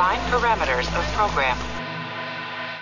Define 0.00 0.30
parameters 0.30 0.88
of 0.98 1.12
program. 1.12 1.54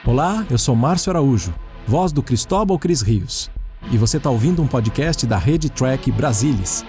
Olá, 0.06 0.46
eu 0.48 0.56
sou 0.56 0.76
Márcio 0.76 1.10
Araújo, 1.10 1.52
voz 1.84 2.12
do 2.12 2.22
Cristóbal 2.22 2.78
Cris 2.78 3.02
Rios. 3.02 3.50
E 3.90 3.98
você 3.98 4.18
está 4.18 4.30
ouvindo 4.30 4.62
um 4.62 4.68
podcast 4.68 5.26
da 5.26 5.36
Rede 5.36 5.68
Track 5.68 6.12
Brasilis. 6.12 6.84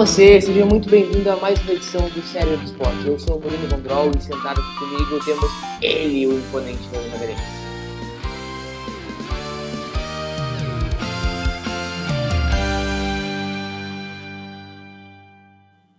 Você, 0.00 0.40
seja 0.40 0.64
muito 0.64 0.88
bem-vindo 0.88 1.30
a 1.30 1.36
mais 1.36 1.60
uma 1.60 1.72
edição 1.72 2.00
do 2.08 2.22
Série 2.22 2.56
do 2.56 2.64
Esporte. 2.64 3.06
Eu 3.06 3.18
sou 3.18 3.36
o 3.36 3.38
Bruno 3.38 3.68
Gondrol 3.68 4.10
e 4.16 4.22
sentado 4.22 4.58
aqui 4.58 4.78
comigo 4.78 5.22
temos 5.22 5.50
ele, 5.82 6.26
o 6.26 6.38
imponente 6.38 6.82
Novo 6.84 7.06
Nagarense. 7.10 7.42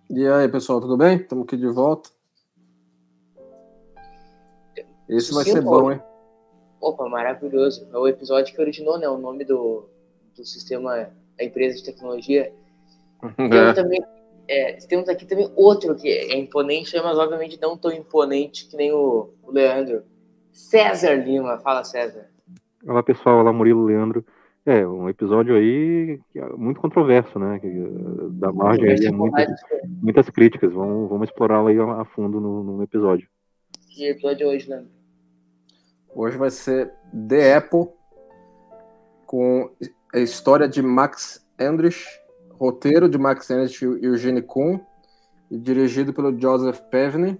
E 0.09 0.27
aí, 0.27 0.47
pessoal, 0.47 0.81
tudo 0.81 0.97
bem? 0.97 1.17
Estamos 1.17 1.43
aqui 1.43 1.55
de 1.55 1.67
volta. 1.67 2.09
Esse 5.07 5.31
vai 5.31 5.43
Sim, 5.43 5.51
ser 5.51 5.61
bom, 5.61 5.91
hein? 5.91 6.01
Opa, 6.81 7.07
maravilhoso. 7.07 7.87
É 7.93 7.97
o 7.99 8.07
episódio 8.07 8.51
que 8.51 8.59
originou 8.59 8.97
né, 8.97 9.07
o 9.07 9.19
nome 9.19 9.45
do, 9.45 9.87
do 10.35 10.43
sistema 10.43 11.11
da 11.37 11.45
empresa 11.45 11.77
de 11.77 11.83
tecnologia. 11.83 12.51
Temos 13.35 13.53
É. 13.53 13.73
também, 13.73 14.01
é, 14.47 14.73
temos 14.87 15.07
aqui 15.07 15.25
também 15.25 15.51
outro 15.55 15.95
que 15.95 16.07
é 16.07 16.37
imponente, 16.37 16.95
mas 17.01 17.17
obviamente 17.17 17.59
não 17.61 17.77
tão 17.77 17.91
imponente 17.91 18.67
que 18.67 18.75
nem 18.75 18.91
o, 18.91 19.33
o 19.43 19.51
Leandro. 19.51 20.03
César 20.51 21.15
Lima, 21.15 21.57
fala 21.59 21.83
César. 21.83 22.27
Olá 22.85 23.01
pessoal, 23.03 23.39
olá 23.39 23.53
Murilo, 23.53 23.85
Leandro. 23.85 24.25
É, 24.65 24.85
um 24.85 25.09
episódio 25.09 25.55
aí 25.55 26.19
que 26.31 26.39
é 26.39 26.49
muito 26.49 26.79
controverso, 26.79 27.39
né? 27.39 27.59
que, 27.59 27.67
eh, 27.67 28.27
Dá 28.31 28.51
margem 28.51 28.91
aí 28.91 29.07
a 29.07 29.11
muitas, 29.11 29.47
muitas 30.01 30.29
críticas. 30.29 30.71
Vamos, 30.73 31.09
vamos 31.09 31.29
explorá-lo 31.29 31.67
aí 31.67 31.79
a 31.79 32.05
fundo 32.05 32.39
no, 32.39 32.63
no 32.63 32.83
episódio. 32.83 33.27
Que 33.89 34.09
episódio 34.09 34.47
é 34.47 34.53
hoje, 34.53 34.69
Leandro? 34.69 34.91
Hoje 36.13 36.37
vai 36.37 36.51
ser 36.51 36.91
The 37.27 37.55
Apple 37.55 37.87
com 39.25 39.71
a 40.13 40.19
história 40.19 40.67
de 40.67 40.81
Max 40.81 41.47
Endrich, 41.59 42.05
roteiro 42.65 43.09
de 43.09 43.17
Max 43.17 43.49
Endrich 43.49 43.83
e 43.83 44.05
Eugene 44.05 44.39
Kuhn, 44.39 44.79
e 45.49 45.57
dirigido 45.57 46.13
pelo 46.13 46.39
Joseph 46.39 46.79
Pevney. 46.91 47.39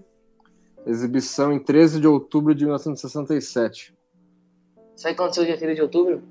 Exibição 0.84 1.52
em 1.52 1.60
13 1.60 2.00
de 2.00 2.08
outubro 2.08 2.52
de 2.52 2.64
1967. 2.64 3.94
Sabe 4.96 5.12
o 5.12 5.16
que 5.16 5.22
aconteceu 5.22 5.44
dia 5.44 5.56
3 5.56 5.76
de 5.76 5.82
outubro? 5.82 6.22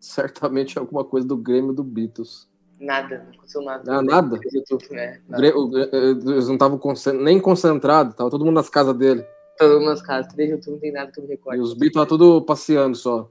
Certamente 0.00 0.78
alguma 0.78 1.04
coisa 1.04 1.26
do 1.28 1.36
Grêmio 1.36 1.74
do 1.74 1.84
Beatles. 1.84 2.48
Nada, 2.80 3.24
não 3.24 3.34
aconteceu 3.34 3.62
nada. 3.62 3.92
Ah, 3.98 4.02
nada? 4.02 4.38
3 4.38 4.50
de 4.52 4.58
outubro, 4.58 4.94
né? 4.94 5.20
O 5.28 5.30
Nada. 5.32 5.42
Grê- 5.42 5.52
o 5.54 5.68
Grê- 5.68 5.90
Eles 5.92 6.46
não 6.46 6.54
estavam 6.54 6.80
nem 7.22 7.38
concentrados, 7.38 8.14
estava 8.14 8.30
todo 8.30 8.42
mundo 8.42 8.54
nas 8.54 8.70
casas 8.70 8.96
dele. 8.96 9.22
Todo 9.58 9.74
mundo 9.80 9.90
nas 9.90 10.00
casas. 10.00 10.32
3 10.32 10.48
de 10.48 10.54
outubro 10.54 10.72
não 10.76 10.80
tem 10.80 10.92
nada 10.92 11.12
que 11.12 11.20
eu 11.20 11.24
me 11.24 11.28
E 11.28 11.32
recorde. 11.36 11.60
os 11.60 11.74
Beatles 11.74 11.88
estavam 11.90 12.08
tudo 12.08 12.42
passeando 12.42 12.96
só. 12.96 13.30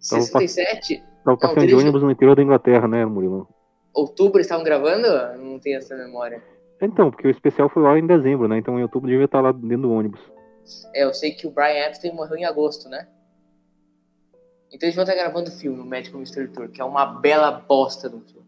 67? 0.00 1.00
Tava 1.24 1.36
passeando 1.38 1.66
de- 1.68 1.74
ônibus 1.76 2.02
no 2.02 2.10
interior 2.10 2.34
da 2.34 2.42
Inglaterra, 2.42 2.88
né, 2.88 3.06
Murilo? 3.06 3.48
Outubro 3.96 4.36
eles 4.36 4.46
estavam 4.46 4.62
gravando? 4.62 5.08
Não 5.38 5.58
tenho 5.58 5.78
essa 5.78 5.96
memória. 5.96 6.42
Então, 6.82 7.10
porque 7.10 7.26
o 7.26 7.30
especial 7.30 7.70
foi 7.70 7.82
lá 7.82 7.98
em 7.98 8.06
dezembro, 8.06 8.46
né? 8.46 8.58
Então 8.58 8.78
em 8.78 8.82
outubro 8.82 9.08
devia 9.08 9.24
estar 9.24 9.40
lá 9.40 9.52
dentro 9.52 9.88
do 9.88 9.92
ônibus. 9.92 10.20
É, 10.94 11.04
eu 11.04 11.14
sei 11.14 11.32
que 11.32 11.46
o 11.46 11.50
Brian 11.50 11.86
Epstein 11.86 12.12
morreu 12.12 12.36
em 12.36 12.44
agosto, 12.44 12.90
né? 12.90 13.08
Então 14.70 14.86
eles 14.86 14.94
vão 14.94 15.04
estar 15.04 15.14
gravando 15.14 15.48
o 15.48 15.52
filme, 15.52 15.80
o 15.80 15.84
Medical 15.84 16.20
Mystery 16.20 16.48
Tour, 16.48 16.68
que 16.68 16.82
é 16.82 16.84
uma 16.84 17.06
bela 17.06 17.50
bosta 17.50 18.10
do 18.10 18.20
filme. 18.20 18.46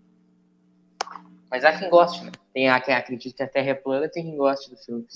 Mas 1.50 1.64
há 1.64 1.72
quem 1.72 1.88
goste, 1.88 2.22
né? 2.24 2.32
Tem 2.52 2.68
há 2.68 2.78
quem 2.78 2.94
acredite 2.94 3.34
que 3.34 3.42
a 3.42 3.48
Terra 3.48 3.70
é 3.70 3.74
plana, 3.74 4.06
tem 4.06 4.24
quem 4.24 4.36
goste 4.36 4.70
do 4.70 4.76
filme. 4.76 5.06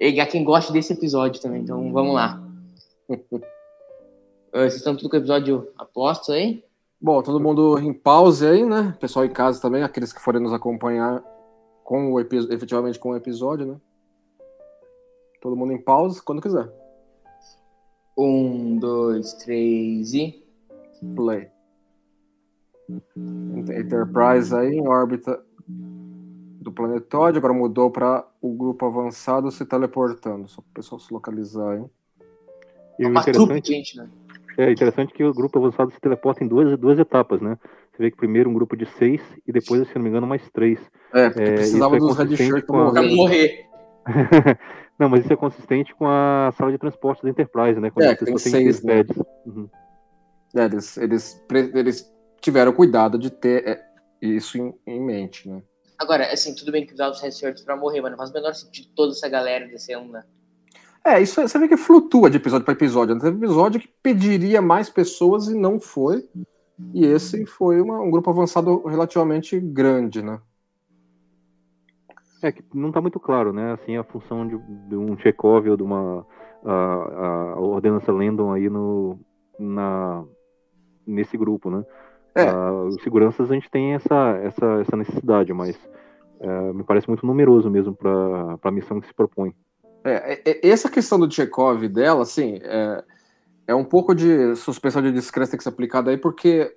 E 0.00 0.20
há 0.20 0.26
quem 0.26 0.42
goste 0.42 0.72
desse 0.72 0.94
episódio 0.94 1.40
também, 1.40 1.62
então 1.62 1.92
vamos 1.92 2.14
lá. 2.14 2.42
Vocês 4.52 4.76
estão 4.76 4.96
tudo 4.96 5.08
com 5.08 5.16
o 5.16 5.20
episódio 5.20 5.72
aposto 5.78 6.32
aí? 6.32 6.64
Bom, 7.02 7.22
todo 7.22 7.40
mundo 7.40 7.78
em 7.78 7.94
pause 7.94 8.46
aí, 8.46 8.64
né? 8.64 8.94
Pessoal 9.00 9.24
em 9.24 9.30
casa 9.30 9.60
também, 9.60 9.82
aqueles 9.82 10.12
que 10.12 10.20
forem 10.20 10.42
nos 10.42 10.52
acompanhar 10.52 11.22
com 11.82 12.12
o 12.12 12.20
efetivamente 12.20 12.98
com 12.98 13.10
o 13.10 13.16
episódio, 13.16 13.66
né? 13.66 13.76
Todo 15.40 15.56
mundo 15.56 15.72
em 15.72 15.80
pause, 15.80 16.22
quando 16.22 16.42
quiser. 16.42 16.70
Um, 18.16 18.76
dois, 18.78 19.32
três 19.34 20.12
e. 20.12 20.44
Play. 21.16 21.48
Enterprise 23.16 24.54
aí 24.54 24.74
em 24.74 24.86
órbita 24.86 25.42
do 25.66 26.70
planetóide, 26.70 27.38
agora 27.38 27.54
mudou 27.54 27.90
para 27.90 28.26
o 28.42 28.52
grupo 28.52 28.84
avançado 28.84 29.50
se 29.50 29.64
teleportando. 29.64 30.46
Só 30.48 30.60
para 30.60 30.70
o 30.70 30.74
pessoal 30.74 31.00
se 31.00 31.12
localizar 31.12 31.70
aí. 31.72 31.84
E 32.98 33.04
É 33.04 33.06
o 33.06 33.10
uma 33.10 33.22
trupe 33.22 33.60
de 33.60 33.72
interessante, 33.72 33.72
gente, 33.72 33.96
né? 33.96 34.10
É 34.60 34.70
interessante 34.72 35.12
que 35.12 35.24
o 35.24 35.32
grupo 35.32 35.58
avançado 35.58 35.90
se 35.90 36.00
teleporta 36.00 36.42
em 36.44 36.48
duas, 36.48 36.78
duas 36.78 36.98
etapas, 36.98 37.40
né? 37.40 37.56
Você 37.92 38.02
vê 38.02 38.10
que 38.10 38.16
primeiro 38.16 38.48
um 38.50 38.54
grupo 38.54 38.76
de 38.76 38.86
seis 38.86 39.20
e 39.46 39.52
depois, 39.52 39.86
se 39.88 39.94
não 39.94 40.02
me 40.02 40.08
engano, 40.08 40.26
mais 40.26 40.48
três. 40.50 40.78
É, 41.12 41.28
porque 41.28 41.50
É, 41.50 41.54
precisava 41.54 41.96
é 41.96 41.98
dos 41.98 42.16
red 42.16 42.24
consistente 42.26 42.50
shirt 42.50 42.66
Pra 42.66 42.76
morrer. 42.76 43.14
morrer. 43.16 43.66
Não, 44.98 45.08
mas 45.08 45.24
isso 45.24 45.32
é 45.32 45.36
consistente 45.36 45.94
com 45.94 46.06
a 46.06 46.52
sala 46.56 46.70
de 46.70 46.78
transporte 46.78 47.22
da 47.22 47.30
Enterprise, 47.30 47.80
né? 47.80 47.90
Quando 47.90 48.06
É, 48.06 48.14
tem 48.14 48.36
seis, 48.36 48.82
né? 48.82 48.98
pads. 49.02 49.16
Uhum. 49.46 49.68
É, 50.54 50.64
eles, 50.64 50.96
eles, 50.98 51.44
eles 51.74 52.12
tiveram 52.40 52.72
cuidado 52.72 53.18
de 53.18 53.30
ter 53.30 53.66
é, 53.66 53.82
isso 54.20 54.58
em, 54.58 54.74
em 54.86 55.00
mente, 55.00 55.48
né? 55.48 55.62
Agora, 55.98 56.30
assim, 56.32 56.54
tudo 56.54 56.72
bem 56.72 56.86
que 56.86 56.92
usava 56.92 57.12
os 57.12 57.20
headsets 57.20 57.62
pra 57.62 57.76
morrer, 57.76 58.00
mas 58.00 58.10
não 58.10 58.18
faz 58.18 58.30
o 58.30 58.34
menor 58.34 58.54
sentido 58.54 58.88
toda 58.94 59.12
essa 59.12 59.28
galera 59.28 59.66
descendo, 59.68 60.10
né? 60.10 60.22
É, 61.04 61.20
isso 61.20 61.40
aí, 61.40 61.48
você 61.48 61.58
vê 61.58 61.66
que 61.68 61.76
flutua 61.76 62.28
de 62.30 62.36
episódio 62.36 62.64
para 62.64 62.74
episódio. 62.74 63.14
né? 63.14 63.20
Teve 63.20 63.36
episódio 63.38 63.80
que 63.80 63.88
pediria 64.02 64.60
mais 64.60 64.90
pessoas 64.90 65.48
e 65.48 65.54
não 65.58 65.80
foi. 65.80 66.28
E 66.94 67.04
esse 67.06 67.46
foi 67.46 67.80
uma- 67.80 68.00
um 68.00 68.10
grupo 68.10 68.30
avançado 68.30 68.82
relativamente 68.86 69.58
grande, 69.60 70.22
né? 70.22 70.40
É 72.42 72.50
que 72.50 72.62
não 72.74 72.90
tá 72.90 73.00
muito 73.00 73.20
claro, 73.20 73.52
né? 73.52 73.72
Assim, 73.72 73.96
a 73.96 74.04
função 74.04 74.46
de, 74.46 74.56
de 74.88 74.96
um 74.96 75.16
Chekhov 75.18 75.68
ou 75.68 75.76
de 75.76 75.82
uma 75.82 76.26
a, 76.64 76.72
a- 77.54 77.60
ordenança 77.60 78.10
Landon 78.12 78.52
aí 78.52 78.68
no, 78.70 79.18
na, 79.58 80.24
nesse 81.06 81.36
grupo, 81.36 81.70
né? 81.70 81.84
É. 82.34 82.48
Ah, 82.48 82.72
os 82.84 83.02
seguranças 83.02 83.50
a 83.50 83.54
gente 83.54 83.70
tem 83.70 83.94
essa, 83.94 84.38
essa, 84.42 84.66
essa 84.80 84.96
necessidade, 84.96 85.52
mas 85.52 85.78
é, 86.40 86.72
me 86.72 86.84
parece 86.84 87.08
muito 87.08 87.26
numeroso 87.26 87.68
mesmo 87.70 87.94
para 87.94 88.58
a 88.62 88.70
missão 88.70 89.00
que 89.00 89.06
se 89.06 89.14
propõe. 89.14 89.54
É, 90.04 90.12
é, 90.34 90.42
é, 90.44 90.68
essa 90.68 90.88
questão 90.88 91.18
do 91.18 91.30
Chekhov 91.30 91.86
dela, 91.88 92.22
assim, 92.22 92.58
é, 92.62 93.04
é 93.68 93.74
um 93.74 93.84
pouco 93.84 94.14
de 94.14 94.54
suspensão 94.56 95.02
de 95.02 95.12
descrença 95.12 95.56
que 95.56 95.62
ser 95.62 95.68
aplicada 95.68 96.10
aí, 96.10 96.16
porque, 96.16 96.74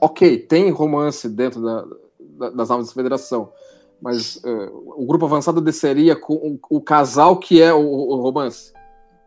ok, 0.00 0.38
tem 0.38 0.70
romance 0.70 1.28
dentro 1.28 1.60
da, 1.62 1.84
da- 2.18 2.50
das 2.50 2.68
naves 2.68 2.88
da 2.88 2.94
Federação, 2.94 3.52
mas 4.00 4.42
é, 4.44 4.70
o 4.72 5.04
grupo 5.04 5.26
avançado 5.26 5.60
desceria 5.60 6.14
com 6.16 6.34
o, 6.34 6.58
o 6.76 6.80
casal 6.80 7.36
que 7.38 7.60
é 7.60 7.72
o, 7.72 7.80
o 7.80 8.16
romance. 8.22 8.72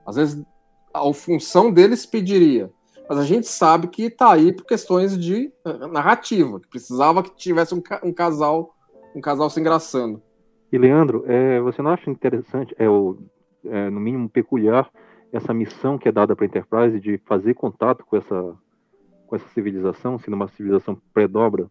Às 0.05 0.15
vezes, 0.15 0.43
a 0.93 1.13
função 1.13 1.71
deles 1.71 2.05
pediria. 2.05 2.71
Mas 3.09 3.19
a 3.19 3.25
gente 3.25 3.47
sabe 3.47 3.87
que 3.87 4.09
tá 4.09 4.31
aí 4.31 4.53
por 4.53 4.65
questões 4.65 5.17
de 5.17 5.51
narrativa, 5.91 6.59
que 6.59 6.67
precisava 6.69 7.21
que 7.21 7.35
tivesse 7.35 7.75
um, 7.75 7.83
um 8.03 8.13
casal 8.13 8.73
um 9.15 9.21
casal 9.21 9.49
se 9.49 9.59
engraçando. 9.59 10.21
E 10.73 10.77
Leandro, 10.79 11.23
é, 11.27 11.59
você 11.61 11.83
não 11.83 11.91
acha 11.91 12.09
interessante, 12.09 12.73
é, 12.79 12.89
o, 12.89 13.19
é, 13.63 13.91
no 13.91 13.99
mínimo 13.99 14.27
peculiar, 14.27 14.89
essa 15.31 15.53
missão 15.53 15.99
que 15.99 16.09
é 16.09 16.11
dada 16.11 16.35
para 16.35 16.45
a 16.45 16.47
Enterprise 16.47 16.99
de 16.99 17.19
fazer 17.27 17.53
contato 17.53 18.03
com 18.03 18.17
essa, 18.17 18.55
com 19.27 19.35
essa 19.35 19.47
civilização, 19.49 20.17
sendo 20.17 20.33
uma 20.33 20.47
civilização 20.47 20.99
pré-dobra? 21.13 21.69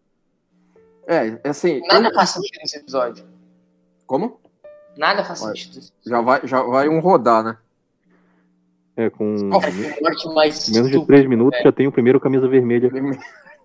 É, 1.05 1.37
é 1.43 1.49
assim. 1.49 1.85
Nada 1.85 2.07
eu- 2.07 2.13
faz 2.13 2.29
sentido 2.29 2.57
nesse 2.61 2.77
episódio. 2.77 3.25
Como? 4.07 4.39
Nada 4.95 5.21
faz 5.25 5.39
sentido. 5.39 5.85
Já 6.07 6.21
vai, 6.21 6.47
já 6.47 6.63
vai 6.63 6.87
um 6.87 7.01
rodar, 7.01 7.43
né? 7.43 7.57
É, 8.95 9.09
com 9.09 9.35
mais 10.33 10.69
menos 10.69 10.89
de 10.89 11.05
três 11.05 11.27
minutos 11.27 11.57
velho. 11.57 11.65
já 11.65 11.71
tem 11.73 11.87
o 11.87 11.91
primeiro 11.91 12.21
camisa 12.21 12.47
vermelha 12.47 12.89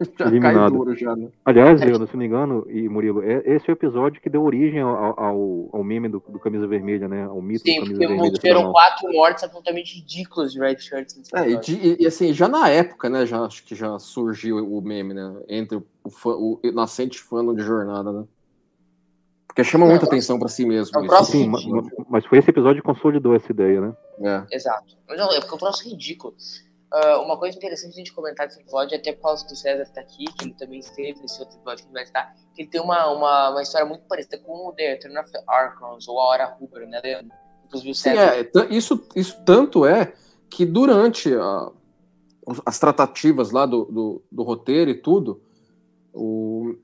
Já 0.00 0.06
cai 0.16 0.28
Eliminado. 0.28 0.72
duro 0.72 0.94
já, 0.94 1.16
né? 1.16 1.28
Aliás, 1.44 1.80
Leandro, 1.80 2.06
se 2.06 2.12
não 2.12 2.18
me 2.20 2.26
engano, 2.26 2.64
e 2.70 2.88
Murilo, 2.88 3.20
é- 3.22 3.42
esse 3.44 3.68
é 3.68 3.72
o 3.72 3.74
episódio 3.74 4.20
que 4.22 4.30
deu 4.30 4.42
origem 4.44 4.80
ao, 4.80 5.18
ao, 5.18 5.68
ao 5.72 5.82
meme 5.84 6.08
do, 6.08 6.22
do 6.28 6.38
Camisa 6.38 6.66
Vermelha, 6.68 7.08
né? 7.08 7.24
Ao 7.24 7.42
mito 7.42 7.64
Sim, 7.64 7.74
do 7.74 7.80
Camisa 7.80 7.98
porque 7.98 8.06
Vermelha. 8.06 8.32
tiveram 8.34 8.58
final. 8.60 8.72
quatro 8.72 9.12
mortes 9.12 9.42
absolutamente 9.44 9.96
ridículas 9.96 10.52
de 10.52 10.60
Red 10.60 10.78
Shirts 10.78 11.16
nesse 11.16 11.36
É, 11.36 11.48
e, 11.50 12.02
e- 12.02 12.06
assim, 12.06 12.32
já 12.32 12.46
na 12.46 12.68
época, 12.68 13.08
né, 13.10 13.26
já 13.26 13.40
acho 13.44 13.64
que 13.64 13.74
já 13.74 13.98
surgiu 13.98 14.56
o 14.58 14.80
meme, 14.80 15.14
né, 15.14 15.34
entre 15.48 15.76
o, 16.04 16.10
fã, 16.10 16.30
o 16.30 16.60
nascente 16.72 17.20
fã 17.20 17.44
de 17.54 17.62
jornada, 17.62 18.12
né? 18.12 18.24
Porque 19.48 19.64
chama 19.64 19.86
muita 19.86 20.04
é 20.04 20.06
o 20.06 20.08
atenção 20.08 20.38
pra 20.38 20.46
si 20.48 20.64
mesmo. 20.64 20.96
é 20.96 21.20
o 21.20 21.24
Sim, 21.24 21.48
ma- 21.48 21.58
ma- 21.66 21.82
mas 22.08 22.24
foi 22.26 22.38
esse 22.38 22.50
episódio 22.50 22.80
que 22.80 22.86
consolidou 22.86 23.34
essa 23.34 23.50
ideia, 23.50 23.80
né? 23.80 23.92
É. 24.20 24.54
Exato. 24.54 24.96
Mas 25.08 25.18
não, 25.18 25.32
é 25.32 25.40
porque 25.40 25.52
eu 25.54 25.58
troço 25.58 25.88
ridículo. 25.88 26.34
Ah, 26.90 27.20
uma 27.20 27.36
coisa 27.38 27.56
interessante 27.56 27.92
a 27.92 27.96
gente 27.96 28.12
comentar 28.14 28.46
desse 28.46 28.60
episódio, 28.60 28.96
até 28.96 29.12
por 29.12 29.22
causa 29.22 29.46
que 29.46 29.52
o 29.52 29.56
César 29.56 29.84
tá 29.92 30.00
aqui, 30.00 30.24
que 30.24 30.44
ele 30.46 30.54
também 30.54 30.78
esteve 30.80 31.20
nesse 31.20 31.38
outro 31.40 31.56
episódio 31.58 31.82
que 31.84 31.88
ele 31.88 31.92
vai 31.94 32.02
estar, 32.04 32.34
que 32.54 32.62
ele 32.62 32.70
tem 32.70 32.80
uma, 32.80 33.10
uma, 33.12 33.50
uma 33.50 33.62
história 33.62 33.86
muito 33.86 34.04
parecida 34.06 34.38
com 34.38 34.68
o 34.68 34.72
The 34.72 34.96
Turn 34.96 35.18
of 35.18 35.30
the 35.30 35.42
Archons, 35.46 36.08
ou 36.08 36.18
a 36.18 36.24
Hora 36.24 36.46
Rubra, 36.46 36.86
né, 36.86 37.00
Leandro? 37.04 37.32
Inclusive 37.66 37.90
o 37.90 37.94
Sim, 37.94 38.02
César. 38.10 38.20
é, 38.36 38.44
t- 38.44 38.66
isso, 38.70 39.06
isso 39.14 39.42
tanto 39.44 39.84
é 39.84 40.14
que 40.48 40.64
durante 40.64 41.34
a- 41.34 41.70
os- 42.46 42.62
as 42.64 42.78
tratativas 42.78 43.50
lá 43.50 43.66
do, 43.66 43.84
do, 43.84 44.22
do 44.32 44.42
roteiro 44.42 44.90
e 44.90 44.94
tudo, 44.94 45.42
o- 46.14 46.74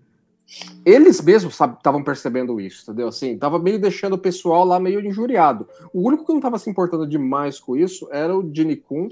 eles 0.84 1.22
mesmos 1.22 1.54
estavam 1.58 2.04
percebendo 2.04 2.60
isso, 2.60 2.82
entendeu? 2.82 3.08
Assim, 3.08 3.38
tava 3.38 3.58
meio 3.58 3.80
deixando 3.80 4.12
o 4.12 4.18
pessoal 4.18 4.64
lá 4.66 4.78
meio 4.78 5.00
injuriado. 5.00 5.66
O 5.94 6.06
único 6.06 6.26
que 6.26 6.30
não 6.32 6.38
estava 6.38 6.58
se 6.58 6.68
importando 6.68 7.06
demais 7.06 7.58
com 7.58 7.74
isso 7.74 8.06
era 8.12 8.36
o 8.36 8.54
Gene 8.54 8.76
Kun, 8.76 9.08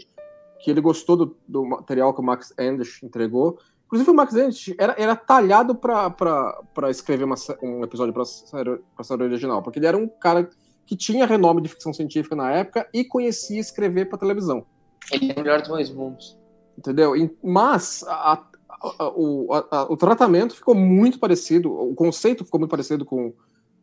que 0.62 0.70
ele 0.70 0.81
gostou 0.81 1.17
do, 1.17 1.37
do 1.47 1.64
material 1.64 2.14
que 2.14 2.20
o 2.20 2.25
Max 2.25 2.53
Endish 2.59 3.03
entregou. 3.03 3.59
Inclusive, 3.87 4.11
o 4.11 4.14
Max 4.14 4.35
Endish 4.35 4.75
era, 4.79 4.94
era 4.97 5.14
talhado 5.14 5.75
para 5.75 6.91
escrever 6.91 7.25
uma 7.25 7.35
um 7.62 7.82
episódio 7.85 8.12
para 8.14 8.23
pra 8.94 9.05
série 9.05 9.23
original, 9.25 9.62
porque 9.62 9.79
ele 9.79 9.87
era 9.87 9.97
um 9.97 10.09
cara 10.09 10.49
que 10.87 10.97
tinha 10.97 11.26
renome 11.26 11.61
de 11.62 11.69
ficção 11.69 11.93
científica 11.93 12.35
na 12.35 12.50
época 12.50 12.88
e 12.93 13.05
conhecia 13.05 13.61
escrever 13.61 14.09
para 14.09 14.19
televisão, 14.19 14.64
Ele 15.12 15.31
é 15.31 15.35
o 15.35 15.37
melhor 15.37 15.61
dos 15.61 15.69
dois 15.69 15.91
mundos. 15.91 16.38
entendeu? 16.76 17.12
Mas 17.43 18.03
a- 18.08 18.32
a- 18.32 18.43
a- 18.99 19.12
o, 19.15 19.53
a- 19.53 19.67
a- 19.70 19.93
o 19.93 19.97
tratamento 19.97 20.55
ficou 20.56 20.75
muito 20.75 21.19
parecido, 21.19 21.70
o 21.73 21.94
conceito 21.94 22.44
ficou 22.44 22.58
muito 22.58 22.70
parecido 22.70 23.05
com, 23.05 23.32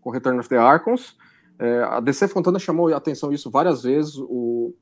com 0.02 0.10
Return 0.10 0.40
of 0.40 0.50
the 0.50 0.58
Archons. 0.58 1.16
É, 1.60 1.84
a 1.84 2.00
DC 2.00 2.28
Fontana 2.30 2.58
chamou 2.58 2.88
a 2.94 2.98
atenção 2.98 3.32
isso 3.32 3.50
várias 3.52 3.84
vezes, 3.84 4.16
o, 4.18 4.74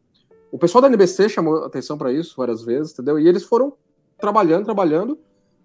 o 0.51 0.57
pessoal 0.57 0.81
da 0.81 0.88
NBC 0.88 1.29
chamou 1.29 1.63
atenção 1.63 1.97
para 1.97 2.11
isso 2.11 2.35
várias 2.38 2.63
vezes, 2.63 2.94
entendeu? 2.94 3.19
E 3.19 3.27
eles 3.27 3.44
foram 3.44 3.73
trabalhando, 4.17 4.65
trabalhando, 4.65 5.19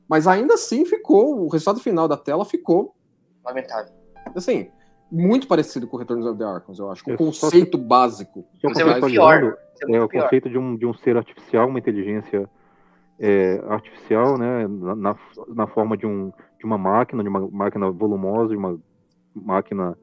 mas 0.09 0.27
ainda 0.27 0.55
assim 0.55 0.85
ficou, 0.85 1.45
o 1.45 1.49
resultado 1.49 1.81
final 1.81 2.07
da 2.07 2.17
tela 2.17 2.45
ficou 2.45 2.95
Lamentável. 3.45 3.93
assim, 4.35 4.71
muito 5.11 5.47
parecido 5.47 5.87
com 5.87 5.97
Return 5.97 6.27
of 6.27 6.39
the 6.39 6.45
Archons, 6.45 6.79
eu 6.79 6.91
acho, 6.91 7.05
com 7.05 7.11
o 7.11 7.15
É, 7.15 7.33
só 7.33 7.47
conceito 7.47 7.79
básico. 7.79 8.45
Mas 8.63 8.79
é 8.79 8.85
muito 8.85 9.07
pior. 9.07 9.57
É 9.89 9.97
É 9.97 10.03
o 10.03 10.09
conceito 10.09 10.49
de 10.49 10.59
um, 10.59 10.77
de 10.77 10.87
um 10.87 10.95
ser 10.95 11.17
artificial, 11.17 11.69
uma 11.69 11.79
inteligência 11.79 12.49
é, 13.19 13.63
artificial, 13.69 14.39
né, 14.39 14.67
na, 14.67 14.95
na, 14.95 15.17
na 15.49 15.67
forma 15.67 15.97
de, 15.97 16.07
um, 16.07 16.33
de 16.59 16.65
uma 16.65 16.79
máquina, 16.79 17.23
de 17.23 17.29
uma 17.29 17.49
máquina 17.51 17.91
volumosa, 17.91 18.51
de 18.51 18.57
uma 18.57 18.79
máquina 19.35 19.97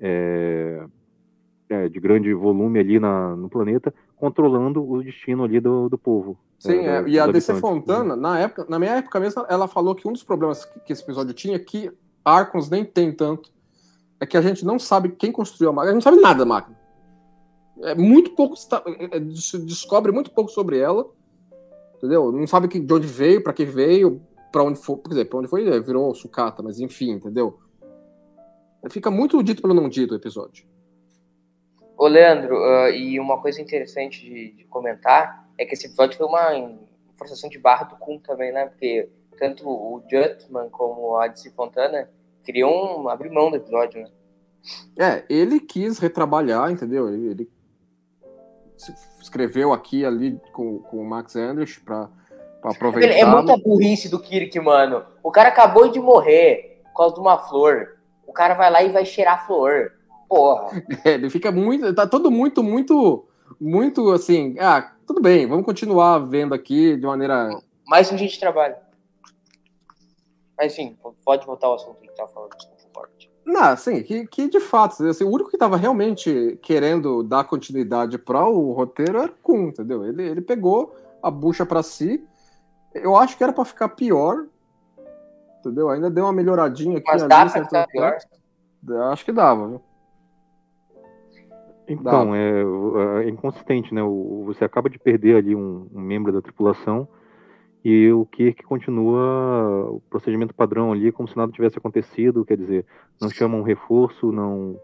é, 0.00 0.84
é, 1.68 1.88
de 1.88 2.00
grande 2.00 2.32
volume 2.32 2.78
ali 2.78 2.98
na, 2.98 3.36
no 3.36 3.48
planeta, 3.48 3.94
controlando 4.24 4.82
o 4.82 5.02
destino 5.02 5.44
ali 5.44 5.60
do, 5.60 5.86
do 5.90 5.98
povo. 5.98 6.38
Sim, 6.58 6.78
é, 6.78 6.96
é, 6.96 7.02
dos 7.02 7.12
e 7.12 7.20
a 7.20 7.26
DC 7.26 7.52
habitantes. 7.52 7.60
Fontana, 7.60 8.16
na 8.16 8.38
época, 8.38 8.64
na 8.70 8.78
minha 8.78 8.92
época 8.92 9.20
mesmo, 9.20 9.44
ela 9.50 9.68
falou 9.68 9.94
que 9.94 10.08
um 10.08 10.12
dos 10.12 10.22
problemas 10.22 10.64
que, 10.64 10.80
que 10.80 10.92
esse 10.94 11.02
episódio 11.02 11.34
tinha, 11.34 11.58
que 11.58 11.92
Archons 12.24 12.70
nem 12.70 12.86
tem 12.86 13.12
tanto, 13.12 13.52
é 14.18 14.24
que 14.24 14.38
a 14.38 14.40
gente 14.40 14.64
não 14.64 14.78
sabe 14.78 15.10
quem 15.10 15.30
construiu 15.30 15.68
a 15.68 15.72
máquina, 15.74 15.90
a 15.90 15.94
gente 15.94 16.04
não 16.06 16.10
sabe 16.10 16.22
nada 16.22 16.38
da 16.38 16.46
máquina. 16.46 16.74
É 17.82 17.94
muito 17.94 18.30
pouco, 18.30 18.54
está- 18.54 18.82
é, 18.86 19.18
é, 19.18 19.30
se 19.36 19.58
descobre 19.58 20.10
muito 20.10 20.30
pouco 20.30 20.50
sobre 20.50 20.78
ela, 20.78 21.06
entendeu? 21.98 22.32
Não 22.32 22.46
sabe 22.46 22.66
que, 22.66 22.80
de 22.80 22.94
onde 22.94 23.06
veio, 23.06 23.42
para 23.42 23.52
que 23.52 23.66
veio, 23.66 24.22
para 24.50 24.64
onde 24.64 24.78
foi, 24.78 24.96
quer 24.96 25.08
dizer, 25.10 25.24
para 25.26 25.38
onde 25.40 25.48
foi, 25.48 25.68
é, 25.68 25.78
virou 25.80 26.14
sucata, 26.14 26.62
mas 26.62 26.80
enfim, 26.80 27.10
entendeu? 27.10 27.58
Fica 28.88 29.10
muito 29.10 29.42
dito 29.42 29.60
pelo 29.60 29.74
não 29.74 29.86
dito 29.86 30.12
o 30.12 30.16
episódio. 30.16 30.64
Ô, 31.96 32.06
Leandro, 32.06 32.56
ah, 32.56 32.90
e 32.90 33.18
uma 33.20 33.40
coisa 33.40 33.60
interessante 33.60 34.20
de, 34.20 34.52
de 34.52 34.64
comentar 34.64 35.48
é 35.56 35.64
que 35.64 35.74
esse 35.74 35.86
episódio 35.86 36.16
foi 36.16 36.26
uma 36.26 36.76
forçação 37.16 37.48
de 37.48 37.58
barra 37.58 37.84
do 37.84 37.96
Kun 37.96 38.18
também, 38.18 38.52
né? 38.52 38.66
Porque 38.66 39.08
tanto 39.38 39.68
o 39.68 40.02
Jutman 40.10 40.68
como 40.70 41.16
a 41.16 41.28
DC 41.28 41.50
Fontana 41.50 42.08
queriam 42.44 43.08
abrir 43.08 43.30
mão 43.30 43.50
do 43.50 43.56
episódio, 43.56 44.02
né? 44.02 44.10
É, 44.98 45.24
ele 45.28 45.60
quis 45.60 45.98
retrabalhar, 45.98 46.70
entendeu? 46.70 47.08
Ele, 47.08 47.28
ele 47.28 47.50
escreveu 49.20 49.72
aqui 49.72 50.04
ali 50.04 50.40
com, 50.52 50.78
com 50.78 50.98
o 50.98 51.04
Max 51.04 51.36
Andrews 51.36 51.78
para 51.78 52.08
aproveitar. 52.62 53.14
É 53.14 53.24
muita 53.24 53.56
burrice 53.56 54.08
do 54.08 54.18
Kirk, 54.18 54.58
mano. 54.60 55.04
O 55.22 55.30
cara 55.30 55.50
acabou 55.50 55.88
de 55.88 56.00
morrer 56.00 56.82
por 56.84 56.96
causa 56.96 57.14
de 57.14 57.20
uma 57.20 57.38
flor. 57.38 57.98
O 58.26 58.32
cara 58.32 58.54
vai 58.54 58.70
lá 58.70 58.82
e 58.82 58.90
vai 58.90 59.04
cheirar 59.04 59.34
a 59.34 59.46
flor. 59.46 59.92
Porra. 60.34 60.82
É, 61.04 61.12
ele 61.12 61.30
fica 61.30 61.52
muito. 61.52 61.94
Tá 61.94 62.06
todo 62.06 62.30
muito, 62.30 62.62
muito, 62.62 63.24
muito 63.60 64.10
assim. 64.10 64.56
Ah, 64.58 64.92
tudo 65.06 65.20
bem, 65.20 65.46
vamos 65.46 65.64
continuar 65.64 66.18
vendo 66.18 66.52
aqui 66.52 66.96
de 66.96 67.06
maneira. 67.06 67.50
Mais 67.86 68.10
um 68.10 68.16
dia 68.16 68.26
de 68.26 68.40
trabalho. 68.40 68.74
Mas 70.58 70.72
enfim, 70.72 70.96
pode 71.24 71.46
voltar 71.46 71.68
ao 71.68 71.74
assunto 71.74 72.00
que 72.00 72.08
tava 72.16 72.28
falando. 72.28 72.50
Não, 73.46 73.62
assim, 73.62 74.02
que, 74.02 74.26
que 74.26 74.48
de 74.48 74.58
fato, 74.58 75.04
assim, 75.06 75.22
o 75.22 75.30
único 75.30 75.50
que 75.50 75.56
estava 75.56 75.76
realmente 75.76 76.58
querendo 76.62 77.22
dar 77.22 77.44
continuidade 77.44 78.16
para 78.16 78.48
o 78.48 78.72
roteiro 78.72 79.18
era 79.18 79.30
o 79.30 79.34
Kun, 79.42 79.68
entendeu? 79.68 80.04
Ele, 80.04 80.22
ele 80.22 80.40
pegou 80.40 80.96
a 81.22 81.30
bucha 81.30 81.66
para 81.66 81.82
si. 81.82 82.26
Eu 82.94 83.14
acho 83.16 83.36
que 83.36 83.44
era 83.44 83.52
para 83.52 83.66
ficar 83.66 83.90
pior, 83.90 84.46
entendeu? 85.60 85.90
Ainda 85.90 86.10
deu 86.10 86.24
uma 86.24 86.32
melhoradinha 86.32 86.98
aqui 86.98 87.06
Mas 87.06 87.22
ali, 87.22 87.28
dá 87.28 87.46
pra 87.46 87.64
ficar 87.64 87.86
pior. 87.88 88.16
Acho 89.12 89.24
que 89.24 89.32
dava, 89.32 89.68
viu? 89.68 89.82
Então, 91.88 92.34
é, 92.34 92.62
é 93.24 93.28
inconsistente, 93.28 93.92
né? 93.92 94.02
O- 94.02 94.42
você 94.46 94.64
acaba 94.64 94.88
de 94.88 94.98
perder 94.98 95.36
ali 95.36 95.54
um, 95.54 95.86
um 95.92 96.00
membro 96.00 96.32
da 96.32 96.40
tripulação 96.40 97.06
e 97.84 98.10
o 98.10 98.24
Kirk 98.26 98.62
continua 98.62 99.90
o 99.90 100.00
procedimento 100.08 100.54
padrão 100.54 100.92
ali, 100.92 101.12
como 101.12 101.28
se 101.28 101.36
nada 101.36 101.52
tivesse 101.52 101.76
acontecido, 101.76 102.44
quer 102.44 102.56
dizer, 102.56 102.86
não 103.20 103.28
chama 103.28 103.56
um 103.56 103.62
reforço, 103.62 104.32
não 104.32 104.76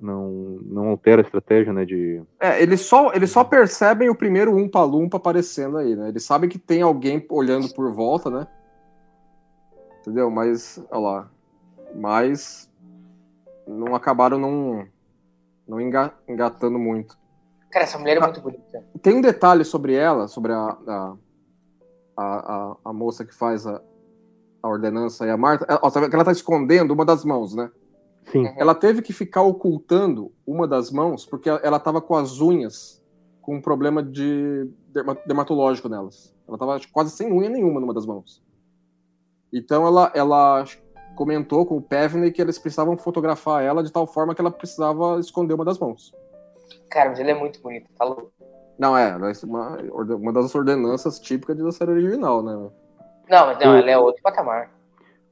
não, 0.00 0.60
não 0.62 0.88
altera 0.90 1.22
a 1.22 1.24
estratégia, 1.24 1.72
né? 1.72 1.84
De 1.84 2.22
É, 2.38 2.62
eles 2.62 2.82
só, 2.82 3.12
eles 3.12 3.30
só 3.30 3.42
percebem 3.42 4.08
o 4.08 4.14
primeiro 4.14 4.56
Umpa 4.56 4.82
Lumpa 4.84 5.16
aparecendo 5.16 5.76
aí, 5.76 5.96
né? 5.96 6.08
Eles 6.08 6.24
sabem 6.24 6.48
que 6.48 6.58
tem 6.58 6.82
alguém 6.82 7.24
olhando 7.28 7.68
por 7.74 7.92
volta, 7.92 8.30
né? 8.30 8.46
Entendeu? 10.00 10.30
Mas, 10.30 10.80
olha 10.90 11.00
lá. 11.00 11.30
Mas 11.94 12.70
não 13.66 13.94
acabaram 13.94 14.38
não, 14.38 14.86
engatando 16.28 16.78
muito. 16.78 17.18
Cara, 17.70 17.84
essa 17.84 17.98
mulher 17.98 18.16
é 18.16 18.20
muito 18.20 18.40
bonita. 18.40 18.84
Tem 19.02 19.14
um 19.14 19.20
detalhe 19.20 19.64
sobre 19.64 19.94
ela, 19.94 20.26
sobre 20.26 20.52
a, 20.52 20.76
a, 20.86 21.16
a, 22.16 22.24
a, 22.24 22.76
a 22.86 22.92
moça 22.92 23.24
que 23.24 23.34
faz 23.34 23.66
a, 23.66 23.80
a 24.62 24.68
ordenança 24.68 25.26
e 25.26 25.30
a 25.30 25.36
Marta. 25.36 25.66
Ela, 25.68 25.90
sabe 25.90 26.08
que 26.08 26.14
ela 26.14 26.24
tá 26.24 26.32
escondendo 26.32 26.92
uma 26.94 27.04
das 27.04 27.24
mãos, 27.24 27.54
né? 27.54 27.70
sim, 28.30 28.46
Ela 28.56 28.74
teve 28.74 29.02
que 29.02 29.12
ficar 29.12 29.42
ocultando 29.42 30.32
uma 30.46 30.66
das 30.66 30.90
mãos 30.90 31.26
porque 31.26 31.48
ela 31.48 31.76
estava 31.76 32.00
com 32.00 32.14
as 32.14 32.40
unhas 32.40 33.02
com 33.42 33.56
um 33.56 33.62
problema 33.62 34.02
de 34.02 34.70
derma- 34.88 35.16
dermatológico 35.26 35.88
nelas. 35.88 36.34
Ela 36.46 36.56
estava 36.56 36.80
quase 36.92 37.10
sem 37.10 37.32
unha 37.32 37.48
nenhuma 37.48 37.80
numa 37.80 37.94
das 37.94 38.06
mãos. 38.06 38.42
Então 39.52 39.86
ela, 39.86 40.10
ela 40.14 40.64
comentou 41.14 41.66
com 41.66 41.76
o 41.76 41.82
Pevney 41.82 42.30
que 42.30 42.40
eles 42.40 42.58
precisavam 42.58 42.96
fotografar 42.96 43.62
ela 43.64 43.82
de 43.82 43.92
tal 43.92 44.06
forma 44.06 44.34
que 44.34 44.40
ela 44.40 44.50
precisava 44.50 45.18
esconder 45.18 45.54
uma 45.54 45.64
das 45.64 45.78
mãos. 45.78 46.14
Cara, 46.90 47.10
mas 47.10 47.18
ele 47.18 47.30
é 47.30 47.34
muito 47.34 47.60
bonito, 47.60 47.90
tá 47.98 48.04
louco? 48.04 48.32
Não, 48.78 48.96
é, 48.96 49.10
é 49.10 49.46
uma, 49.46 49.76
uma 50.14 50.32
das 50.32 50.54
ordenanças 50.54 51.18
típicas 51.18 51.56
da 51.58 51.72
série 51.72 51.90
original, 51.90 52.42
né? 52.42 52.52
Não, 53.28 53.46
mas 53.46 53.58
não, 53.58 53.72
O- 53.72 53.76
ela 53.76 53.90
é 53.90 53.98
outro 53.98 54.22
patamar. 54.22 54.70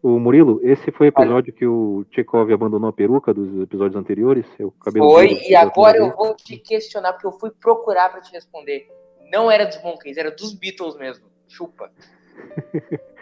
O 0.03 0.19
Murilo, 0.21 0.61
esse 0.63 0.93
foi 0.93 1.07
o 1.07 1.09
episódio 1.09 1.53
que 1.53 1.67
o 1.67 2.05
Chekhov 2.13 2.53
abandonou 2.53 2.89
a 2.89 2.93
peruca 2.93 3.33
dos 3.35 3.63
episódios 3.63 3.99
anteriores? 3.99 4.47
O 4.61 4.71
cabelo 4.71 5.11
Foi, 5.11 5.33
e 5.49 5.55
agora 5.57 5.97
eu 5.99 6.11
vou 6.15 6.35
te 6.35 6.57
questionar, 6.59 7.13
porque 7.15 7.27
eu 7.27 7.33
fui 7.33 7.51
procurar 7.51 8.11
pra 8.11 8.21
te 8.21 8.31
responder. 8.33 8.87
Não 9.33 9.51
era 9.51 9.65
dos 9.65 9.83
Monkeys, 9.83 10.17
era 10.17 10.31
dos 10.31 10.53
Beatles 10.55 10.97
mesmo. 10.97 11.25
Chupa. 11.49 11.91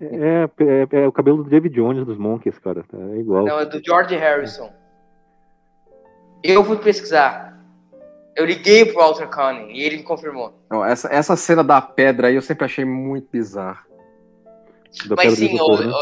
É, 0.00 0.48
é, 0.64 1.02
é 1.02 1.06
o 1.06 1.12
cabelo 1.12 1.42
do 1.42 1.50
David 1.50 1.74
Jones 1.74 2.04
dos 2.04 2.16
Monkeys, 2.16 2.58
cara. 2.58 2.84
É 2.92 3.18
igual. 3.18 3.44
Não, 3.44 3.58
é 3.58 3.66
do 3.66 3.82
George 3.84 4.14
Harrison. 4.14 4.72
Eu 6.42 6.64
fui 6.64 6.76
pesquisar. 6.76 7.58
Eu 8.36 8.44
liguei 8.44 8.84
pro 8.86 9.00
Walter 9.00 9.28
Conning 9.28 9.72
e 9.72 9.82
ele 9.82 9.96
me 9.96 10.02
confirmou. 10.04 10.54
Ó, 10.70 10.84
essa, 10.84 11.12
essa 11.12 11.34
cena 11.34 11.64
da 11.64 11.80
pedra 11.80 12.28
aí 12.28 12.36
eu 12.36 12.42
sempre 12.42 12.64
achei 12.64 12.84
muito 12.84 13.28
bizarra. 13.30 13.84
Mas 15.16 15.34
sim, 15.34 15.58
ô, 15.60 15.76
né? 15.76 15.92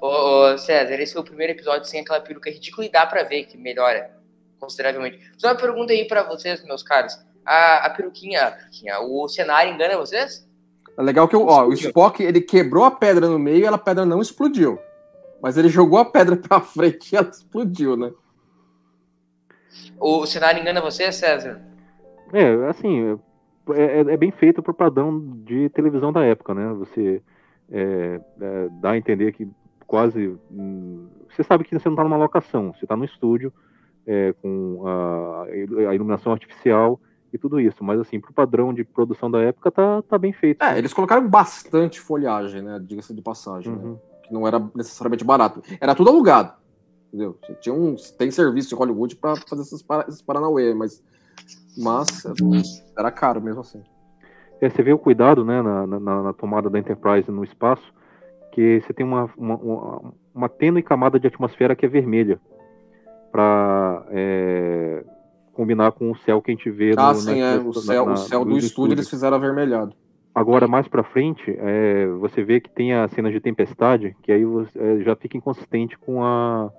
ô, 0.00 0.56
César, 0.56 0.94
esse 0.94 1.12
foi 1.12 1.22
o 1.22 1.24
primeiro 1.24 1.52
episódio 1.52 1.86
sem 1.86 2.00
aquela 2.00 2.20
peruca 2.20 2.50
ridícula 2.50 2.86
e 2.86 2.90
dá 2.90 3.04
pra 3.06 3.22
ver 3.22 3.44
que 3.44 3.58
melhora 3.58 4.10
consideravelmente. 4.58 5.20
Só 5.36 5.48
uma 5.48 5.56
pergunta 5.56 5.92
aí 5.92 6.06
pra 6.06 6.22
vocês, 6.22 6.64
meus 6.64 6.82
caros. 6.82 7.14
A, 7.44 7.86
a 7.86 7.90
peruquinha, 7.90 8.46
a 8.46 8.50
peruquinha, 8.52 9.00
o 9.00 9.28
cenário 9.28 9.74
engana 9.74 9.98
vocês? 9.98 10.48
É 10.96 11.02
legal 11.02 11.26
que 11.26 11.36
o, 11.36 11.46
ó, 11.46 11.66
o 11.66 11.72
Spock 11.72 12.22
ele 12.22 12.40
quebrou 12.40 12.84
a 12.84 12.90
pedra 12.90 13.28
no 13.28 13.38
meio 13.38 13.64
e 13.64 13.66
a 13.66 13.78
pedra 13.78 14.04
não 14.04 14.20
explodiu. 14.20 14.78
Mas 15.42 15.56
ele 15.56 15.68
jogou 15.68 15.98
a 15.98 16.04
pedra 16.04 16.36
pra 16.38 16.60
frente 16.60 17.12
e 17.12 17.16
ela 17.16 17.28
explodiu, 17.28 17.96
né? 17.96 18.12
O 19.98 20.24
cenário 20.26 20.60
engana 20.60 20.80
vocês, 20.80 21.14
César? 21.16 21.60
É, 22.32 22.68
assim, 22.68 23.18
é, 23.70 23.82
é- 23.82 24.00
é 24.14 24.16
bem 24.16 24.30
feito 24.30 24.62
pro 24.62 24.74
padrão 24.74 25.20
de 25.44 25.68
televisão 25.70 26.12
da 26.12 26.24
época, 26.24 26.54
né? 26.54 26.72
Você 26.74 27.22
é, 27.70 28.20
é, 28.40 28.68
dá 28.80 28.92
a 28.92 28.96
entender 28.98 29.32
que 29.32 29.48
quase. 29.86 30.36
hum, 30.50 31.08
você 31.30 31.42
sabe 31.42 31.64
que 31.64 31.76
você 31.76 31.88
não 31.88 31.96
tá 31.96 32.04
numa 32.04 32.16
locação, 32.16 32.72
você 32.72 32.86
tá 32.86 32.96
no 32.96 33.04
estúdio 33.04 33.52
é, 34.06 34.32
com 34.40 34.86
a, 34.86 35.44
a 35.90 35.94
iluminação 35.94 36.32
artificial 36.32 37.00
e 37.34 37.38
tudo 37.38 37.60
isso. 37.60 37.82
Mas, 37.82 37.98
assim, 38.00 38.20
pro 38.20 38.32
padrão 38.32 38.72
de 38.72 38.84
produção 38.84 39.28
da 39.30 39.40
época, 39.40 39.70
tá, 39.70 40.00
tá 40.02 40.16
bem 40.16 40.32
feito. 40.32 40.62
É, 40.62 40.78
eles 40.78 40.94
colocaram 40.94 41.28
bastante 41.28 42.00
folhagem, 42.00 42.62
né? 42.62 42.80
Diga-se 42.80 43.12
de 43.12 43.20
passagem, 43.20 43.74
né? 43.74 43.82
Uhum. 43.82 43.98
Que 44.22 44.32
não 44.32 44.46
era 44.46 44.58
necessariamente 44.74 45.24
barato. 45.24 45.60
Era 45.80 45.94
tudo 45.94 46.10
alugado. 46.10 46.52
Entendeu? 47.08 47.36
Tinha 47.60 47.74
um, 47.74 47.96
tem 48.16 48.30
serviço 48.30 48.68
de 48.68 48.74
Hollywood 48.74 49.16
pra 49.16 49.34
fazer 49.36 49.62
esses, 49.62 49.82
para, 49.82 50.06
esses 50.08 50.22
Paranauê, 50.22 50.72
mas, 50.74 51.02
mas 51.76 52.24
era 52.96 53.10
caro 53.10 53.40
mesmo 53.42 53.60
assim. 53.60 53.82
É, 54.60 54.70
você 54.70 54.82
vê 54.82 54.92
o 54.92 54.98
cuidado 54.98 55.44
né, 55.44 55.60
na, 55.60 55.86
na- 55.86 56.22
na 56.22 56.32
tomada 56.32 56.70
da 56.70 56.78
Enterprise 56.78 57.30
no 57.30 57.44
espaço, 57.44 57.92
que 58.52 58.80
você 58.80 58.92
tem 58.92 59.04
uma, 59.04 59.28
uma, 59.36 59.56
uma, 59.56 60.12
uma 60.34 60.48
tênue 60.48 60.82
camada 60.82 61.18
de 61.20 61.26
atmosfera 61.26 61.74
que 61.76 61.84
é 61.84 61.88
vermelha, 61.88 62.40
para 63.30 64.04
combinar 65.54 65.92
com 65.92 66.10
o 66.10 66.16
céu 66.18 66.42
que 66.42 66.50
a 66.50 66.54
gente 66.54 66.70
vê 66.70 66.94
Ah, 66.96 67.08
no, 67.12 67.14
sim, 67.14 67.40
é. 67.40 67.56
O 67.56 67.72
céu, 67.72 68.04
na- 68.06 68.12
o 68.12 68.16
céu 68.16 68.44
do 68.44 68.50
no 68.50 68.58
estúdio 68.58 68.94
eles 68.94 69.08
fizeram 69.08 69.36
avermelhado. 69.36 69.94
Agora, 70.34 70.66
mais 70.66 70.88
pra 70.88 71.04
frente, 71.04 71.44
é, 71.58 72.06
você 72.18 72.42
vê 72.42 72.60
que 72.60 72.68
tem 72.68 72.92
as 72.92 73.10
cenas 73.12 73.32
de 73.32 73.40
tempestade, 73.40 74.16
que 74.22 74.32
aí 74.32 74.44
você, 74.44 74.76
é, 74.78 74.98
já 75.02 75.14
fica 75.14 75.36
inconsistente 75.36 75.96
com 75.96 76.24
a, 76.24 76.70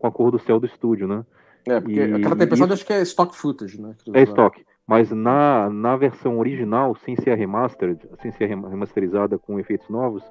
com 0.00 0.06
a 0.06 0.10
cor 0.10 0.32
do 0.32 0.38
céu 0.40 0.58
do 0.58 0.66
estúdio, 0.66 1.06
né? 1.06 1.24
É, 1.64 1.80
porque 1.80 1.94
E- 2.00 2.14
aquela 2.14 2.34
tempestade 2.36 2.64
isso- 2.64 2.72
acho 2.72 2.86
que 2.86 2.92
é 2.92 3.02
stock 3.02 3.36
footage, 3.36 3.80
né? 3.80 3.94
É 4.12 4.22
estoque. 4.22 4.64
Mas 4.84 5.12
na, 5.12 5.70
na 5.70 5.96
versão 5.96 6.40
original, 6.40 6.96
sem 7.04 7.14
ser 7.14 7.30
a 7.30 7.36
remastered, 7.36 8.00
sem 8.20 8.32
ser 8.32 8.46
rem- 8.46 8.68
remasterizada 8.68 9.38
com 9.38 9.60
efeitos 9.60 9.88
novos, 9.88 10.24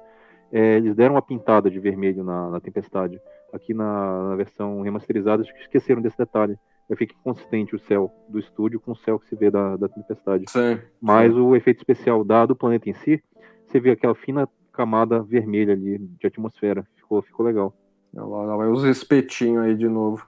é, 0.52 0.76
eles 0.76 0.94
deram 0.94 1.14
uma 1.14 1.22
pintada 1.22 1.70
de 1.70 1.80
vermelho 1.80 2.22
na, 2.22 2.50
na 2.50 2.60
tempestade. 2.60 3.18
Aqui 3.50 3.72
na, 3.72 4.28
na 4.28 4.36
versão 4.36 4.82
remasterizada, 4.82 5.42
acho 5.42 5.54
que 5.54 5.60
esqueceram 5.62 6.02
desse 6.02 6.18
detalhe. 6.18 6.58
Aí 6.92 6.96
fica 6.96 7.14
inconsistente 7.18 7.74
o 7.74 7.80
céu 7.80 8.12
do 8.28 8.38
estúdio 8.38 8.78
com 8.78 8.92
o 8.92 8.96
céu 8.96 9.18
que 9.18 9.26
se 9.26 9.34
vê 9.34 9.50
da, 9.50 9.78
da 9.78 9.88
tempestade. 9.88 10.44
Sim. 10.50 10.78
Mas 11.00 11.34
o 11.34 11.56
efeito 11.56 11.78
especial 11.78 12.22
da, 12.22 12.44
do 12.44 12.54
planeta 12.54 12.90
em 12.90 12.92
si, 12.92 13.22
você 13.66 13.80
vê 13.80 13.92
aquela 13.92 14.14
fina 14.14 14.46
camada 14.70 15.22
vermelha 15.22 15.72
ali 15.72 15.96
de 15.96 16.26
atmosfera. 16.26 16.86
Ficou, 16.96 17.22
ficou 17.22 17.46
legal. 17.46 17.74
Lá, 18.12 18.26
lá 18.44 18.56
vai 18.58 18.68
os 18.68 18.84
espetinhos 18.84 19.64
aí 19.64 19.74
de 19.74 19.88
novo. 19.88 20.26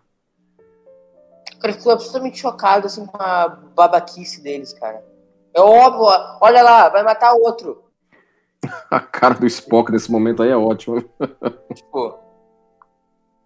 Cara, 1.61 1.75
eu 1.75 1.77
fico 1.77 1.91
absolutamente 1.91 2.39
chocado 2.39 2.87
assim, 2.87 3.05
com 3.05 3.23
a 3.23 3.47
babaquice 3.47 4.43
deles, 4.43 4.73
cara. 4.73 5.05
É 5.53 5.61
óbvio, 5.61 6.07
olha 6.41 6.63
lá, 6.63 6.89
vai 6.89 7.03
matar 7.03 7.35
outro. 7.35 7.85
A 8.91 9.01
cara 9.01 9.35
do 9.35 9.47
Spock 9.47 9.93
nesse 9.93 10.11
momento 10.11 10.43
aí 10.43 10.49
é 10.49 10.57
ótima. 10.57 11.05
Tipo, 11.75 12.19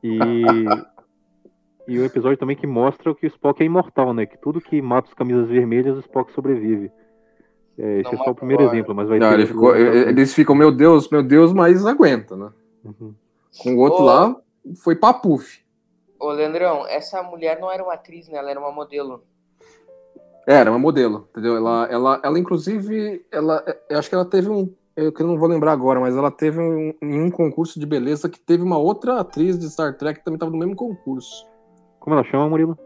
E, 0.04 0.18
e 1.88 1.98
o 1.98 2.04
episódio 2.04 2.36
também 2.38 2.56
que 2.56 2.66
mostra 2.66 3.14
que 3.14 3.26
o 3.26 3.28
Spock 3.28 3.62
é 3.62 3.66
imortal, 3.66 4.12
né? 4.14 4.26
Que 4.26 4.36
tudo 4.38 4.60
que 4.60 4.80
mata 4.82 5.08
os 5.08 5.14
camisas 5.14 5.48
vermelhas, 5.48 5.96
o 5.96 6.00
Spock 6.00 6.32
sobrevive. 6.32 6.90
É, 7.78 8.00
esse 8.00 8.12
Não 8.12 8.20
é 8.20 8.24
só 8.24 8.30
o 8.30 8.34
primeiro 8.34 8.62
agora. 8.62 8.76
exemplo, 8.76 8.94
mas 8.94 9.08
vai 9.08 9.18
Não, 9.18 9.28
ter. 9.28 9.34
ele 9.34 9.46
ficou- 9.46 9.74
eles 9.76 10.34
ficam, 10.34 10.54
meu 10.54 10.70
Deus, 10.70 11.08
meu 11.10 11.22
Deus, 11.22 11.52
mas 11.52 11.86
aguenta, 11.86 12.36
né? 12.36 12.50
Uhum. 12.84 13.14
Com 13.62 13.74
o 13.74 13.78
outro 13.78 14.02
Ô. 14.02 14.06
lá, 14.06 14.36
foi 14.82 14.94
papuf. 14.96 15.60
ô 16.20 16.30
Leandrão, 16.30 16.84
essa 16.88 17.22
mulher 17.22 17.60
não 17.60 17.70
era 17.70 17.82
uma 17.82 17.94
atriz, 17.94 18.28
né? 18.28 18.38
Ela 18.38 18.50
era 18.50 18.58
uma 18.60 18.72
modelo. 18.72 19.22
É, 20.46 20.54
Era 20.54 20.70
uma 20.70 20.78
modelo, 20.78 21.28
entendeu? 21.30 21.56
Ela, 21.56 21.86
ela, 21.90 22.20
ela 22.24 22.38
inclusive, 22.38 23.24
ela, 23.30 23.62
eu 23.88 23.98
acho 23.98 24.08
que 24.08 24.14
ela 24.14 24.24
teve 24.24 24.48
um, 24.48 24.72
eu 24.96 25.12
que 25.12 25.22
não 25.22 25.38
vou 25.38 25.46
lembrar 25.48 25.72
agora, 25.72 26.00
mas 26.00 26.16
ela 26.16 26.30
teve 26.30 26.58
um, 26.58 26.92
um 27.02 27.30
concurso 27.30 27.78
de 27.78 27.84
beleza 27.86 28.28
que 28.30 28.40
teve 28.40 28.62
uma 28.62 28.78
outra 28.78 29.20
atriz 29.20 29.58
de 29.58 29.68
Star 29.70 29.96
Trek 29.98 30.18
que 30.20 30.24
também 30.24 30.36
estava 30.36 30.50
no 30.50 30.56
mesmo 30.58 30.74
concurso. 30.74 31.46
Como 32.08 32.18
ela 32.18 32.30
chama, 32.30 32.48
Murilo? 32.48 32.78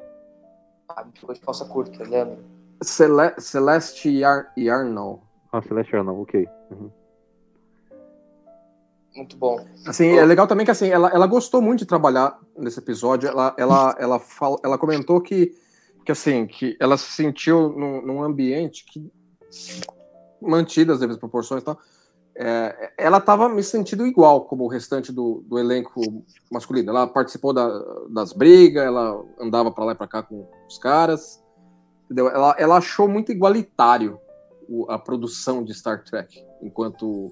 Ah, 0.88 1.07
ficou 1.14 1.33
de 1.33 1.41
calça 1.41 1.64
curta, 1.64 2.02
Leandro. 2.02 2.45
Cele, 2.83 3.33
Celeste 3.38 4.09
Yar, 4.09 4.52
Yarnall. 4.59 5.23
Ah, 5.52 5.62
Celeste 5.62 5.95
Arnall, 5.95 6.23
ok. 6.23 6.49
Uhum. 6.73 6.91
Muito 9.14 9.37
bom. 9.37 9.64
Assim, 9.87 10.19
é 10.19 10.25
legal 10.25 10.49
também 10.49 10.64
que 10.64 10.73
assim, 10.73 10.88
ela, 10.88 11.09
ela 11.11 11.29
gostou 11.29 11.62
muito 11.62 11.79
de 11.79 11.87
trabalhar 11.87 12.37
nesse 12.59 12.81
episódio. 12.81 13.29
Ela, 13.29 13.55
ela, 13.57 13.95
ela, 13.97 14.19
fala, 14.19 14.59
ela 14.64 14.76
comentou 14.76 15.21
que, 15.21 15.55
que 16.05 16.11
assim, 16.11 16.45
que 16.45 16.76
ela 16.81 16.97
se 16.97 17.12
sentiu 17.12 17.69
num, 17.69 18.02
num 18.02 18.25
ambiente 18.25 18.85
que 18.85 19.09
mantidas 20.41 20.95
as 20.95 21.00
devidas 21.00 21.21
proporções 21.21 21.62
e 21.62 21.64
tal. 21.64 21.79
É, 22.34 22.92
ela 22.96 23.18
estava 23.18 23.48
me 23.48 23.62
sentindo 23.62 24.06
igual 24.06 24.46
como 24.46 24.64
o 24.64 24.68
restante 24.68 25.12
do, 25.12 25.42
do 25.46 25.58
elenco 25.58 26.00
masculino. 26.50 26.90
Ela 26.90 27.06
participou 27.06 27.52
da- 27.52 27.84
das 28.08 28.32
brigas, 28.32 28.82
ela 28.84 29.22
andava 29.38 29.70
para 29.70 29.84
lá 29.84 29.92
e 29.92 29.94
para 29.94 30.06
cá 30.08 30.22
com 30.22 30.48
os 30.66 30.78
caras. 30.78 31.42
Entendeu? 32.04 32.28
Ela, 32.28 32.54
ela 32.58 32.76
achou 32.78 33.06
muito 33.06 33.30
igualitário 33.30 34.18
o- 34.68 34.90
a 34.90 34.98
produção 34.98 35.62
de 35.62 35.74
Star 35.74 36.02
Trek, 36.04 36.42
enquanto 36.62 37.30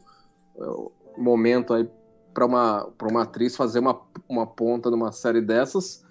é, 0.59 1.21
momento 1.21 1.73
aí 1.73 1.89
para 2.35 2.45
uma, 2.47 2.89
uma 3.03 3.23
atriz 3.23 3.57
fazer 3.57 3.79
uma, 3.79 4.01
uma 4.29 4.47
ponta 4.47 4.91
numa 4.91 5.11
série 5.13 5.41
dessas 5.41 6.05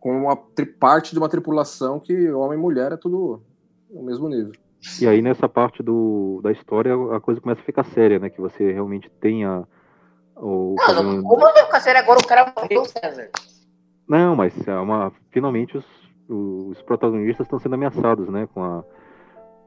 com 0.00 0.16
uma 0.22 0.36
parte 0.80 1.12
de 1.12 1.18
uma 1.18 1.28
tripulação 1.28 2.00
que 2.00 2.30
homem 2.32 2.58
e 2.58 2.60
mulher 2.60 2.92
é 2.92 2.96
tudo 2.96 3.42
no 3.90 4.02
mesmo 4.02 4.28
nível. 4.28 4.52
E 5.00 5.06
aí, 5.08 5.20
nessa 5.20 5.48
parte 5.48 5.82
do, 5.82 6.40
da 6.42 6.52
história, 6.52 6.94
a 7.14 7.20
coisa 7.20 7.40
começa 7.40 7.60
a 7.60 7.64
ficar 7.64 7.84
séria, 7.84 8.18
né? 8.18 8.30
Que 8.30 8.40
você 8.40 8.72
realmente 8.72 9.10
tenha 9.20 9.64
o. 10.36 10.76
Não, 10.78 11.02
não, 11.02 11.22
como 11.22 11.44
não 11.44 11.52
vai 11.52 11.64
ficar 11.64 11.80
sério 11.80 12.00
agora? 12.00 12.20
O 12.22 12.26
cara 12.26 12.52
morreu, 12.56 12.84
César. 12.84 13.28
Não, 14.08 14.36
mas 14.36 14.66
é 14.66 14.74
uma, 14.78 15.12
finalmente 15.30 15.76
os, 15.76 15.84
os 16.28 16.80
protagonistas 16.82 17.44
estão 17.46 17.58
sendo 17.58 17.74
ameaçados, 17.74 18.28
né? 18.28 18.48
Com, 18.54 18.62
a, 18.62 18.84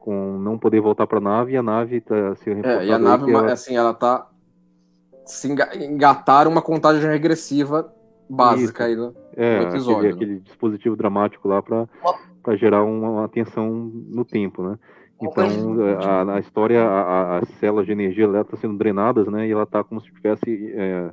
com 0.00 0.38
não 0.38 0.58
poder 0.58 0.80
voltar 0.80 1.06
para 1.06 1.18
a 1.18 1.20
nave 1.20 1.52
e 1.52 1.56
a 1.56 1.62
nave 1.62 2.00
tá 2.00 2.34
se 2.36 2.50
É, 2.50 2.84
e 2.86 2.92
a 2.92 2.98
nave, 2.98 3.30
ela- 3.30 3.52
assim, 3.52 3.76
ela 3.76 3.94
tá 3.94 4.26
se 5.26 5.46
enga- 5.52 5.70
engataram 5.76 6.50
uma 6.50 6.62
contagem 6.62 7.08
regressiva 7.08 7.92
básica 8.28 8.84
aí, 8.86 8.96
né? 8.96 9.12
é, 9.36 9.58
no 9.60 9.68
episódio, 9.68 10.10
aquele, 10.10 10.14
aquele 10.14 10.40
dispositivo 10.40 10.96
dramático 10.96 11.46
lá 11.48 11.62
para 11.62 11.86
para 12.42 12.56
gerar 12.56 12.82
uma, 12.82 13.08
uma 13.08 13.28
tensão 13.28 13.70
no 13.70 14.24
tempo, 14.24 14.64
né? 14.64 14.76
Então, 15.22 15.46
a, 16.00 16.24
na 16.24 16.40
história, 16.40 16.82
a- 16.82 17.38
as 17.38 17.48
células 17.60 17.86
de 17.86 17.92
energia 17.92 18.26
estão 18.40 18.58
sendo 18.58 18.76
drenadas, 18.76 19.26
né? 19.28 19.46
E 19.46 19.52
ela 19.52 19.62
está 19.62 19.82
como 19.84 20.00
se 20.00 20.08
estivesse 20.08 20.72
é, 20.74 21.10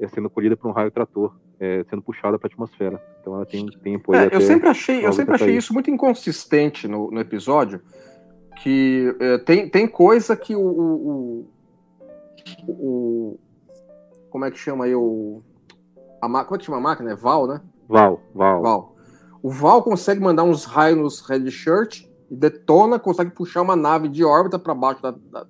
é, 0.00 0.08
sendo 0.08 0.30
colhida 0.30 0.56
por 0.56 0.68
um 0.68 0.72
raio 0.72 0.90
trator, 0.90 1.34
é, 1.58 1.84
sendo 1.90 2.00
puxada 2.02 2.38
para 2.38 2.46
a 2.46 2.50
atmosfera. 2.52 3.02
Então, 3.20 3.34
ela 3.34 3.44
tem 3.46 3.62
um 3.64 3.66
tempo 3.66 4.12
aí 4.14 4.20
É, 4.20 4.26
até- 4.26 4.36
eu 4.36 4.40
sempre 4.40 4.68
achei, 4.68 5.04
eu 5.04 5.12
sempre 5.12 5.34
achei 5.34 5.56
isso 5.56 5.72
muito 5.74 5.90
inconsistente 5.90 6.86
no, 6.86 7.10
no 7.10 7.20
episódio, 7.20 7.80
que 8.62 9.14
é, 9.20 9.38
tem, 9.38 9.68
tem 9.68 9.86
coisa 9.88 10.36
que 10.36 10.54
o, 10.54 10.60
o, 10.60 11.48
o- 12.68 12.72
o- 12.72 13.38
como 14.30 14.44
é 14.44 14.50
que 14.50 14.58
chama 14.58 14.84
aí 14.84 14.94
o 14.94 15.42
a, 16.20 16.26
como 16.44 16.54
é 16.54 16.58
que 16.58 16.64
chama 16.64 16.78
a 16.78 16.80
máquina? 16.80 17.12
É 17.12 17.14
Val, 17.14 17.46
né? 17.46 17.60
Val, 17.88 18.20
Val. 18.34 18.62
Val. 18.62 18.96
O 19.42 19.50
Val 19.50 19.82
consegue 19.82 20.20
mandar 20.20 20.42
uns 20.42 20.64
raios 20.64 20.98
nos 20.98 21.20
Red 21.20 21.48
Shirt 21.50 22.02
e 22.30 22.36
detona, 22.36 22.98
consegue 22.98 23.30
puxar 23.30 23.62
uma 23.62 23.76
nave 23.76 24.08
de 24.08 24.24
órbita 24.24 24.58
para 24.58 24.74
baixo 24.74 25.02
da, 25.02 25.10
da 25.10 25.46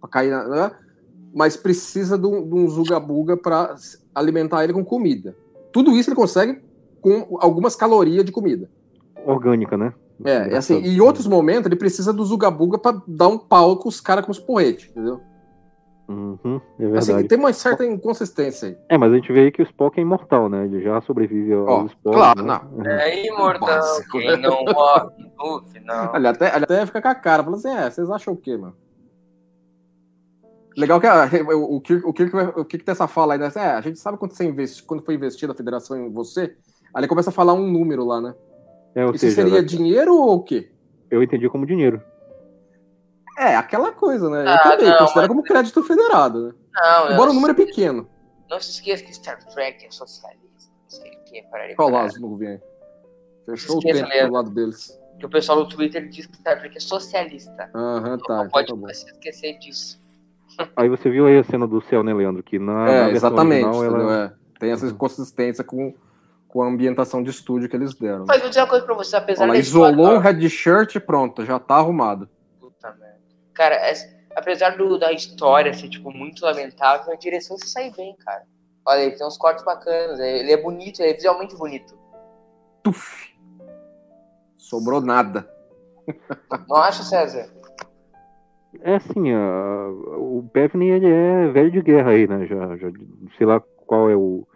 para 0.00 0.10
cair, 0.10 0.30
na- 0.30 0.48
né? 0.48 0.70
Mas 1.34 1.56
precisa 1.56 2.16
de 2.16 2.26
um, 2.26 2.46
de 2.48 2.54
um 2.54 2.68
Zugabuga 2.68 3.36
para 3.36 3.74
alimentar 4.14 4.64
ele 4.64 4.72
com 4.72 4.84
comida. 4.84 5.36
Tudo 5.72 5.90
isso 5.96 6.08
ele 6.10 6.16
consegue 6.16 6.60
com 7.00 7.36
algumas 7.40 7.76
calorias 7.76 8.24
de 8.24 8.32
comida. 8.32 8.70
Orgânica, 9.26 9.76
né? 9.76 9.92
É, 10.24 10.54
é 10.54 10.56
assim, 10.56 10.80
e 10.80 10.96
em 10.96 11.00
outros 11.00 11.26
momentos 11.26 11.66
ele 11.66 11.76
precisa 11.76 12.10
do 12.12 12.24
Zugabuga 12.24 12.78
para 12.78 13.02
dar 13.06 13.28
um 13.28 13.36
pau 13.36 13.76
com 13.76 13.88
os 13.88 14.00
caras 14.00 14.24
com 14.24 14.32
os 14.32 14.38
porretes, 14.38 14.88
entendeu? 14.90 15.20
Uhum, 16.08 16.60
é 16.78 16.84
Assim, 16.98 17.06
verdade. 17.12 17.28
tem 17.28 17.38
uma 17.38 17.52
certa 17.52 17.84
inconsistência 17.84 18.68
aí. 18.68 18.78
É, 18.88 18.96
mas 18.96 19.12
a 19.12 19.16
gente 19.16 19.32
vê 19.32 19.40
aí 19.40 19.50
que 19.50 19.60
o 19.60 19.64
Spock 19.64 19.98
é 19.98 20.02
imortal, 20.02 20.48
né? 20.48 20.64
Ele 20.64 20.80
já 20.80 21.00
sobrevive 21.00 21.52
aos 21.52 21.68
Ó, 21.68 21.86
Spock. 21.86 22.16
claro, 22.16 22.42
né? 22.44 22.60
não. 22.76 22.86
É 22.86 23.26
imortal, 23.26 23.66
Básico. 23.68 24.18
quem 24.18 24.40
não 24.40 24.64
morre 24.64 25.10
no 25.36 25.64
final. 25.64 26.14
Ele 26.14 26.28
até, 26.28 26.54
ele 26.54 26.64
até 26.64 26.86
fica 26.86 27.02
com 27.02 27.08
a 27.08 27.14
cara, 27.14 27.42
fala 27.42 27.56
assim: 27.56 27.70
é, 27.70 27.90
vocês 27.90 28.08
acham 28.08 28.34
o 28.34 28.36
quê, 28.36 28.56
mano? 28.56 28.76
Legal 30.76 31.00
que 31.00 31.06
a, 31.06 31.28
o, 31.56 31.76
o, 31.76 31.80
Kirk, 31.80 32.06
o, 32.06 32.12
Kirk, 32.12 32.36
o 32.36 32.64
Kirk 32.64 32.84
tem 32.84 32.92
essa 32.92 33.08
fala 33.08 33.34
aí, 33.34 33.38
né? 33.40 33.50
É, 33.56 33.60
a 33.70 33.80
gente 33.80 33.98
sabe 33.98 34.18
quando, 34.18 34.32
você 34.32 34.44
investe, 34.44 34.82
quando 34.82 35.02
foi 35.04 35.14
investida 35.14 35.52
a 35.52 35.56
federação 35.56 35.96
em 35.96 36.12
você, 36.12 36.54
aí 36.94 37.00
ele 37.00 37.08
começa 37.08 37.30
a 37.30 37.32
falar 37.32 37.54
um 37.54 37.66
número 37.66 38.04
lá, 38.04 38.20
né? 38.20 38.34
É, 38.94 39.04
ou 39.04 39.10
Isso 39.10 39.20
seja, 39.20 39.36
seria 39.36 39.58
ela- 39.58 39.64
dinheiro 39.64 40.14
ou 40.14 40.36
o 40.36 40.42
quê? 40.44 40.70
eu 41.10 41.22
entendi 41.22 41.48
como 41.48 41.64
dinheiro. 41.64 42.00
É, 43.38 43.54
aquela 43.56 43.92
coisa, 43.92 44.30
né? 44.30 44.44
Eu 44.44 44.48
Ah, 44.48 44.58
também 44.58 44.86
não, 44.88 44.98
considero 44.98 45.20
mas- 45.22 45.28
como 45.28 45.42
crédito 45.42 45.82
federado, 45.82 46.48
né? 46.48 46.54
Não, 46.74 47.12
Embora 47.12 47.26
não, 47.26 47.30
o 47.32 47.34
número 47.34 47.52
é 47.52 47.54
pequeno. 47.54 48.08
não 48.50 48.60
se 48.60 48.70
esqueça 48.70 49.04
que 49.04 49.14
Star 49.14 49.38
Trek 49.46 49.84
é 49.86 49.90
socialista. 49.90 50.40
Não 50.82 50.90
sei 50.90 51.10
o 51.12 51.24
que, 51.24 51.44
Olha 51.78 52.00
as 52.02 52.18
nuvens 52.20 52.48
aí. 52.50 52.60
Fechou 53.44 53.76
o 53.78 53.80
tempo 53.80 54.08
mesmo. 54.08 54.28
do 54.28 54.34
lado 54.34 54.50
deles. 54.50 54.98
Que 55.18 55.26
o 55.26 55.28
pessoal 55.30 55.58
no 55.60 55.68
Twitter 55.68 56.08
diz 56.08 56.26
que 56.26 56.36
Star 56.36 56.58
Trek 56.58 56.76
é 56.76 56.80
socialista. 56.80 57.70
Aham, 57.74 58.18
tá. 58.18 58.36
não 58.36 58.46
então 58.46 58.48
pode 58.50 58.80
tá 58.82 58.94
se 58.94 59.06
esquecer 59.06 59.58
disso. 59.58 60.00
Aí 60.76 60.88
você 60.88 61.10
viu 61.10 61.26
aí 61.26 61.38
a 61.38 61.44
cena 61.44 61.66
do 61.66 61.80
céu, 61.82 62.02
né, 62.02 62.14
Leandro? 62.14 62.42
Que 62.42 62.58
na, 62.58 62.88
É, 62.90 63.10
exatamente. 63.10 63.66
original 63.66 64.00
ela. 64.00 64.24
É. 64.24 64.58
Tem 64.58 64.70
essa 64.72 64.86
inconsistência 64.86 65.62
com, 65.62 65.92
com 66.48 66.62
a 66.62 66.66
ambientação 66.66 67.22
de 67.22 67.28
estúdio 67.30 67.68
que 67.68 67.76
eles 67.76 67.94
deram. 67.94 68.24
Mas 68.26 68.40
vou 68.40 68.48
dizer 68.48 68.60
uma 68.62 68.66
coisa 68.68 68.84
pra 68.86 68.94
você, 68.94 69.16
apesar 69.16 69.46
da 69.46 69.56
isolou 69.56 70.14
história- 70.14 70.20
red 70.20 70.48
shirt 70.48 70.94
e 70.94 71.00
pronto, 71.00 71.44
já 71.44 71.58
tá 71.58 71.74
arrumado. 71.76 72.26
Cara, 73.56 73.74
é- 73.76 73.94
apesar 74.36 74.76
do, 74.76 74.98
da 74.98 75.12
história 75.12 75.72
ser, 75.72 75.88
tipo, 75.88 76.10
muito 76.12 76.44
lamentável, 76.44 77.12
a 77.12 77.16
direção 77.16 77.56
se 77.58 77.68
sai 77.68 77.90
bem, 77.90 78.14
cara. 78.16 78.44
Olha, 78.86 79.00
ele 79.00 79.16
tem 79.16 79.26
uns 79.26 79.36
cortes 79.38 79.64
bacanas, 79.64 80.20
ele 80.20 80.52
é 80.52 80.56
bonito, 80.62 81.00
ele 81.00 81.10
é 81.10 81.14
visualmente 81.14 81.56
bonito. 81.56 81.98
Tuf! 82.84 83.34
Sobrou 84.56 85.00
nada. 85.00 85.48
Não 86.68 86.76
acha, 86.76 87.02
César? 87.02 87.48
É 88.80 88.96
assim, 88.96 89.32
a- 89.32 89.88
o 90.18 90.42
Bevney 90.52 90.90
ele 90.90 91.08
é 91.10 91.48
velho 91.48 91.70
de 91.70 91.80
guerra 91.80 92.10
aí, 92.10 92.28
né? 92.28 92.46
Já, 92.46 92.76
já 92.76 92.88
sei 93.38 93.46
lá 93.46 93.60
qual 93.86 94.10
é 94.10 94.14
o, 94.16 94.46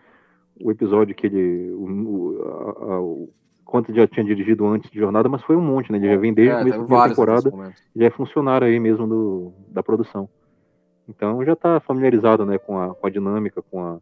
o 0.61 0.71
episódio 0.71 1.15
que 1.15 1.27
ele. 1.27 1.73
O, 1.73 1.85
o, 1.87 2.43
a- 2.43 2.95
a- 2.95 3.01
o- 3.01 3.31
quanto 3.71 3.95
já 3.95 4.07
tinha 4.07 4.25
dirigido 4.25 4.67
antes 4.67 4.91
de 4.91 4.99
jornada, 4.99 5.29
mas 5.29 5.43
foi 5.43 5.55
um 5.57 5.61
monte, 5.63 5.93
né? 5.93 5.99
Ele 5.99 6.09
já 6.09 6.17
vem 6.17 6.35
desde 6.35 6.53
o 6.53 6.57
É, 6.57 6.59
começo 6.61 6.79
teve 6.81 6.97
da 6.97 7.09
temporada, 7.09 7.75
já 7.97 8.07
é 8.07 8.11
funcionário 8.11 8.67
aí 8.67 8.81
mesmo 8.81 9.07
do, 9.07 9.53
da 9.69 9.83
produção. 9.83 10.29
Então 11.09 11.45
já 11.45 11.55
tá 11.57 11.81
familiarizado 11.81 12.45
né, 12.45 12.59
com, 12.59 12.79
a, 12.79 12.95
com 12.95 13.07
a 13.07 13.11
dinâmica, 13.11 13.63
com, 13.63 13.83
a, 13.83 13.99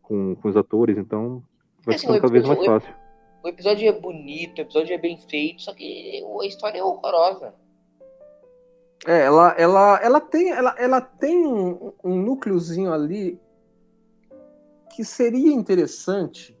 com, 0.00 0.34
com 0.36 0.48
os 0.48 0.56
atores, 0.56 0.96
então 0.98 1.42
vai 1.84 1.98
ficando 1.98 2.20
cada 2.20 2.32
vez 2.32 2.46
mais 2.46 2.58
episódio- 2.58 2.80
fácil. 2.86 3.02
O 3.44 3.48
episódio 3.48 3.88
é 3.88 3.92
bonito, 3.92 4.58
o 4.58 4.60
episódio 4.62 4.94
é 4.94 4.98
bem 4.98 5.16
feito, 5.16 5.62
só 5.62 5.74
que 5.74 6.22
a 6.40 6.46
história 6.46 6.78
é 6.78 6.84
horrorosa. 6.84 7.52
É, 9.04 9.24
ela, 9.24 9.50
ela, 9.58 10.00
ela 10.00 10.20
tem, 10.20 10.50
ela, 10.52 10.74
ela 10.78 11.00
tem 11.00 11.44
um, 11.44 11.92
um 12.04 12.22
núcleozinho 12.22 12.92
ali 12.92 13.40
que 14.94 15.04
seria 15.04 15.52
interessante, 15.52 16.56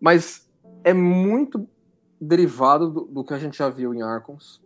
mas 0.00 0.45
é 0.86 0.94
muito 0.94 1.68
derivado 2.20 2.88
do, 2.88 3.00
do 3.06 3.24
que 3.24 3.34
a 3.34 3.38
gente 3.38 3.58
já 3.58 3.68
viu 3.68 3.92
em 3.92 4.02
Arkhams. 4.02 4.62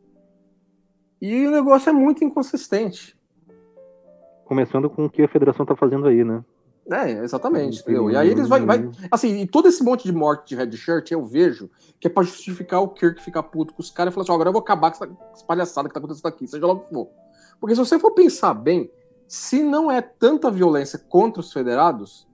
E 1.19 1.47
o 1.47 1.51
negócio 1.51 1.89
é 1.89 1.93
muito 1.95 2.23
inconsistente. 2.23 3.19
Começando 4.45 4.91
com 4.91 5.07
o 5.07 5.11
que 5.11 5.23
a 5.23 5.29
federação 5.29 5.65
tá 5.65 5.75
fazendo 5.75 6.07
aí, 6.07 6.23
né? 6.23 6.45
É, 6.91 7.11
exatamente, 7.25 7.81
entendeu? 7.81 8.11
E 8.11 8.17
aí 8.17 8.29
eles 8.29 8.49
vai, 8.49 8.61
vai, 8.61 8.91
assim, 9.11 9.41
e 9.41 9.47
todo 9.47 9.69
esse 9.69 9.83
monte 9.83 10.03
de 10.05 10.13
morte 10.13 10.49
de 10.49 10.57
red 10.57 10.73
shirt 10.73 11.11
eu 11.11 11.25
vejo 11.25 11.71
que 11.99 12.07
é 12.07 12.11
pra 12.11 12.23
justificar 12.23 12.83
o 12.83 12.89
Kirk 12.89 13.23
ficar 13.23 13.45
puto 13.45 13.73
com 13.73 13.81
os 13.81 13.91
caras 13.91 14.13
e 14.13 14.15
falar 14.15 14.25
assim, 14.25 14.33
agora 14.33 14.49
eu 14.49 14.53
vou 14.53 14.61
acabar 14.61 14.91
com 14.91 15.05
essa, 15.05 15.45
palhaçada 15.47 15.89
que 15.89 15.95
tá 15.95 16.01
acontecendo 16.01 16.27
aqui, 16.27 16.47
seja 16.47 16.67
lá 16.67 16.75
o 16.75 16.81
que 16.81 16.91
for. 16.91 17.09
Porque 17.59 17.75
se 17.75 17.81
você 17.81 17.99
for 17.99 18.11
pensar 18.11 18.53
bem, 18.53 18.91
se 19.27 19.63
não 19.63 19.91
é 19.91 20.03
tanta 20.03 20.51
violência 20.51 20.99
contra 20.99 21.41
os 21.41 21.51
federados, 21.51 22.29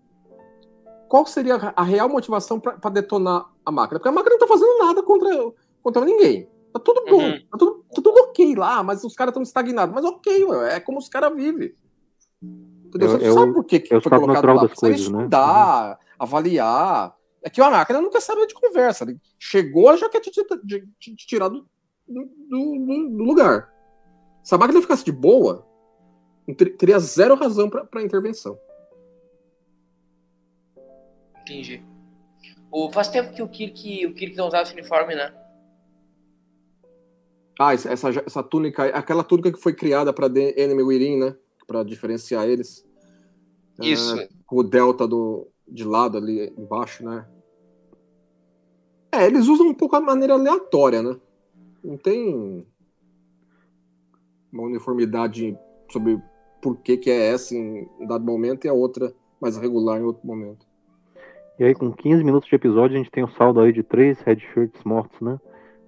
qual 1.08 1.24
seria 1.26 1.54
a 1.54 1.82
real 1.84 2.08
motivação 2.08 2.58
pra 2.58 2.90
detonar 2.90 3.55
a 3.66 3.70
máquina? 3.72 3.98
Porque 3.98 4.08
a 4.08 4.12
máquina 4.12 4.34
não 4.34 4.38
tá 4.40 4.46
fazendo 4.46 4.78
nada 4.78 5.02
contra, 5.02 5.28
contra 5.82 6.04
ninguém. 6.04 6.48
Tá 6.72 6.80
tudo 6.80 7.04
bom, 7.06 7.22
Uhum. 7.22 7.40
tá, 7.50 7.58
tudo, 7.58 7.84
tá 7.94 8.02
tudo 8.02 8.10
ok 8.22 8.54
lá, 8.54 8.82
mas 8.82 9.02
os 9.04 9.14
caras 9.14 9.32
estão 9.32 9.42
estagnados. 9.42 9.94
Mas 9.94 10.04
ok, 10.04 10.44
ué, 10.44 10.76
é 10.76 10.80
como 10.80 10.98
os 10.98 11.08
caras 11.08 11.34
vivem. 11.34 11.74
Entendeu? 12.42 13.08
Você 13.10 13.18
não 13.18 13.26
é 13.26 13.32
sabe 13.34 13.52
por 13.54 13.64
que, 13.64 13.80
que 13.80 13.94
o 13.94 14.00
foi 14.00 14.10
colocado 14.18 14.46
lá. 14.46 14.54
das 14.62 14.70
Precisa 14.70 14.80
coisas, 14.80 15.08
né? 15.08 15.18
estudar, 15.20 15.98
avaliar. 16.18 17.16
É 17.42 17.50
que 17.50 17.60
a 17.60 17.70
máquina 17.70 18.00
nunca 18.00 18.20
sabe 18.20 18.46
de 18.46 18.54
conversa. 18.54 19.04
Ele 19.04 19.18
Chegou, 19.38 19.96
já 19.96 20.08
quer 20.08 20.20
te, 20.20 20.30
te- 20.30 20.44
te- 20.44 20.88
te 20.98 21.16
tirar 21.16 21.48
do, 21.48 21.66
do- 22.06 22.24
do- 22.48 23.08
do 23.16 23.24
lugar. 23.24 23.72
Se 24.42 24.54
a 24.54 24.58
máquina 24.58 24.80
ficasse 24.80 25.04
de 25.04 25.12
boa, 25.12 25.66
teria 26.78 26.98
zero 26.98 27.34
razão 27.34 27.68
para 27.70 28.02
intervenção. 28.02 28.58
Entendi. 31.42 31.82
O, 32.70 32.90
faz 32.90 33.08
tempo 33.08 33.32
que 33.32 33.42
o 33.42 33.48
Kirk, 33.48 34.06
o 34.06 34.14
Kirk 34.14 34.36
não 34.36 34.48
usava 34.48 34.64
esse 34.64 34.72
uniforme, 34.72 35.14
né? 35.14 35.32
Ah, 37.58 37.72
essa, 37.72 38.10
essa, 38.10 38.42
túnica, 38.42 38.84
aquela 38.86 39.24
túnica 39.24 39.50
que 39.50 39.60
foi 39.60 39.72
criada 39.72 40.12
para 40.12 40.26
Enemy 40.26 40.82
Within, 40.82 41.18
né? 41.18 41.36
Para 41.66 41.82
diferenciar 41.82 42.46
eles. 42.46 42.86
Isso. 43.80 44.18
É, 44.18 44.28
com 44.46 44.56
o 44.56 44.62
delta 44.62 45.06
do, 45.06 45.48
de 45.66 45.84
lado 45.84 46.18
ali 46.18 46.52
embaixo, 46.56 47.04
né? 47.04 47.26
É, 49.10 49.24
eles 49.26 49.46
usam 49.48 49.68
um 49.68 49.74
pouco 49.74 49.96
a 49.96 50.00
maneira 50.00 50.34
aleatória, 50.34 51.02
né? 51.02 51.18
Não 51.82 51.96
tem 51.96 52.66
uma 54.52 54.64
uniformidade 54.64 55.56
sobre 55.90 56.20
por 56.60 56.76
que, 56.78 56.96
que 56.96 57.10
é 57.10 57.32
essa 57.32 57.54
em 57.54 57.88
um 57.98 58.06
dado 58.06 58.24
momento 58.24 58.64
e 58.64 58.68
a 58.68 58.72
outra 58.72 59.14
mais 59.40 59.56
regular 59.56 59.98
em 59.98 60.04
outro 60.04 60.26
momento. 60.26 60.65
E 61.58 61.64
aí, 61.64 61.74
com 61.74 61.90
15 61.90 62.22
minutos 62.22 62.48
de 62.48 62.54
episódio, 62.54 62.96
a 62.96 62.98
gente 62.98 63.10
tem 63.10 63.24
um 63.24 63.30
saldo 63.32 63.60
aí 63.60 63.72
de 63.72 63.82
três 63.82 64.20
red 64.20 64.38
shirts 64.52 64.82
mortos, 64.84 65.18
né? 65.20 65.38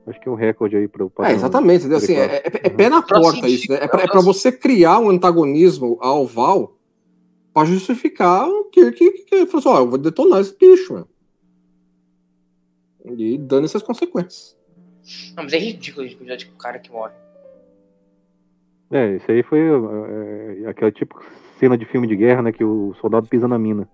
Acho 0.07 0.18
que 0.20 0.28
é 0.28 0.33
o 0.33 0.35
recorde 0.35 0.74
aí 0.76 0.88
para 0.88 1.04
o 1.04 1.12
É, 1.20 1.33
exatamente. 1.33 1.81
entendeu? 1.81 1.98
Assim, 1.98 2.14
é, 2.14 2.37
é- 2.37 2.42
é 2.46 2.70
pé 2.70 2.88
na 2.88 3.02
Próximo 3.02 3.33
porta 3.33 3.48
isso, 3.48 3.70
né? 3.70 3.78
É 3.83 3.87
pra, 3.88 4.02
é 4.04 4.22
você 4.22 4.50
criar 4.50 4.98
um 4.98 5.11
antagonismo 5.11 5.98
ao 6.00 6.26
Val 6.26 6.78
pra 7.52 7.66
justificar 7.66 8.48
o 8.48 8.64
Kirk 8.70 8.96
que, 8.96 9.11
que 9.24 9.46
falou 9.46 9.59
assim, 9.59 9.68
ó, 9.68 9.78
eu 9.81 9.88
vou 9.90 9.98
detonar 9.98 10.40
esse 10.40 10.57
bicho, 10.57 10.94
mano. 10.94 11.09
E 13.04 13.37
dando 13.37 13.66
essas 13.66 13.83
consequências. 13.83 14.57
Não, 15.37 15.44
mas 15.44 15.52
é 15.52 15.59
ridículo 15.59 16.07
a 16.07 16.11
quantidade 16.11 16.44
de 16.46 16.50
cara 16.52 16.78
que 16.78 16.90
morre. 16.90 17.12
É, 18.90 19.16
isso 19.16 19.31
aí 19.31 19.42
foi 19.42 19.61
é, 19.61 20.66
aquela 20.68 20.90
tipo 20.90 21.22
cena 21.59 21.76
de 21.76 21.85
filme 21.85 22.07
de 22.07 22.16
guerra, 22.16 22.42
né? 22.42 22.52
Que 22.52 22.64
o 22.64 22.94
soldado 23.00 23.26
pisa 23.26 23.46
na 23.46 23.59
mina. 23.59 23.88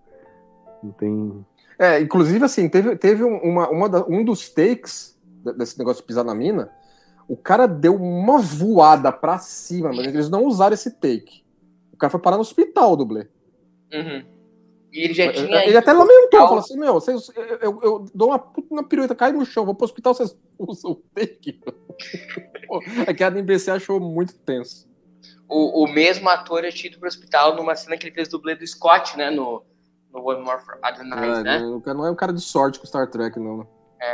Não 0.83 0.93
tem. 0.93 1.45
É, 1.79 2.01
inclusive, 2.01 2.45
assim, 2.45 2.69
teve, 2.69 2.97
teve 2.97 3.25
um- 3.25 3.39
uma, 3.39 3.69
uma 3.69 3.89
da- 3.89 4.05
um 4.07 4.25
dos 4.25 4.49
takes 4.49 5.19
de- 5.45 5.53
desse 5.55 5.79
negócio 5.79 6.03
de 6.03 6.07
pisar 6.07 6.25
na 6.25 6.35
mina, 6.35 6.71
o 7.29 7.37
cara 7.37 7.67
deu 7.67 7.95
uma 7.97 8.39
voada 8.39 9.11
pra 9.11 9.39
cima, 9.39 9.89
mas 9.89 10.07
eles 10.07 10.29
não 10.31 10.45
usaram 10.45 10.75
esse 10.75 10.91
take. 10.91 11.43
O 11.93 11.97
cara 11.97 12.11
foi 12.11 12.21
parar 12.21 12.37
no 12.37 12.43
hospital, 12.43 12.93
o 12.93 12.97
dublê. 12.97 13.27
Uhum. 13.93 14.25
E 14.93 15.01
ele 15.01 15.15
já 15.15 15.33
tinha. 15.33 15.65
Ele 15.67 15.77
até 15.77 15.93
lamentou, 15.93 16.41
falou 16.41 16.59
assim: 16.59 16.79
Meu, 16.79 16.93
vocês, 16.95 17.29
eu, 17.35 17.45
eu, 17.61 17.81
eu 17.83 18.07
dou 18.15 18.29
uma 18.29 18.39
puta 18.39 18.75
na 18.75 18.83
pirueta, 18.85 19.15
cai 19.15 19.33
no 19.33 19.45
chão, 19.45 19.65
vou 19.65 19.75
pro 19.75 19.85
hospital, 19.85 20.15
vocês 20.15 20.37
usam 20.59 20.93
o 20.93 21.03
take. 21.15 21.61
Pô, 22.69 22.81
É 23.07 23.13
que 23.13 23.25
a 23.25 23.29
NBC 23.29 23.71
achou 23.73 23.99
muito 23.99 24.35
tenso. 24.39 24.89
O, 25.49 25.85
o 25.85 25.93
mesmo 25.93 26.29
ator 26.29 26.65
é 26.65 26.71
tido 26.71 26.99
pro 26.99 27.09
hospital 27.09 27.57
numa 27.57 27.75
cena 27.75 27.97
que 27.97 28.07
ele 28.07 28.15
fez 28.15 28.29
dublê 28.29 28.55
do 28.55 28.67
Scott, 28.67 29.17
né? 29.17 29.31
No, 29.31 29.63
no 30.15 30.21
One 30.25 30.43
More 30.45 30.61
for 30.65 30.79
Night, 30.81 31.01
É, 31.01 31.43
né? 31.43 31.59
não, 31.59 31.81
cara 31.81 31.97
não 31.99 32.07
é 32.07 32.11
um 32.11 32.15
cara 32.15 32.33
de 32.33 32.41
sorte 32.41 32.79
com 32.79 32.87
Star 32.87 33.11
Trek, 33.11 33.39
não. 33.39 33.59
né? 33.59 33.67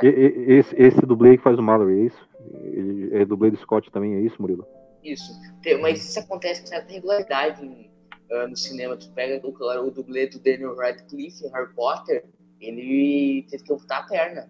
E- 0.03 0.07
e- 0.07 0.53
esse, 0.59 0.75
esse 0.81 1.01
dublê 1.03 1.37
que 1.37 1.43
faz 1.43 1.59
o 1.59 1.63
Mallory, 1.63 2.01
é 2.01 2.05
isso? 2.07 2.29
Ele 2.55 3.11
é 3.17 3.25
dublê 3.25 3.51
do 3.51 3.57
Scott 3.59 3.91
também, 3.91 4.15
é 4.15 4.21
isso, 4.21 4.41
Murilo? 4.41 4.67
Isso. 5.03 5.33
Tem- 5.63 5.81
Mas 5.81 6.03
isso 6.09 6.19
acontece 6.21 6.63
com 6.63 6.67
certa 6.69 6.93
regularidade 6.93 7.65
em, 7.65 7.91
ah, 8.33 8.47
no 8.47 8.57
cinema. 8.57 8.97
Tu 8.97 9.11
pega 9.13 9.47
o, 9.47 9.53
claro, 9.53 9.87
o 9.87 9.91
dublê 9.91 10.27
do 10.29 10.39
Daniel 10.39 10.77
Radcliffe 10.77 11.45
em 11.45 11.51
Harry 11.51 11.73
Potter, 11.75 12.25
ele 12.61 13.47
teve 13.51 13.65
que 13.65 13.73
amputar 13.73 14.03
a 14.03 14.07
perna. 14.07 14.49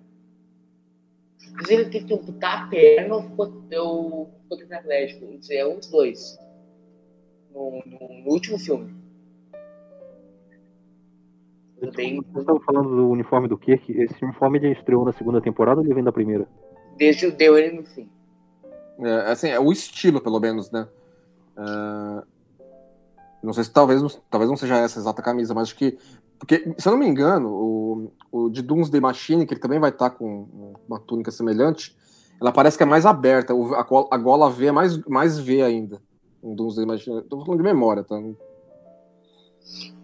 Inclusive, 1.53 1.83
ele 1.83 1.91
teve 1.91 2.05
que 2.05 2.15
amputar 2.15 2.65
a 2.65 2.69
perna 2.69 3.15
ou 3.15 3.23
ficou, 3.23 3.47
ou 3.47 4.31
ficou 4.43 4.59
tetraplégico. 4.59 5.25
Não 5.25 5.41
sei, 5.43 5.59
é 5.59 5.67
um 5.67 5.79
dos 5.79 5.89
dois. 5.91 6.39
No, 7.53 7.83
no- 7.87 8.23
no 8.25 8.31
último 8.31 8.59
filme. 8.59 8.95
Tudo 11.81 11.93
bem, 11.93 12.21
Você 12.33 12.41
estava 12.41 12.61
falando 12.61 12.89
do 12.95 13.09
uniforme 13.09 13.49
do 13.49 13.57
Kirk. 13.57 13.91
Esse 13.93 14.23
uniforme 14.25 14.59
ele 14.59 14.73
estreou 14.73 15.05
na 15.05 15.13
segunda 15.13 15.41
temporada 15.41 15.81
ou 15.81 15.87
ele 15.87 15.95
vem 15.95 16.05
da 16.05 16.13
primeira? 16.13 16.47
desde 16.97 17.27
o 17.27 17.33
deu 17.33 17.57
ele 17.57 17.77
no 17.79 17.83
fim. 17.85 18.07
É, 18.99 19.31
assim, 19.33 19.49
é 19.49 19.59
o 19.59 19.73
estilo, 19.73 20.21
pelo 20.21 20.39
menos, 20.39 20.71
né? 20.71 20.87
É, 21.57 22.23
não 23.43 23.55
sei 23.55 23.65
se 23.65 23.71
talvez, 23.73 24.03
não- 24.03 24.11
talvez 24.31 24.51
não 24.51 24.57
seja 24.59 24.77
essa 24.77 24.99
a 24.99 25.01
exata 25.01 25.23
camisa, 25.23 25.55
mas 25.55 25.69
acho 25.69 25.77
que. 25.77 25.97
Porque, 26.39 26.75
se 26.79 26.87
eu 26.87 26.93
não 26.93 26.99
me 26.99 27.07
engano, 27.07 27.49
o, 27.51 28.13
o 28.31 28.51
de 28.51 28.61
Doomsday 28.61 29.01
Machine, 29.01 29.47
que 29.47 29.55
ele 29.55 29.61
também 29.61 29.79
vai 29.79 29.89
estar 29.91 30.11
com 30.11 30.75
uma 30.87 30.99
túnica 31.01 31.31
semelhante, 31.31 31.97
ela 32.39 32.53
parece 32.53 32.77
que 32.77 32.83
é 32.83 32.87
mais 32.87 33.07
aberta, 33.07 33.55
o- 33.55 33.75
a, 33.75 33.83
gola- 33.83 34.09
a 34.11 34.17
gola 34.19 34.51
V 34.51 34.67
é 34.67 34.73
mais, 34.73 34.99
mais 35.07 35.39
V 35.39 35.63
ainda. 35.63 36.03
Um 36.43 36.55
Doomsday 36.55 36.85
Machine. 36.85 37.23
Tô 37.23 37.41
falando 37.41 37.59
de 37.63 37.65
memória, 37.65 38.05
tá? 38.05 38.21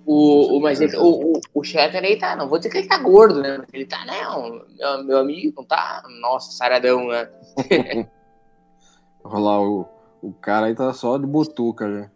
O, 0.06 0.56
o, 0.56 0.60
mas 0.60 0.80
ele, 0.80 0.96
o, 0.96 1.32
o, 1.32 1.40
o 1.52 1.64
Shatter 1.64 2.04
aí 2.04 2.16
tá, 2.16 2.36
não 2.36 2.48
vou 2.48 2.58
dizer 2.58 2.70
que 2.70 2.78
ele 2.78 2.86
tá 2.86 2.96
gordo, 2.96 3.42
né? 3.42 3.64
Ele 3.72 3.84
tá, 3.84 4.04
né? 4.04 4.28
Um, 4.28 4.62
meu, 4.78 5.04
meu 5.04 5.18
amigo, 5.18 5.52
não 5.56 5.64
tá? 5.64 6.04
Nossa, 6.20 6.52
saradão, 6.52 7.08
né? 7.08 7.28
Olha 9.24 9.38
lá, 9.38 9.60
o, 9.60 9.88
o 10.22 10.32
cara 10.32 10.66
aí 10.66 10.76
tá 10.76 10.92
só 10.92 11.18
de 11.18 11.26
butuca 11.26 11.90
já. 11.90 12.10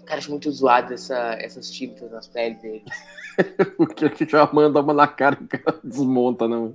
O 0.00 0.04
cara 0.04 0.18
acha 0.18 0.30
muito 0.30 0.50
zoado 0.50 0.94
essa, 0.94 1.34
essas 1.34 1.70
tintas 1.70 2.10
nas 2.10 2.26
peles 2.26 2.60
dele. 2.62 2.84
Porque 3.76 4.08
que 4.08 4.26
já 4.26 4.48
manda 4.50 4.80
uma 4.80 4.94
na 4.94 5.06
cara 5.06 5.36
e 5.38 5.44
o 5.44 5.48
cara 5.48 5.78
desmonta, 5.84 6.48
não. 6.48 6.74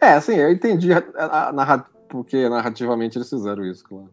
É, 0.00 0.10
assim, 0.10 0.34
eu 0.34 0.52
entendi 0.52 0.92
a, 0.92 1.02
a, 1.16 1.48
a 1.48 1.78
porque 2.08 2.48
narrativamente 2.48 3.18
eles 3.18 3.28
fizeram 3.28 3.64
isso, 3.64 3.84
claro. 3.84 4.10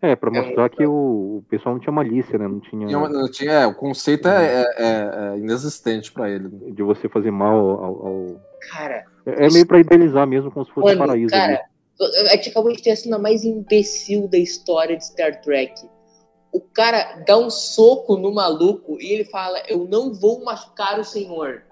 É, 0.00 0.14
pra 0.14 0.30
É, 0.30 0.40
mostrar 0.40 0.68
que 0.68 0.86
o, 0.86 1.38
o 1.38 1.44
pessoal 1.50 1.74
não 1.74 1.80
tinha 1.80 1.92
malícia, 1.92 2.38
né? 2.38 2.46
Não 2.46 2.60
tinha 2.60 2.86
não 2.86 3.30
tinha- 3.30 3.50
é, 3.52 3.66
o 3.66 3.74
conceito 3.74 4.28
é, 4.28 4.62
é- 4.62 4.74
é- 4.78 5.32
é 5.34 5.38
inexistente 5.38 6.12
pra 6.12 6.30
ele. 6.30 6.48
né? 6.48 6.70
de 6.70 6.82
você 6.84 7.08
fazer 7.08 7.30
mal 7.32 7.56
ao. 7.58 8.06
ao- 8.06 8.40
Cara, 8.70 9.04
É 9.26 9.46
é 9.46 9.50
meio 9.50 9.66
pra 9.66 9.80
idealizar 9.80 10.26
mesmo, 10.26 10.50
como 10.52 10.64
se 10.64 10.70
fosse 10.72 10.86
um 10.94 10.98
mano, 10.98 11.06
paraíso. 11.12 11.34
ali. 11.34 11.56
cara, 11.56 11.64
a 12.30 12.36
gente 12.36 12.50
acabou 12.50 12.72
de 12.72 12.80
ter 12.82 12.90
a 12.92 12.96
cena 12.96 13.18
mais 13.18 13.42
imbecil 13.44 14.28
da 14.28 14.38
história 14.38 14.96
de 14.96 15.04
Star 15.04 15.40
Trek. 15.40 15.74
O 16.52 16.60
cara 16.60 17.22
dá 17.26 17.36
um 17.36 17.50
soco 17.50 18.16
no 18.16 18.32
maluco 18.32 18.96
e 19.00 19.12
ele 19.12 19.24
fala: 19.24 19.60
Eu 19.68 19.84
não 19.86 20.14
vou 20.14 20.44
machucar 20.44 20.98
o 21.00 21.04
senhor. 21.04 21.62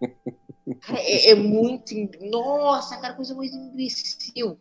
Cara, 0.82 0.98
é, 1.00 1.30
é 1.30 1.34
muito. 1.34 1.92
Nossa, 2.30 2.96
cara, 3.00 3.14
coisa 3.14 3.34
mais 3.34 3.52
imbecil. 3.52 4.56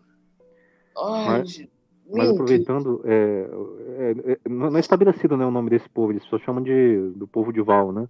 Ai, 0.98 1.26
Mas- 1.28 1.52
gente, 1.52 1.70
Mas 2.12 2.30
aproveitando, 2.30 3.02
é, 3.06 3.50
é- 3.98 4.32
é- 4.34 4.50
não 4.50 4.76
é 4.76 4.80
estabelecido 4.80 5.38
né, 5.38 5.46
o 5.46 5.52
nome 5.52 5.70
desse 5.70 5.88
povo, 5.90 6.12
eles 6.12 6.24
só 6.24 6.38
chamam 6.40 6.62
de 6.64 7.12
do 7.16 7.28
povo 7.28 7.52
de 7.54 7.62
Val, 7.62 7.92
né? 7.92 8.08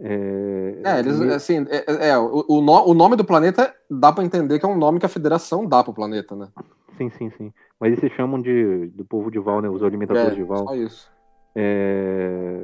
É, 0.00 0.80
É, 0.84 0.98
eles, 1.00 1.20
e- 1.20 1.34
assim, 1.34 1.66
é, 1.68 1.84
é, 1.86 2.08
é, 2.10 2.18
o, 2.18 2.44
o 2.48 2.60
no- 2.62 2.88
o 2.88 2.94
nome 2.94 3.16
do 3.16 3.24
planeta 3.24 3.74
dá 3.90 4.12
pra 4.12 4.24
entender 4.24 4.58
que 4.58 4.64
é 4.64 4.68
um 4.68 4.78
nome 4.78 4.98
que 4.98 5.06
a 5.06 5.10
federação 5.10 5.66
dá 5.66 5.84
pro 5.84 5.92
planeta, 5.92 6.34
né? 6.34 6.48
Sim, 6.96 7.10
sim, 7.10 7.30
sim. 7.36 7.52
Mas 7.78 7.92
eles 7.92 8.00
se 8.00 8.16
chamam 8.16 8.40
de 8.40 8.86
do 8.88 9.04
povo 9.04 9.30
de 9.30 9.38
Val, 9.38 9.60
né? 9.60 9.68
Os 9.68 9.82
alimentadores 9.82 10.32
É, 10.32 10.36
de 10.36 10.42
Val. 10.42 10.66
só 10.66 10.74
isso. 10.74 11.08
É, 11.54 12.60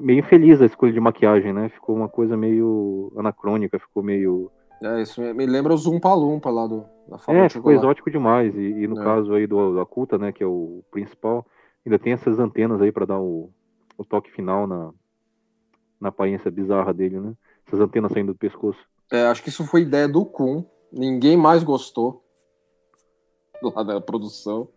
meio 0.00 0.18
infeliz 0.20 0.60
a 0.60 0.66
escolha 0.66 0.92
de 0.92 1.00
maquiagem, 1.00 1.52
né? 1.52 1.68
Ficou 1.68 1.94
uma 1.96 2.08
coisa 2.08 2.36
meio 2.36 3.12
anacrônica, 3.16 3.78
ficou 3.78 4.02
meio. 4.02 4.50
É, 4.82 5.02
isso 5.02 5.20
me, 5.20 5.46
lembra 5.46 5.72
o 5.72 5.76
Zumpa 5.76 6.12
Lumpa 6.12 6.50
lá 6.50 6.66
do, 6.66 6.84
da 7.08 7.18
fábrica 7.18 7.46
É, 7.46 7.48
ficou 7.48 7.72
exótico 7.72 8.10
demais. 8.10 8.54
E, 8.54 8.60
e 8.60 8.86
no 8.86 9.00
É. 9.00 9.04
caso 9.04 9.32
aí 9.34 9.46
do 9.46 9.80
Acuta, 9.80 10.18
né, 10.18 10.32
que 10.32 10.42
é 10.42 10.46
o 10.46 10.82
principal, 10.90 11.46
ainda 11.84 11.98
tem 11.98 12.12
essas 12.12 12.38
antenas 12.38 12.80
aí 12.80 12.90
pra 12.90 13.06
dar 13.06 13.20
o, 13.20 13.50
o 13.96 14.04
toque 14.04 14.30
final 14.30 14.66
na, 14.66 14.92
na 16.00 16.08
aparência 16.08 16.50
bizarra 16.50 16.92
dele, 16.92 17.20
né? 17.20 17.34
Essas 17.66 17.80
antenas 17.80 18.12
saindo 18.12 18.32
do 18.32 18.38
pescoço. 18.38 18.80
É, 19.10 19.26
acho 19.26 19.42
que 19.42 19.48
isso 19.48 19.64
foi 19.66 19.82
ideia 19.82 20.08
do 20.08 20.24
Kun. 20.24 20.64
Ninguém 20.92 21.36
mais 21.36 21.62
gostou 21.62 22.24
do 23.62 23.72
lado 23.74 23.86
da 23.86 24.00
produção. 24.00 24.68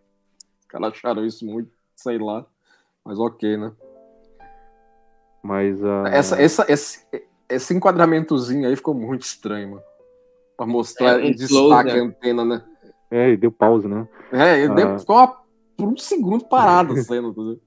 Os 0.60 0.66
caras 0.66 0.92
acharam 0.92 1.24
isso 1.24 1.44
muito, 1.44 1.70
sei 1.96 2.18
lá. 2.18 2.46
Mas 3.04 3.18
ok, 3.18 3.56
né? 3.56 3.72
Mas 5.42 5.82
a. 5.84 6.08
Essa, 6.08 6.40
essa, 6.40 6.66
esse, 6.68 7.06
esse 7.48 7.74
enquadramentozinho 7.74 8.68
aí 8.68 8.76
ficou 8.76 8.94
muito 8.94 9.22
estranho, 9.22 9.70
mano. 9.70 9.82
Pra 10.56 10.66
mostrar 10.66 11.20
É, 11.20 11.26
um 11.26 11.30
destaque 11.30 11.48
close, 11.90 11.90
a 11.90 12.02
antena, 12.02 12.44
né? 12.44 12.62
É, 13.10 13.30
e 13.30 13.36
deu 13.36 13.52
pause, 13.52 13.86
né? 13.86 14.08
É, 14.32 14.60
ele 14.62 14.74
deu- 14.74 14.88
Ah. 14.94 14.98
ficou 14.98 15.16
uma, 15.16 15.28
por 15.76 15.88
um 15.88 15.96
segundo 15.96 16.44
parado 16.48 16.92
a 16.94 16.96
cena, 16.96 17.28
entendeu? 17.28 17.60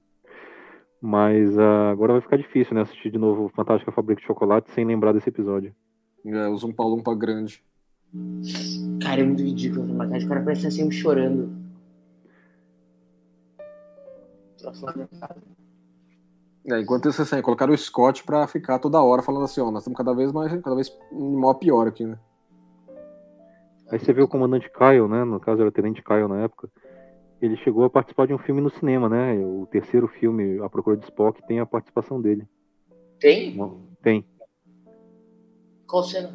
Mas 1.02 1.58
ah, 1.58 1.91
agora 1.91 2.13
vai 2.13 2.21
ficar 2.21 2.38
difícil, 2.38 2.73
né? 2.75 2.82
Assistir 2.82 3.10
de 3.12 3.17
novo 3.17 3.49
Fantástica 3.56 3.91
Fábrica 3.91 4.19
de 4.21 4.28
Chocolate 4.28 4.69
sem 4.71 4.84
lembrar 4.86 5.13
desse 5.13 5.30
episódio. 5.30 5.73
É, 6.25 6.47
o 6.49 6.58
Zumpa 6.58 6.84
Lumpa 6.84 7.15
grande. 7.15 7.63
Cara, 9.02 9.21
é 9.21 9.23
muito 9.23 9.41
ridículo 9.43 9.84
essa 9.86 9.93
maquiagem. 9.93 10.25
O 10.25 10.30
cara 10.30 10.41
parece 10.41 10.67
estar 10.67 10.71
sempre 10.82 10.95
chorando. 10.95 11.49
É, 16.65 16.80
enquanto 16.82 17.10
isso, 17.10 17.21
assim, 17.21 17.41
colocaram 17.41 17.73
o 17.73 17.78
Scott 17.78 18.23
pra 18.23 18.45
ficar 18.47 18.78
toda 18.80 19.02
hora 19.02 19.21
falando 19.21 19.45
assim, 19.45 19.62
ó, 19.62 19.71
nós 19.71 19.84
estamos 19.84 19.97
cada 19.97 20.13
vez 20.13 20.32
mais, 20.32 20.52
cada 20.62 20.75
vez 20.75 20.91
maior 21.12 21.54
pior 21.56 21.88
aqui, 21.88 22.06
né? 22.06 22.17
Aí 23.91 23.99
você 23.99 24.13
vê 24.13 24.21
o 24.21 24.28
comandante 24.28 24.69
Kyle, 24.71 25.08
né? 25.08 25.23
No 25.23 25.39
caso 25.39 25.62
era 25.62 25.69
o 25.69 25.71
Tenente 25.71 26.04
Kyle 26.04 26.28
na 26.28 26.41
época. 26.41 26.69
Ele 27.41 27.56
chegou 27.58 27.84
a 27.86 27.89
participar 27.89 28.28
de 28.28 28.34
um 28.34 28.38
filme 28.38 28.62
no 28.62 28.69
cinema, 28.69 29.08
né? 29.10 29.34
O 29.45 29.65
terceiro 29.71 30.08
filme, 30.08 30.60
A 30.62 30.69
Procura 30.69 30.97
de 30.97 31.06
Spock, 31.06 31.41
tem 31.47 31.60
a 31.60 31.65
participação 31.65 32.21
dele. 32.21 32.47
Tem? 33.19 33.58
Tem. 34.02 34.25
Qual 35.88 36.04
cena? 36.04 36.32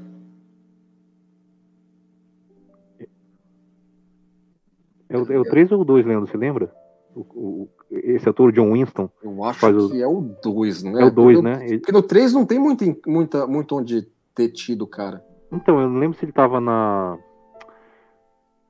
É 5.08 5.18
o, 5.18 5.32
é 5.32 5.38
o 5.38 5.44
3 5.44 5.70
ou 5.70 5.82
o 5.82 5.84
2, 5.84 6.04
Leandro? 6.06 6.26
Você 6.30 6.36
lembra? 6.36 6.72
O, 7.14 7.20
o- 7.20 7.70
esse 7.90 8.28
ator, 8.28 8.50
John 8.50 8.72
Winston, 8.72 9.08
Eu 9.22 9.44
acho 9.44 9.60
Faz 9.60 9.76
o- 9.76 9.90
que 9.90 10.02
é 10.02 10.06
o 10.06 10.20
2, 10.42 10.82
não 10.82 10.98
é? 10.98 11.02
é 11.02 11.04
o 11.04 11.10
2, 11.10 11.40
Porque 11.40 11.56
né? 11.58 11.66
Ele- 11.68 11.78
Porque 11.78 11.92
no 11.92 12.02
3 12.02 12.32
não 12.32 12.44
tem 12.44 12.58
muito, 12.58 12.82
em- 12.82 12.98
muita, 13.06 13.46
muito 13.46 13.76
onde 13.76 14.02
ter 14.34 14.48
tido, 14.48 14.86
cara. 14.86 15.22
Então, 15.52 15.80
eu 15.80 15.88
não 15.88 16.00
lembro 16.00 16.18
se 16.18 16.24
ele 16.24 16.32
tava 16.32 16.60
na. 16.60 17.16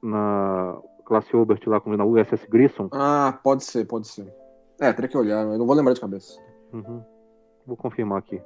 Na 0.06 0.76
classe 1.06 1.34
Obert 1.36 1.60
lá, 1.66 1.80
como 1.80 1.96
na 1.96 2.04
USS 2.04 2.46
Grissom. 2.48 2.88
Ah, 2.92 3.38
pode 3.42 3.64
ser, 3.64 3.86
pode 3.86 4.06
ser. 4.06 4.32
É, 4.80 4.92
teria 4.92 5.08
que 5.08 5.16
olhar, 5.18 5.42
eu 5.46 5.58
não 5.58 5.66
vou 5.66 5.74
lembrar 5.74 5.94
de 5.94 6.00
cabeça. 6.00 6.38
Uhum. 6.72 7.02
Vou 7.66 7.76
confirmar 7.76 8.18
aqui. 8.18 8.40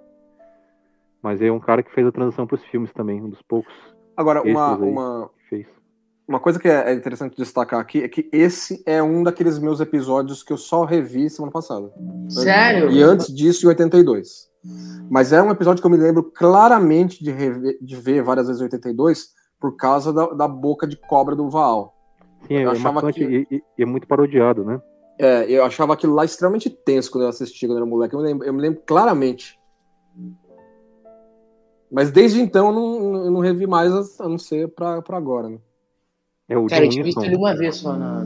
Mas 1.23 1.42
é 1.42 1.51
um 1.51 1.59
cara 1.59 1.83
que 1.83 1.92
fez 1.92 2.07
a 2.07 2.12
transição 2.12 2.47
para 2.47 2.55
os 2.57 2.64
filmes 2.66 2.92
também, 2.92 3.21
um 3.23 3.29
dos 3.29 3.42
poucos 3.42 3.73
Agora, 4.16 4.42
uma, 4.42 4.77
uma, 4.77 5.31
que 5.38 5.49
fez. 5.49 5.66
uma 6.29 6.38
coisa 6.38 6.59
que 6.61 6.68
é 6.68 6.90
é 6.90 6.94
interessante 6.94 7.37
destacar 7.37 7.81
aqui 7.81 8.03
é 8.03 8.09
que 8.09 8.29
esse 8.33 8.83
é 8.87 9.03
um 9.03 9.23
daqueles 9.25 9.59
meus 9.59 9.81
episódios 9.81 10.42
que 10.44 10.53
eu 10.53 10.57
só 10.57 10.85
revi 10.85 11.29
semana 11.31 11.51
passada. 11.53 11.92
Sério? 12.29 12.90
E 12.90 13.03
antes 13.03 13.35
disso, 13.35 13.66
em 13.66 13.68
82. 13.68 14.49
Mas 15.11 15.33
é 15.33 15.42
um 15.42 15.51
episódio 15.51 15.81
que 15.81 15.87
eu 15.87 15.90
me 15.90 15.97
lembro 15.97 16.23
claramente 16.23 17.23
de, 17.23 17.31
rever- 17.33 17.79
de 17.81 17.97
ver 17.97 18.23
várias 18.23 18.47
vezes 18.47 18.61
em 18.61 18.64
82 18.64 19.31
por 19.61 19.77
causa 19.77 20.12
da, 20.12 20.27
da 20.29 20.49
boca 20.49 20.87
de 20.87 20.97
cobra 20.97 21.35
do 21.35 21.49
Vaal. 21.49 21.94
Sim, 22.47 22.55
é, 22.57 22.64
Eu 22.64 22.68
é 22.71 22.73
achava 22.73 23.12
que- 23.12 23.25
e, 23.25 23.47
e- 23.57 23.62
e 23.79 23.83
é 23.83 23.87
muito 23.87 24.07
parodiado, 24.07 24.64
né? 24.64 24.81
É, 25.18 25.51
eu 25.51 25.64
achava 25.64 25.94
aquilo 25.94 26.14
lá 26.14 26.25
extremamente 26.25 26.71
tenso 26.71 27.11
quando 27.11 27.25
eu 27.25 27.31
assistia 27.31 27.68
quando 27.68 27.79
eu 27.79 27.83
era 27.83 27.90
moleque. 27.90 28.14
Eu 28.14 28.21
me 28.21 28.27
lembro, 28.27 28.47
eu 28.47 28.53
me 28.55 28.61
lembro 28.61 28.81
claramente. 28.87 29.59
Mas 31.90 32.11
desde 32.11 32.40
então 32.40 32.68
eu 32.68 32.73
não, 32.73 33.25
eu 33.25 33.31
não 33.31 33.40
revi 33.40 33.66
mais, 33.66 34.21
a 34.21 34.29
não 34.29 34.38
ser 34.38 34.68
pra, 34.68 35.01
pra 35.03 35.16
agora, 35.16 35.49
né? 35.49 35.59
É 36.49 36.57
o 36.57 36.66
Cara, 36.66 36.83
John 36.83 36.87
eu 36.87 36.90
tinha 36.90 37.05
visto 37.05 37.23
ele 37.25 37.37
uma 37.37 37.55
vez 37.57 37.77
só 37.77 37.97
na, 37.97 38.21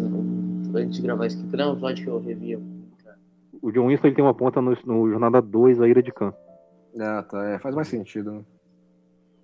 antes 0.74 0.96
de 0.96 1.02
gravar 1.02 1.26
esse 1.26 1.38
aqui. 1.40 1.56
Não, 1.56 1.72
episódio 1.72 2.04
que 2.04 2.10
eu 2.10 2.20
revia. 2.20 2.60
O 3.60 3.70
John 3.70 3.86
Winston 3.86 4.08
ele 4.08 4.16
tem 4.16 4.24
uma 4.24 4.34
ponta 4.34 4.60
no, 4.60 4.76
no 4.84 5.08
Jornada 5.08 5.40
2, 5.40 5.80
A 5.80 5.88
Ira 5.88 6.02
de 6.02 6.12
Khan. 6.12 6.34
Ah, 7.00 7.22
tá. 7.22 7.44
É, 7.50 7.58
faz 7.58 7.74
mais 7.74 7.88
sentido, 7.88 8.32
né? 8.32 8.44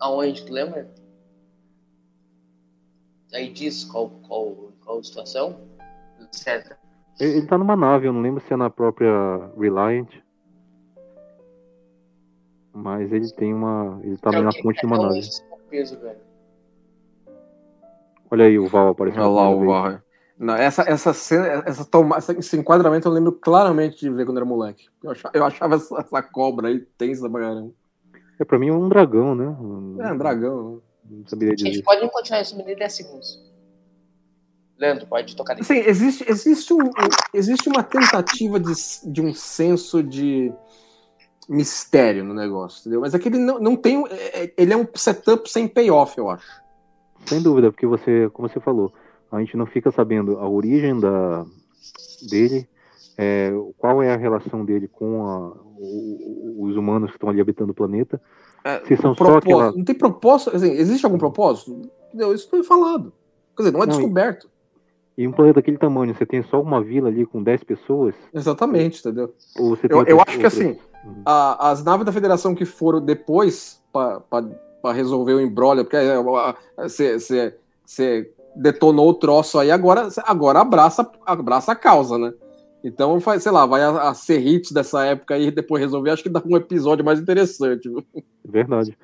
Aonde, 0.01 0.45
tu 0.45 0.53
lembra? 0.53 0.89
Aí 3.35 3.51
diz 3.51 3.85
qual, 3.85 4.11
qual, 4.27 4.55
qual 4.85 5.03
situação? 5.05 5.61
Etc. 6.21 6.77
Ele, 7.21 7.39
ele 7.39 7.47
tá 7.47 7.59
numa 7.59 7.77
nave, 7.77 8.07
eu 8.07 8.13
não 8.13 8.21
lembro 8.23 8.43
se 8.43 8.53
é 8.53 8.57
na 8.57 8.71
própria 8.71 9.11
Reliant. 9.59 10.09
Mas 12.73 13.13
ele 13.13 13.31
tem 13.33 13.53
uma. 13.53 14.01
Ele 14.03 14.17
tá 14.17 14.31
ali 14.31 14.43
na 14.43 14.51
ponte 14.63 14.81
de 14.81 14.87
uma 14.87 14.99
nave. 14.99 15.21
peso, 15.69 15.99
velho. 15.99 16.19
Olha 18.31 18.45
aí 18.45 18.59
o 18.59 18.69
Val 18.69 18.89
aparecendo. 18.89 19.23
Olha 19.23 19.31
lá 19.33 19.51
o 19.51 19.59
vez. 19.59 19.71
Varra. 19.71 20.05
Não, 20.39 20.55
essa, 20.55 20.83
essa 20.83 21.13
cena, 21.13 21.65
essa 21.67 21.85
toma, 21.85 22.17
essa- 22.17 22.33
esse 22.33 22.57
enquadramento 22.57 23.09
eu 23.09 23.13
lembro 23.13 23.33
claramente 23.33 23.99
de 23.99 24.11
ver 24.11 24.25
quando 24.25 24.37
era 24.37 24.47
moleque. 24.47 24.87
Eu 25.03 25.11
achava, 25.11 25.37
eu 25.37 25.45
achava 25.45 25.75
essa, 25.75 25.99
essa 26.01 26.23
cobra 26.23 26.69
aí 26.69 26.79
tensa 26.97 27.29
pra 27.29 27.41
caramba. 27.41 27.73
É, 28.39 28.45
pra 28.45 28.59
mim 28.59 28.69
é 28.69 28.73
um 28.73 28.89
dragão, 28.89 29.35
né? 29.35 29.47
É, 29.47 30.13
um 30.13 30.19
dragão, 30.19 30.75
né? 30.77 30.81
Não 31.11 31.27
saberia 31.27 31.57
Gente, 31.57 31.71
dizer. 31.71 31.83
pode 31.83 32.09
continuar 32.11 32.41
isso, 32.43 32.57
me 32.57 32.63
dê 32.65 32.75
10 32.75 32.93
segundos. 32.93 33.49
Leandro, 34.79 35.07
pode 35.07 35.35
tocar 35.35 35.55
daqui. 35.55 35.63
Assim, 35.63 35.89
existe, 35.89 36.25
existe, 36.31 36.73
um, 36.73 36.79
existe 37.35 37.69
uma 37.69 37.83
tentativa 37.83 38.61
de, 38.61 38.73
de 39.07 39.21
um 39.21 39.35
senso 39.35 40.03
de 40.03 40.53
mistério 41.49 42.23
no 42.25 42.33
negócio, 42.35 42.81
entendeu? 42.81 43.01
Mas 43.01 43.15
é 43.15 43.19
que 43.19 43.29
ele 43.29 43.39
não, 43.39 43.59
não 43.59 43.75
tem. 43.77 44.05
é- 44.09 44.45
é- 44.45 44.55
Ele 44.57 44.73
é 44.73 44.77
um 44.77 44.87
setup 44.95 45.51
sem 45.51 45.67
payoff, 45.67 46.17
eu 46.17 46.31
acho. 46.31 46.47
Sem 47.27 47.43
dúvida, 47.43 47.73
porque 47.73 47.87
você, 47.87 48.31
como 48.33 48.49
você 48.49 48.61
falou, 48.61 48.93
a 49.33 49.41
gente 49.41 49.57
não 49.57 49.67
fica 49.67 49.91
sabendo 49.91 50.39
a 50.39 50.49
origem 50.49 50.99
da, 51.01 51.45
dele, 52.31 52.69
é, 53.17 53.51
qual 53.77 54.01
é 54.03 54.13
a 54.13 54.17
relação 54.17 54.65
dele 54.65 54.87
com 54.87 55.27
a- 55.27 55.57
os 55.81 56.77
humanos 56.77 57.11
que 57.11 57.17
estão 57.17 57.29
ali 57.29 57.41
habitando 57.41 57.73
o 57.73 57.75
planeta. 57.75 58.21
É, 58.69 58.85
Se 58.87 58.97
são 58.97 59.15
só 59.15 59.25
propósito. 59.25 59.45
aquela. 59.55 59.73
Não 59.73 59.85
tem 59.85 59.95
propósito. 59.95 60.55
Assim, 60.57 60.71
existe 60.73 61.05
algum 61.07 61.19
propósito? 61.19 61.81
Entendeu? 62.09 62.35
Isso 62.35 62.49
foi 62.51 62.63
falado. 62.63 63.13
Quer 63.57 63.63
dizer, 63.63 63.73
não 63.73 63.83
é 63.83 63.87
Não, 63.87 63.95
e- 63.95 63.97
descoberto. 63.97 64.49
E 65.17 65.27
um 65.27 65.33
planeta 65.33 65.57
daquele 65.57 65.79
tamanho, 65.79 66.15
você 66.15 66.25
tem 66.25 66.43
só 66.45 66.61
uma 66.61 66.81
vila 66.83 67.09
ali 67.09 67.27
com 67.27 67.43
10 67.43 67.65
pessoas? 67.65 68.15
Exatamente, 68.33 69.01
entendeu? 69.01 69.35
Eu, 69.57 69.65
eu 69.65 69.71
outras- 69.71 69.91
acho 69.99 70.07
que 70.07 70.17
outras- 70.45 70.45
assim, 70.55 70.79
Uhum. 71.05 71.23
a- 71.27 71.71
as 71.71 71.83
naves 71.83 72.07
da 72.07 72.13
Federação 72.13 72.55
que 72.55 72.65
foram 72.65 73.01
depois 73.01 73.83
para 73.93 74.93
resolver 74.93 75.35
o 75.35 75.41
embrólio, 75.41 75.85
porque 75.85 75.97
é, 75.97 76.17
você 76.77 78.31
detonou 78.55 79.09
o 79.11 79.15
troço 79.15 79.59
aí, 79.59 79.71
agora, 79.71 80.09
agora 80.25 80.61
abraça, 80.61 81.11
abraça 81.27 81.73
a 81.73 81.77
causa, 81.77 82.17
né? 82.19 82.33
Então, 82.83 83.19
faz, 83.21 83.43
sei 83.43 83.51
lá, 83.53 83.67
vai 83.67 83.83
a, 83.83 84.11
a 84.11 84.15
ser 84.15 84.39
hits 84.41 84.71
dessa 84.73 85.05
época 85.05 85.35
aí 85.35 85.51
depois 85.51 85.83
resolver, 85.83 86.11
acho 86.11 86.23
que 86.23 86.29
dá 86.29 86.41
um 86.45 86.57
episódio 86.57 87.05
mais 87.05 87.19
interessante. 87.21 87.89
viu? 87.89 88.05
Verdade. 88.45 88.97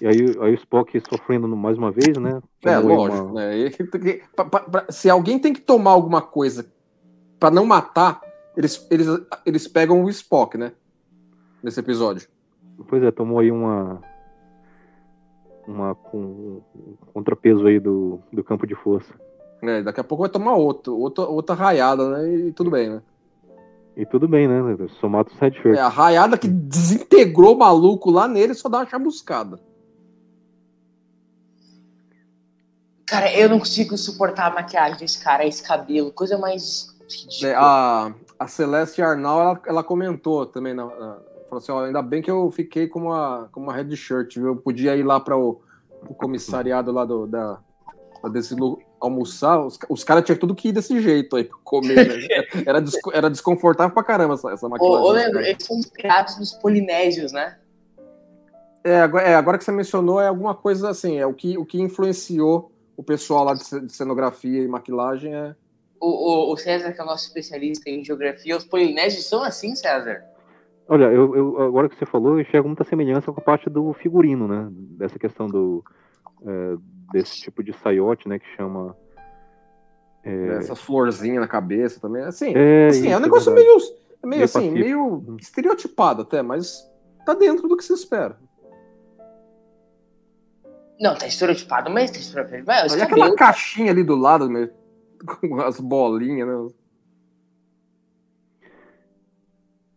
E 0.00 0.06
aí, 0.06 0.16
aí 0.40 0.50
o 0.52 0.54
Spock 0.54 1.00
sofrendo 1.08 1.46
mais 1.56 1.76
uma 1.76 1.90
vez, 1.90 2.16
né? 2.16 2.40
É, 2.64 2.78
lógico, 2.78 3.24
uma- 3.28 3.32
né? 3.40 3.58
E- 3.58 4.22
pra- 4.34 4.44
pra- 4.44 4.86
se 4.90 5.08
alguém 5.10 5.38
tem 5.38 5.52
que 5.52 5.60
tomar 5.60 5.90
alguma 5.90 6.22
coisa 6.22 6.66
pra 7.38 7.50
não 7.50 7.64
matar, 7.66 8.20
eles, 8.56 8.86
eles, 8.90 9.06
eles 9.44 9.68
pegam 9.68 10.02
o 10.02 10.08
Spock, 10.10 10.56
né? 10.56 10.72
Nesse 11.62 11.80
episódio. 11.80 12.26
Pois 12.88 13.02
é, 13.02 13.10
tomou 13.10 13.38
aí 13.38 13.50
uma. 13.50 14.00
Uma 15.68 15.94
com, 15.94 16.62
um 16.74 16.96
contrapeso 17.12 17.66
aí 17.66 17.78
do, 17.78 18.18
do 18.32 18.42
campo 18.42 18.66
de 18.66 18.74
força. 18.74 19.12
É, 19.62 19.82
daqui 19.82 20.00
a 20.00 20.04
pouco 20.04 20.22
vai 20.22 20.30
tomar 20.30 20.54
outro, 20.54 20.96
outra, 20.96 21.24
outra 21.26 21.54
raiada, 21.54 22.08
né? 22.18 22.34
E 22.48 22.52
tudo 22.52 22.70
bem, 22.70 22.88
né? 22.90 23.02
E 24.00 24.06
tudo 24.06 24.26
bem, 24.26 24.48
né? 24.48 24.88
Somado 24.98 25.30
os 25.30 25.38
headshirts. 25.38 25.76
É, 25.78 25.80
a 25.82 25.88
raiada 25.88 26.38
que 26.38 26.48
desintegrou 26.48 27.54
o 27.54 27.58
maluco 27.58 28.10
lá 28.10 28.26
nele 28.26 28.54
só 28.54 28.66
dá 28.66 28.78
uma 28.78 28.88
chamuscada. 28.88 29.60
Cara, 33.06 33.30
eu 33.36 33.46
não 33.50 33.58
consigo 33.58 33.98
suportar 33.98 34.50
a 34.50 34.54
maquiagem 34.54 34.98
desse 34.98 35.22
cara, 35.22 35.44
esse 35.46 35.62
cabelo, 35.62 36.10
coisa 36.12 36.38
mais 36.38 36.96
ridícula. 37.10 37.50
É, 37.50 37.54
a, 37.54 38.14
a 38.38 38.46
Celeste 38.46 39.02
Arnal, 39.02 39.40
ela, 39.40 39.60
ela 39.66 39.84
comentou 39.84 40.46
também, 40.46 40.72
na, 40.72 40.86
na- 40.86 41.18
falou 41.48 41.58
assim, 41.58 41.72
ó, 41.72 41.84
ainda 41.84 42.00
bem 42.00 42.22
que 42.22 42.30
eu 42.30 42.50
fiquei 42.50 42.86
com 42.86 43.00
uma, 43.00 43.50
com 43.52 43.60
uma 43.60 43.74
red 43.74 43.94
shirt, 43.96 44.36
viu? 44.36 44.46
Eu 44.46 44.56
podia 44.56 44.96
ir 44.96 45.02
lá 45.02 45.20
para 45.20 45.36
o, 45.36 45.60
o 46.08 46.14
comissariado 46.14 46.90
lá 46.90 47.04
do, 47.04 47.26
da, 47.26 47.58
da 48.22 48.28
desse 48.28 48.54
lu- 48.54 48.78
almoçar, 49.00 49.64
os, 49.64 49.78
os 49.88 50.04
caras 50.04 50.24
tinham 50.24 50.38
tudo 50.38 50.54
que 50.54 50.68
ir 50.68 50.72
desse 50.72 51.00
jeito 51.00 51.36
aí, 51.36 51.44
comer, 51.64 52.06
né? 52.08 52.14
Era, 52.66 52.80
desco- 52.80 53.12
era 53.12 53.30
desconfortável 53.30 53.94
pra 53.94 54.02
caramba 54.04 54.34
essa, 54.34 54.50
essa 54.50 54.66
Ô, 54.66 54.70
maquiagem. 54.70 54.96
ô, 54.98 55.10
Leandro, 55.12 55.40
eles 55.40 55.64
são 55.64 55.76
inspirados 55.78 56.38
nos 56.38 56.52
polinésios, 56.54 57.32
né? 57.32 57.56
É 58.82 59.00
agora, 59.00 59.24
é, 59.24 59.34
agora 59.34 59.58
que 59.58 59.64
você 59.64 59.72
mencionou, 59.72 60.20
é 60.20 60.28
alguma 60.28 60.54
coisa 60.54 60.88
assim, 60.90 61.18
é 61.18 61.26
o 61.26 61.34
que, 61.34 61.56
o 61.58 61.64
que 61.66 61.80
influenciou 61.80 62.72
o 62.96 63.02
pessoal 63.02 63.44
lá 63.44 63.54
de, 63.54 63.62
de 63.86 63.92
cenografia 63.92 64.62
e 64.62 64.68
maquilagem 64.68 65.34
é... 65.34 65.54
O, 66.00 66.06
o, 66.08 66.52
o 66.52 66.56
César, 66.56 66.92
que 66.92 67.00
é 67.00 67.04
o 67.04 67.06
nosso 67.06 67.26
especialista 67.26 67.90
em 67.90 68.02
geografia, 68.02 68.56
os 68.56 68.64
polinésios 68.64 69.26
são 69.26 69.42
assim, 69.42 69.74
César? 69.74 70.24
Olha, 70.88 71.04
eu, 71.04 71.36
eu- 71.36 71.60
agora 71.62 71.88
que 71.88 71.96
você 71.96 72.06
falou, 72.06 72.32
eu 72.34 72.40
enxergo 72.40 72.66
muita 72.68 72.84
semelhança 72.84 73.30
com 73.30 73.40
a 73.40 73.44
parte 73.44 73.68
do 73.70 73.92
figurino, 73.92 74.48
né? 74.48 74.66
Dessa 74.72 75.18
questão 75.18 75.46
do. 75.46 75.84
é, 76.44 76.76
desse 77.12 77.36
tipo 77.40 77.62
de 77.62 77.72
saiote, 77.72 78.28
né? 78.28 78.38
Que 78.38 78.46
chama. 78.56 78.96
É, 80.22 80.56
Essas 80.58 80.80
florzinhas 80.80 81.40
na 81.40 81.48
cabeça 81.48 81.98
também, 82.00 82.22
assim... 82.22 82.52
é, 82.54 82.88
Assim, 82.88 83.06
é 83.06 83.10
isso, 83.10 83.16
um 83.18 83.20
negócio 83.20 83.54
verdade. 83.54 83.66
meio, 83.68 83.78
meio, 83.78 84.30
Meio 84.30 84.44
assim, 84.44 84.58
pacífico. 84.58 84.78
meio 84.78 85.04
Uhum. 85.06 85.36
estereotipado 85.40 86.22
até, 86.22 86.42
mas 86.42 86.86
tá 87.24 87.32
dentro 87.34 87.66
do 87.68 87.76
que 87.76 87.84
se 87.84 87.92
espera. 87.94 88.38
Não, 91.00 91.16
tá 91.16 91.26
estereotipado, 91.26 91.88
mas 91.90 92.10
tá 92.10 92.18
estereotipado. 92.18 92.64
Vai, 92.64 92.86
os 92.86 92.94
E 92.94 93.00
aquela 93.00 93.34
caixinha 93.34 93.90
ali 93.90 94.04
do 94.04 94.14
lado, 94.14 94.50
meio, 94.50 94.70
com 95.40 95.58
as 95.62 95.80
bolinhas, 95.80 96.46
né? 96.46 96.68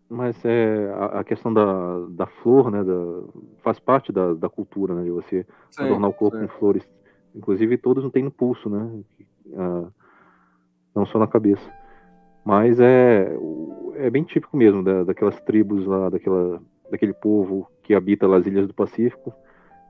Mas 0.10 0.46
é, 0.46 0.90
a, 0.94 1.20
a 1.20 1.24
questão 1.24 1.54
da, 1.54 2.06
da 2.12 2.28
flor, 2.28 2.72
né? 2.72 2.84
da- 2.84 3.24
faz 3.64 3.80
parte 3.80 4.12
da, 4.12 4.34
da 4.34 4.50
cultura, 4.50 4.94
né? 4.96 5.04
De 5.04 5.12
você 5.12 5.46
Sim, 5.72 5.84
adornar 5.84 6.10
o 6.10 6.14
corpo 6.14 6.38
sim. 6.38 6.48
com 6.48 6.60
flores. 6.60 6.88
Inclusive, 7.36 7.78
todos 7.78 8.04
não 8.04 8.12
têm 8.12 8.24
no 8.24 8.32
pulso, 8.32 8.70
né? 8.70 9.00
Ah, 9.56 9.88
não 10.96 11.06
só 11.06 11.18
na 11.20 11.28
cabeça. 11.28 11.64
Mas 12.46 12.80
é, 12.80 13.36
é 13.96 14.10
bem 14.10 14.24
típico 14.24 14.56
mesmo 14.58 14.84
da, 14.84 15.04
daquelas 15.04 15.40
tribos 15.42 15.86
lá, 15.86 16.10
daquela, 16.10 16.62
daquele 16.92 17.14
povo 17.14 17.68
que 17.82 17.94
habita 17.94 18.28
as 18.36 18.46
ilhas 18.46 18.68
do 18.68 18.74
Pacífico. 18.74 19.34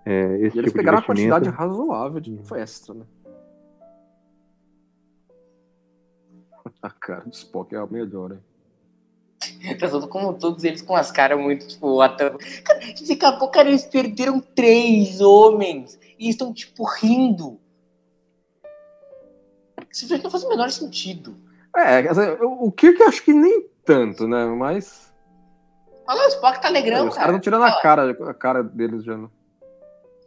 É, 0.06 0.38
esse 0.42 0.56
E 0.58 0.60
eles 0.60 0.72
tipo 0.72 0.78
pegaram 0.78 0.98
uma 0.98 1.02
de 1.02 1.08
vestimenta. 1.08 1.36
quantidade 1.40 1.58
razoável 1.58 2.20
de 2.20 2.32
Uhum. 2.32 2.44
festa, 2.46 2.94
né? 2.94 3.06
A 6.82 6.90
cara 6.90 7.22
do 7.26 7.34
Spock 7.34 7.74
é 7.76 7.78
a 7.78 7.86
melhor, 7.86 8.32
hein? 8.32 8.40
Tá 9.80 9.90
todo 9.90 10.08
como 10.08 10.34
todos 10.34 10.64
eles 10.64 10.82
com 10.82 10.96
as 10.96 11.12
caras 11.12 11.40
muito, 11.40 11.68
tipo, 11.68 12.02
até... 12.02 12.30
Cara, 12.30 12.80
daqui 12.80 13.26
a 13.26 13.32
pouco, 13.32 13.54
cara, 13.54 13.70
eles 13.70 13.86
perderam 13.86 14.40
três 14.40 15.20
homens 15.22 15.98
e 16.24 16.30
estão, 16.30 16.54
tipo, 16.54 16.84
rindo. 16.86 17.60
Isso 19.92 20.08
não 20.18 20.32
faz 20.32 20.44
o 20.44 20.50
menor 20.50 20.72
sentido. 20.72 21.36
É, 21.76 22.02
o 22.44 22.72
Kirk 22.72 23.00
eu 23.02 23.08
acho 23.08 23.24
que 23.24 23.34
nem 23.34 23.68
tanto, 23.84 24.28
né? 24.28 24.46
Mas 24.46 25.14
Olha 26.08 26.20
lá, 26.20 26.26
o 26.26 26.30
Spock 26.30 26.62
tá 26.62 26.68
alegrão, 26.68 27.08
os 27.08 27.16
cara. 27.16 27.28
caras 27.28 27.36
estão 27.36 27.40
tirando 27.40 27.64
a 27.64 27.82
cara, 27.82 28.30
a 28.30 28.34
cara 28.34 28.64
deles 28.64 29.04
já. 29.04 29.18
Né? 29.18 29.30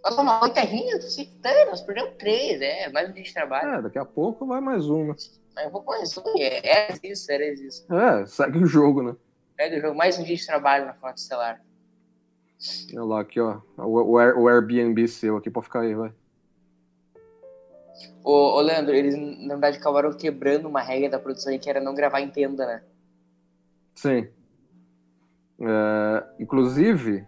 Olha 0.05 0.21
uma 0.21 0.51
terrinha, 0.51 1.01
se 1.01 1.27
fudendo, 1.27 1.71
nós 1.71 1.81
perdemos 1.83 2.15
três, 2.19 2.61
é, 2.61 2.89
mais 2.91 3.11
um 3.11 3.13
dia 3.13 3.23
de 3.23 3.35
trabalho. 3.35 3.69
É, 3.69 3.83
daqui 3.83 3.99
a 3.99 4.05
pouco 4.05 4.47
vai 4.47 4.61
mais 4.61 4.89
um, 4.89 5.09
né? 5.09 5.15
Mas 5.55 5.65
eu 5.65 5.71
vou 5.71 5.85
mais 5.85 6.17
um, 6.17 6.39
é, 6.39 6.91
é 6.91 6.95
isso, 7.03 7.31
era 7.31 7.47
isso. 7.47 7.87
É, 7.93 8.27
segue 8.27 8.59
o 8.59 8.67
jogo, 8.67 9.03
né? 9.03 9.17
Pega 9.57 9.77
o 9.77 9.81
jogo, 9.81 9.97
mais 9.97 10.19
um 10.19 10.23
dia 10.23 10.37
de 10.37 10.47
trabalho 10.47 10.87
na 10.87 10.95
Frota 10.95 11.17
Estelar. 11.17 11.66
Olha 12.93 13.05
lá, 13.05 13.21
aqui, 13.21 13.41
ó. 13.41 13.61
O, 13.79 14.13
o, 14.13 14.19
Air- 14.19 14.39
o 14.39 14.49
Airbnb 14.49 15.07
seu 15.09 15.37
aqui, 15.37 15.51
pode 15.51 15.67
ficar 15.67 15.81
aí, 15.81 15.95
vai. 15.95 16.13
Ô, 18.25 18.57
ô, 18.57 18.61
Leandro, 18.61 18.95
eles 18.95 19.17
na 19.17 19.55
verdade 19.55 19.79
acabaram 19.79 20.13
quebrando 20.13 20.69
uma 20.69 20.81
regra 20.81 21.11
da 21.11 21.19
produção 21.19 21.53
aí 21.53 21.59
que 21.59 21.71
era 21.71 21.81
não 21.81 21.95
gravar 21.95 22.21
em 22.21 22.29
tenda, 22.31 22.67
né? 22.67 22.83
Sim. 23.95 24.29
É, 25.61 26.25
inclusive, 26.39 27.27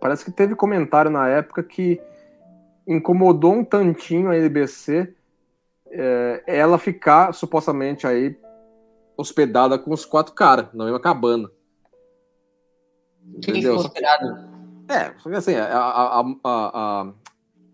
parece 0.00 0.24
que 0.24 0.30
teve 0.32 0.54
comentário 0.54 1.10
na 1.10 1.28
época 1.28 1.62
que 1.62 2.00
incomodou 2.86 3.52
um 3.54 3.64
tantinho 3.64 4.30
a 4.30 4.36
NBC 4.36 5.14
é, 5.90 6.42
ela 6.46 6.78
ficar 6.78 7.32
supostamente 7.32 8.06
aí 8.06 8.36
hospedada 9.16 9.78
com 9.78 9.92
os 9.92 10.04
quatro 10.04 10.34
caras 10.34 10.66
na 10.72 10.84
mesma 10.84 11.00
cabana. 11.00 11.50
Entendeu? 13.26 13.76
hospedado? 13.76 14.50
É, 14.88 15.14
só 15.18 15.30
que 15.30 15.36
assim, 15.36 15.54
a, 15.54 15.66
a, 15.78 16.20
a, 16.20 16.24
a, 16.44 17.12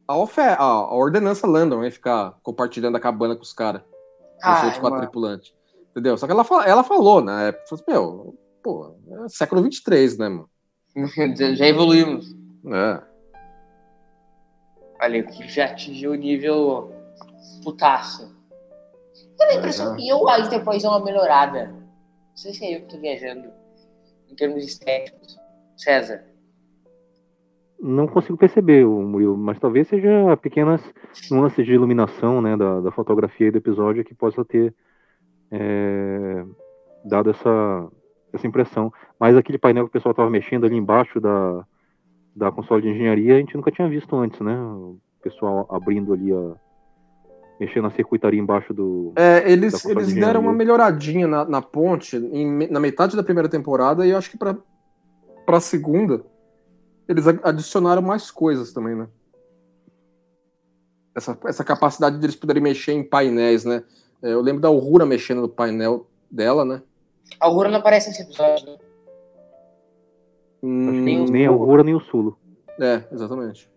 a, 0.06 0.16
ofe- 0.16 0.40
a- 0.40 0.56
a 0.62 0.94
ordenança 0.94 1.46
Landon 1.46 1.78
vai 1.80 1.90
ficar 1.90 2.36
compartilhando 2.42 2.96
a 2.96 3.00
cabana 3.00 3.34
com 3.34 3.42
os 3.42 3.52
caras, 3.52 3.82
com 3.82 4.50
os 4.50 4.58
Ah, 4.58 4.72
outros 4.82 4.98
tripulantes. 5.00 5.54
Entendeu? 5.90 6.16
Só 6.16 6.26
que 6.26 6.32
ela, 6.32 6.44
ela 6.66 6.84
falou 6.84 7.20
na 7.22 7.44
época, 7.44 7.64
falou 7.68 7.82
assim, 7.82 7.90
meu, 7.92 8.38
pô, 8.62 8.94
é 9.24 9.28
século 9.28 9.62
23, 9.62 10.18
né, 10.18 10.28
mano? 10.28 10.48
Já 11.56 11.66
evoluímos. 11.66 12.34
É. 12.66 13.02
Olha, 15.00 15.22
que 15.22 15.46
já 15.48 15.66
atingiu 15.66 16.10
o 16.12 16.16
nível 16.16 16.92
putaço. 17.62 18.22
Eu 19.14 19.36
tenho 19.36 19.50
a 19.52 19.54
impressão 19.54 19.94
É. 19.94 19.96
que 19.96 20.08
eu 20.08 20.28
a 20.28 20.40
Enterprise 20.40 20.84
é 20.84 20.88
uma 20.88 21.04
melhorada. 21.04 21.66
Não 21.68 22.36
sei 22.36 22.52
se 22.52 22.64
é 22.64 22.76
eu 22.76 22.80
que 22.82 22.88
tô 22.94 22.98
viajando. 23.00 23.48
Em 24.30 24.34
termos 24.34 24.64
estéticos. 24.64 25.36
César. 25.76 26.24
Não 27.80 28.08
consigo 28.08 28.36
perceber, 28.36 28.84
Murilo, 28.84 29.36
mas 29.36 29.60
talvez 29.60 29.86
seja 29.86 30.36
pequenas 30.38 30.82
nuances 31.30 31.64
de 31.64 31.72
iluminação 31.72 32.42
né, 32.42 32.56
da, 32.56 32.80
da 32.80 32.90
fotografia 32.90 33.46
e 33.46 33.50
do 33.52 33.58
episódio 33.58 34.04
que 34.04 34.14
possa 34.14 34.44
ter 34.44 34.74
é, 35.50 36.44
dado 37.04 37.30
essa, 37.30 37.88
essa 38.32 38.46
impressão. 38.46 38.92
Mas 39.18 39.36
aquele 39.36 39.58
painel 39.58 39.84
que 39.84 39.90
o 39.90 39.92
pessoal 39.92 40.10
estava 40.10 40.28
mexendo 40.28 40.66
ali 40.66 40.76
embaixo 40.76 41.20
da, 41.20 41.64
da 42.34 42.50
console 42.50 42.82
de 42.82 42.88
engenharia, 42.88 43.34
a 43.34 43.38
gente 43.38 43.56
nunca 43.56 43.70
tinha 43.70 43.88
visto 43.88 44.16
antes, 44.16 44.40
né? 44.40 44.58
O 44.60 44.98
pessoal 45.22 45.66
abrindo 45.70 46.12
ali 46.12 46.32
a. 46.32 46.54
mexendo 47.58 47.84
na 47.84 47.90
circuitaria 47.90 48.40
embaixo 48.40 48.72
do. 48.72 49.12
É, 49.16 49.50
eles, 49.50 49.84
eles 49.84 50.08
de 50.08 50.14
deram 50.20 50.40
uma 50.40 50.52
melhoradinha 50.52 51.26
na, 51.26 51.44
na 51.44 51.60
ponte 51.62 52.16
em 52.16 52.68
na 52.68 52.78
metade 52.80 53.16
da 53.16 53.22
primeira 53.22 53.48
temporada 53.48 54.06
e 54.06 54.10
eu 54.10 54.18
acho 54.18 54.30
que 54.30 54.38
pra, 54.38 54.56
pra 55.44 55.60
segunda 55.60 56.24
eles 57.08 57.26
adicionaram 57.26 58.02
mais 58.02 58.30
coisas 58.30 58.72
também, 58.72 58.94
né? 58.94 59.08
Essa, 61.14 61.36
essa 61.46 61.64
capacidade 61.64 62.18
de 62.18 62.24
eles 62.24 62.36
poderem 62.36 62.62
mexer 62.62 62.92
em 62.92 63.02
painéis, 63.02 63.64
né? 63.64 63.82
É, 64.22 64.32
eu 64.32 64.40
lembro 64.40 64.60
da 64.60 64.68
Aurora 64.68 65.04
mexendo 65.06 65.40
no 65.40 65.48
painel 65.48 66.06
dela, 66.30 66.64
né? 66.64 66.82
A 67.40 67.46
Aurora 67.46 67.70
não 67.70 67.78
aparece 67.78 68.08
nesse 68.08 68.22
episódio, 68.22 68.66
né? 68.66 68.76
Hum, 70.62 71.02
Nem 71.02 71.24
Nem 71.24 71.46
a 71.46 71.50
Aurora 71.50 71.82
nem 71.82 71.94
o 71.94 72.00
Sulo. 72.00 72.38
é, 72.80 73.02
exatamente. 73.10 73.68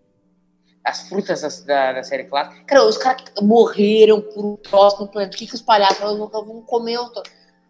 As 0.84 1.08
frutas 1.08 1.42
da, 1.66 1.66
da, 1.66 1.94
da 1.94 2.04
série 2.04 2.24
clássica. 2.26 2.64
Cara, 2.66 2.86
os 2.86 2.98
caras 2.98 3.24
morreram 3.42 4.22
por 4.22 4.44
um 4.46 4.56
troço 4.58 5.02
no 5.02 5.08
planeta. 5.08 5.36
O 5.36 5.38
que, 5.40 5.48
que 5.48 5.56
os 5.56 5.62
palhaços 5.62 6.00
vão 6.00 6.62
comer? 6.64 6.94
Eu 6.96 7.10
tô... 7.10 7.22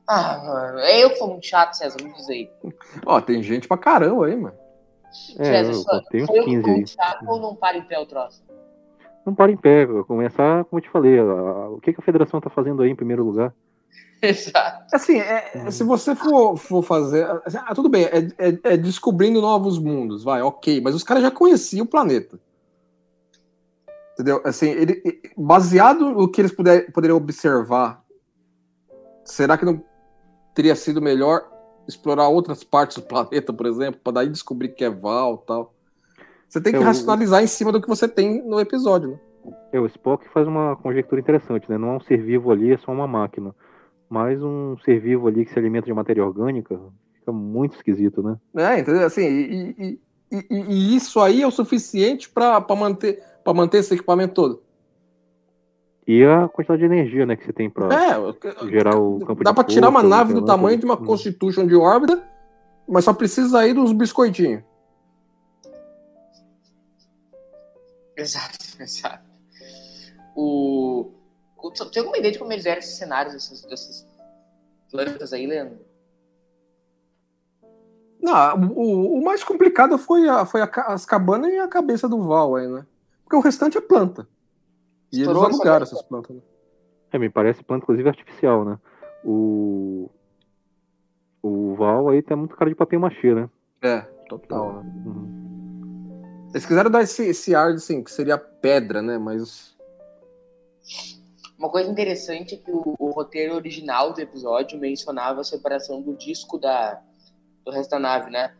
Ah, 0.08 0.41
mano, 0.43 0.80
é 0.80 1.04
eu 1.04 1.10
que 1.12 1.17
sou 1.17 1.28
muito 1.30 1.45
chato, 1.45 1.74
César, 1.74 1.97
me 2.04 2.12
diz 2.13 2.28
aí. 2.30 2.50
Ó, 3.06 3.21
tem 3.21 3.41
gente 3.43 3.67
pra 3.67 3.78
caramba 3.78 4.26
aí, 4.26 4.36
mano. 4.36 4.56
É, 5.38 5.43
César, 5.45 5.71
eu, 5.71 5.74
sou, 5.76 5.93
eu 5.95 6.04
tenho 6.04 6.26
sou 6.26 6.36
eu 6.36 6.43
que 6.43 6.50
15 6.52 6.63
sou 6.63 6.74
aí. 6.74 6.88
chato 6.88 7.26
ou 7.28 7.39
não 7.39 7.56
para 7.56 7.78
em 7.78 7.84
pé 7.84 8.00
o 8.00 8.06
troço? 8.06 8.41
Não 9.26 9.36
para 9.36 9.52
em 9.52 9.58
pé, 9.58 9.86
começar, 10.08 10.65
como 10.65 10.80
eu 10.80 10.84
te 10.84 10.89
falei, 10.89 11.19
a- 11.19 11.24
a- 11.24 11.69
o 11.69 11.80
que, 11.80 11.93
que 11.93 12.02
a 12.02 12.04
federação 12.04 12.41
tá 12.41 12.50
fazendo 12.50 12.82
aí 12.82 12.89
em 12.89 12.95
primeiro 12.95 13.24
lugar? 13.24 13.54
Exato. 14.21 14.86
Assim, 14.93 15.19
é- 15.19 15.69
se 15.69 15.84
você 15.84 16.15
for, 16.15 16.58
for 16.58 16.82
fazer. 16.84 17.26
assim, 17.45 17.58
ah, 17.60 17.76
tudo 17.76 17.88
bem, 17.89 18.06
é, 18.06 18.19
é- 18.38 18.74
é 18.74 18.78
descobrindo 18.78 19.39
novos 19.41 19.78
mundos, 19.78 20.24
vai, 20.24 20.41
ok, 20.41 20.82
mas 20.82 20.95
os 20.95 21.04
caras 21.04 21.24
já 21.24 21.32
conheciam 21.32 21.86
o 21.86 21.89
planeta. 21.89 22.39
Entendeu? 24.22 24.40
Assim, 24.46 24.70
ele, 24.70 25.02
baseado 25.36 26.12
no 26.12 26.30
que 26.30 26.40
eles 26.40 26.52
puder, 26.52 26.92
poderiam 26.92 27.18
observar, 27.18 28.04
será 29.26 29.58
que 29.58 29.66
não 29.66 29.84
teria 30.54 30.76
sido 30.76 31.02
melhor 31.02 31.50
explorar 31.88 32.28
outras 32.28 32.64
partes 32.64 32.98
do 32.98 33.04
planeta, 33.04 33.52
por 33.52 33.66
exemplo, 33.66 34.00
para 34.04 34.14
daí 34.14 34.30
descobrir 34.30 34.70
que 34.70 34.84
é 34.84 34.92
Val 34.92 35.42
e 35.42 35.48
tal? 35.48 35.74
Você 36.48 36.62
tem 36.62 36.72
que 36.72 36.78
Eu- 36.78 36.84
racionalizar 36.84 37.42
em 37.42 37.48
cima 37.48 37.72
do 37.72 37.82
que 37.82 37.88
você 37.88 38.08
tem 38.08 38.48
no 38.48 38.60
episódio, 38.60 39.10
né? 39.12 39.20
É, 39.72 39.80
o 39.80 39.88
Spock 39.88 40.30
faz 40.30 40.48
uma 40.48 40.76
conjectura 40.76 41.20
interessante, 41.20 41.68
né? 41.68 41.76
Não 41.76 41.94
é 41.94 41.98
um 41.98 42.02
ser 42.02 42.22
vivo 42.22 42.52
ali, 42.52 42.74
é 42.74 42.78
só 42.78 42.92
uma 42.92 43.08
máquina. 43.08 43.56
Mas 44.08 44.40
um 44.44 44.78
ser 44.86 45.00
vivo 45.00 45.28
ali 45.28 45.46
que 45.46 45.52
se 45.52 45.58
alimenta 45.58 45.88
de 45.88 45.94
matéria 45.96 46.24
orgânica 46.24 46.80
fica 47.16 47.32
muito 47.32 47.76
esquisito, 47.76 48.22
né? 48.22 48.38
É, 48.56 48.80
entendeu? 48.82 49.04
Assim, 49.04 49.24
e, 49.24 49.76
e- 49.80 50.00
e- 50.32 50.46
e- 50.52 50.62
e 50.70 50.96
isso 50.96 51.20
aí 51.20 51.42
é 51.42 51.48
o 51.48 51.50
suficiente 51.52 52.30
para 52.30 52.64
manter, 52.78 53.24
pra 53.43 53.54
manter 53.54 53.80
esse 53.80 53.93
equipamento 53.93 54.34
todo. 54.34 54.63
E 56.08 56.23
a 56.25 56.47
quantidade 56.47 56.80
de 56.80 56.86
energia, 56.86 57.25
né, 57.25 57.36
que 57.36 57.45
você 57.45 57.54
tem 57.54 57.69
pra 57.69 57.88
É, 57.93 58.69
gerar 58.69 58.97
o 58.97 59.19
campo 59.19 59.43
dá 59.43 59.51
de 59.51 59.56
para 59.56 59.63
tirar 59.63 59.89
uma 59.89 60.01
nave 60.01 60.34
do 60.34 60.39
aquela 60.39 60.58
tamanho 60.58 60.77
de 60.77 60.86
uma. 60.86 60.97
Constitution 60.97 61.67
de 61.67 61.75
órbita, 61.75 62.21
mas 62.88 63.06
só 63.06 63.13
precisa 63.13 63.60
aí 63.60 63.73
dos 63.73 63.93
biscoitinhos. 63.93 64.63
Exato, 68.17 68.58
exato. 68.80 69.30
O... 70.36 71.12
Tem 71.91 71.99
alguma 71.99 72.17
ideia 72.17 72.32
de 72.32 72.39
como 72.39 72.51
eles 72.51 72.65
eram 72.65 72.80
esses 72.80 72.97
cenários 72.97 73.34
desses, 73.34 73.62
desses 73.63 74.08
plantas 74.89 75.32
aí, 75.32 75.45
Leandro? 75.45 75.80
Não, 78.19 78.71
o, 78.75 79.19
o 79.19 79.23
mais 79.23 79.43
complicado 79.43 79.97
foi, 79.97 80.27
a, 80.27 80.45
foi 80.45 80.62
a 80.62 80.69
as 80.88 81.06
cabanas 81.06 81.51
e 81.51 81.58
a 81.58 81.67
cabeça 81.67 82.10
do 82.10 82.21
Val 82.23 82.56
aí, 82.56 82.67
né? 82.67 82.86
Porque 83.32 83.38
o 83.38 83.50
restante 83.50 83.78
é 83.78 83.82
planta. 83.82 84.28
E 85.10 85.15
eles 85.15 85.28
Estourou 85.30 85.46
alugaram 85.46 85.84
essa- 85.84 85.96
essas 85.96 86.06
plantas. 86.06 86.36
Né? 86.36 86.41
É, 87.13 87.17
me 87.17 87.30
parece 87.30 87.63
planta, 87.63 87.84
inclusive, 87.84 88.10
artificial, 88.10 88.65
né? 88.65 88.78
O. 89.24 90.10
O 91.41 91.74
Val 91.76 92.10
aí 92.10 92.22
tá 92.22 92.36
muito 92.36 92.58
cara 92.58 92.70
de 92.70 92.76
papel 92.76 93.00
machê, 93.00 93.34
né? 93.34 93.50
É, 93.82 94.02
total. 94.28 94.84
Né? 94.84 94.91
Uhum. 95.06 96.48
Eles 96.50 96.65
quiseram 96.65 96.91
dar 96.91 97.04
esse, 97.04 97.24
esse 97.26 97.56
ar, 97.56 97.72
assim, 97.72 98.04
que 98.04 98.12
seria 98.12 98.38
pedra, 98.38 99.02
né? 99.02 99.17
Mas. 99.17 99.78
Uma 101.58 101.70
coisa 101.70 101.89
interessante 101.89 102.56
é 102.56 102.58
que 102.58 102.70
o, 102.70 102.96
o 103.00 103.12
roteiro 103.12 103.56
original 103.56 104.12
do 104.13 104.20
episódio 104.20 104.78
mencionava 104.78 105.39
a 105.39 105.44
separação 105.46 106.02
do 106.02 106.17
disco 106.17 106.58
da, 106.58 107.02
do 107.63 107.72
resto 107.72 107.91
da 107.91 108.00
nave, 108.00 108.30
né? 108.30 108.54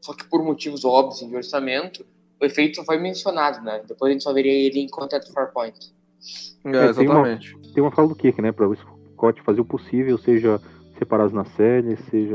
Só 0.00 0.14
que 0.14 0.24
por 0.24 0.42
motivos 0.42 0.82
óbvios 0.82 1.18
de 1.28 1.36
orçamento, 1.36 2.06
o 2.44 2.46
efeito 2.46 2.84
foi 2.84 2.98
mencionado, 2.98 3.64
né? 3.64 3.82
Depois 3.88 4.10
a 4.10 4.12
gente 4.12 4.22
só 4.22 4.32
veria 4.32 4.52
ele 4.52 4.80
em 4.80 4.88
Contact 4.88 5.32
Farpoint. 5.32 5.74
É, 6.64 6.70
tem 6.70 6.72
uma- 6.72 6.88
exatamente. 7.28 7.56
Tem 7.74 7.82
uma 7.82 7.90
fala 7.90 8.08
do 8.08 8.14
Kirk, 8.14 8.40
né? 8.40 8.52
Pra 8.52 8.68
o 8.68 8.74
Scott 8.76 9.42
fazer 9.42 9.60
o 9.60 9.64
possível, 9.64 10.16
seja 10.18 10.60
separados 10.98 11.32
na 11.32 11.44
série, 11.44 11.96
seja. 12.10 12.34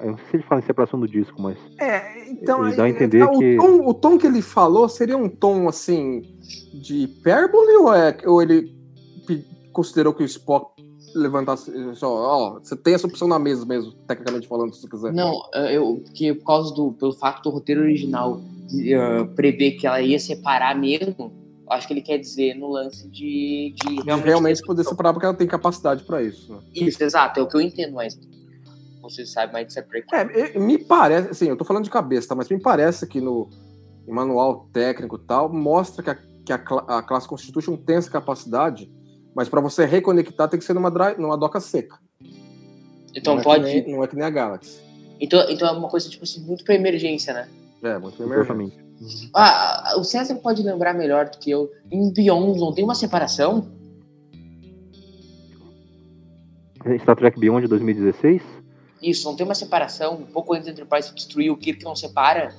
Eu 0.00 0.12
não 0.12 0.16
sei 0.16 0.26
se 0.30 0.36
ele 0.36 0.42
fala 0.44 0.60
em 0.60 0.64
separação 0.64 0.98
do 0.98 1.06
disco, 1.06 1.40
mas. 1.40 1.58
É, 1.78 2.28
então. 2.30 2.66
Ele 2.66 2.76
dá 2.76 2.82
a 2.82 2.86
aí- 2.86 2.92
entender 2.92 3.22
o, 3.22 3.38
que- 3.38 3.56
tom, 3.56 3.86
o 3.88 3.94
tom 3.94 4.18
que 4.18 4.26
ele 4.26 4.40
falou 4.42 4.88
seria 4.88 5.16
um 5.16 5.28
tom, 5.28 5.68
assim, 5.68 6.22
de 6.74 7.04
hipérbole 7.04 7.76
ou, 7.76 7.94
é, 7.94 8.16
ou 8.26 8.40
ele 8.42 8.74
considerou 9.72 10.12
que 10.12 10.22
o 10.22 10.26
Spock 10.26 10.69
levantasse. 11.14 11.72
Só, 11.94 12.08
ó, 12.08 12.60
você 12.60 12.76
tem 12.76 12.94
essa 12.94 13.06
opção 13.06 13.28
na 13.28 13.38
mesa 13.38 13.64
mesmo, 13.64 13.92
tecnicamente 14.06 14.48
falando, 14.48 14.74
se 14.74 14.82
você 14.82 14.88
quiser. 14.88 15.12
Não, 15.12 15.42
eu, 15.70 16.02
porque 16.04 16.34
por 16.34 16.44
causa 16.44 16.74
do 16.74 16.92
pelo 16.92 17.12
fato 17.12 17.42
do 17.42 17.50
roteiro 17.50 17.82
original 17.82 18.40
eh, 18.78 19.24
prever 19.34 19.72
que 19.72 19.86
ela 19.86 20.00
ia 20.00 20.18
separar 20.18 20.78
mesmo, 20.78 21.32
acho 21.68 21.86
que 21.86 21.92
ele 21.92 22.02
quer 22.02 22.18
dizer 22.18 22.54
no 22.54 22.68
lance 22.68 23.08
de, 23.08 23.74
de 23.76 24.02
realmente, 24.02 24.26
realmente 24.26 24.62
poder 24.62 24.84
separar 24.84 25.12
porque 25.12 25.26
ela 25.26 25.34
tem 25.34 25.46
capacidade 25.46 26.04
pra 26.04 26.22
isso. 26.22 26.52
Né? 26.52 26.60
Isso, 26.74 27.02
exato, 27.02 27.40
é 27.40 27.42
o 27.42 27.48
que 27.48 27.56
eu 27.56 27.60
entendo, 27.60 27.94
mas 27.94 28.18
você 29.02 29.24
sabe 29.24 29.52
mais 29.52 29.72
separate. 29.72 30.06
É, 30.12 30.58
me 30.58 30.78
parece, 30.78 31.30
assim, 31.30 31.48
eu 31.48 31.56
tô 31.56 31.64
falando 31.64 31.84
de 31.84 31.90
cabeça, 31.90 32.28
tá? 32.28 32.34
Mas 32.34 32.48
me 32.48 32.60
parece 32.60 33.06
que 33.06 33.20
no, 33.20 33.48
manual 34.10 34.68
técnico 34.72 35.16
e 35.16 35.26
tal, 35.26 35.52
mostra 35.52 36.02
que, 36.02 36.10
a, 36.10 36.14
que 36.44 36.52
a, 36.52 36.98
a 36.98 37.02
classe 37.02 37.28
Constitution 37.28 37.76
tem 37.76 37.96
essa 37.96 38.10
capacidade, 38.10 38.90
mas 39.34 39.48
pra 39.48 39.60
você 39.60 39.84
reconectar 39.84 40.48
tem 40.48 40.58
que 40.58 40.64
ser 40.64 40.72
numa, 40.74 40.90
dry- 40.90 41.16
numa 41.18 41.36
doca 41.36 41.60
seca. 41.60 41.98
Então 43.14 43.36
não 43.36 43.42
pode. 43.42 43.68
É 43.68 43.80
nem, 43.82 43.92
não 43.96 44.04
é 44.04 44.06
que 44.06 44.14
nem 44.16 44.24
a 44.24 44.30
Galaxy. 44.30 44.80
Então, 45.20 45.44
então 45.50 45.68
é 45.68 45.72
uma 45.72 45.88
coisa, 45.88 46.08
tipo 46.08 46.24
assim, 46.24 46.40
muito 46.42 46.64
pra 46.64 46.74
emergência, 46.74 47.32
né? 47.34 47.48
É, 47.82 47.98
muito 47.98 48.22
emergente. 48.22 48.40
Exatamente. 48.40 49.30
Ah, 49.34 49.94
o 49.96 50.04
César 50.04 50.34
pode 50.36 50.62
lembrar 50.62 50.92
melhor 50.94 51.28
do 51.28 51.38
que 51.38 51.50
eu. 51.50 51.70
Em 51.90 52.12
Beyond 52.12 52.58
não 52.60 52.72
tem 52.72 52.84
uma 52.84 52.94
separação? 52.94 53.66
Star 57.02 57.16
Trek 57.16 57.38
Beyond 57.38 57.66
2016? 57.66 58.42
Isso, 59.02 59.26
não 59.28 59.36
tem 59.36 59.44
uma 59.44 59.54
separação? 59.54 60.14
Um 60.14 60.26
pouco 60.26 60.52
antes 60.54 60.66
do 60.66 60.70
Enterprise 60.72 61.14
destruir 61.14 61.50
o 61.50 61.56
Kirk 61.56 61.82
não 61.84 61.94
separa? 61.96 62.54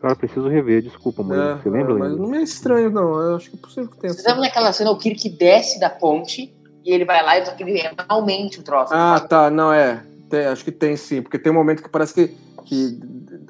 Cara, 0.00 0.14
preciso 0.14 0.48
rever, 0.48 0.82
desculpa, 0.82 1.22
mãe. 1.22 1.36
É, 1.38 1.56
Você 1.56 1.68
lembra, 1.70 1.94
é, 1.94 1.98
mas 1.98 2.16
não 2.16 2.34
é 2.34 2.42
estranho, 2.42 2.90
não. 2.90 3.20
Eu 3.20 3.36
acho 3.36 3.50
que 3.50 3.56
é 3.56 3.58
possível 3.60 3.90
que 3.90 3.96
tenha. 3.98 4.12
Vocês 4.12 4.24
lembram 4.24 4.42
daquela 4.42 4.72
cena, 4.72 4.90
o 4.92 4.98
Kirk 4.98 5.28
desce 5.30 5.80
da 5.80 5.90
ponte 5.90 6.54
e 6.84 6.92
ele 6.92 7.04
vai 7.04 7.24
lá 7.24 7.36
e 7.38 7.42
ele 7.60 7.82
realmente 8.08 8.60
o 8.60 8.62
troço. 8.62 8.92
Ah, 8.94 9.18
tá, 9.18 9.50
não 9.50 9.72
é. 9.72 10.04
Tem- 10.30 10.46
acho 10.46 10.64
que 10.64 10.70
tem 10.70 10.96
sim, 10.96 11.20
porque 11.20 11.38
tem 11.38 11.50
um 11.50 11.54
momento 11.54 11.82
que 11.82 11.88
parece 11.88 12.14
que, 12.14 12.34
que 12.64 13.00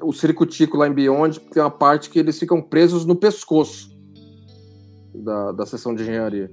o 0.01 0.11
ciricutico 0.11 0.75
lá 0.77 0.87
em 0.87 0.93
Beyond 0.93 1.39
tem 1.39 1.61
uma 1.61 1.69
parte 1.69 2.09
que 2.09 2.17
eles 2.17 2.39
ficam 2.39 2.61
presos 2.61 3.05
no 3.05 3.15
pescoço 3.15 3.91
da, 5.13 5.51
da 5.51 5.65
seção 5.65 5.93
de 5.93 6.01
engenharia. 6.03 6.51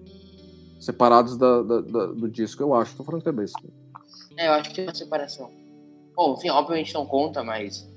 Separados 0.79 1.39
da, 1.39 1.63
da- 1.63 1.81
da- 1.81 2.07
do 2.09 2.29
disco, 2.29 2.63
eu 2.63 2.75
acho. 2.75 2.95
Tô 2.97 3.03
falando 3.03 3.23
que 3.23 3.29
é 3.29 3.33
bem 3.33 3.47
isso. 3.47 3.55
É, 4.37 4.49
eu 4.49 4.53
acho 4.53 4.69
que 4.69 4.75
tem 4.77 4.85
uma 4.85 4.95
separação. 4.95 5.51
Bom, 6.15 6.35
enfim, 6.37 6.51
obviamente 6.51 6.93
não 6.93 7.07
conta, 7.07 7.43
mas 7.43 7.89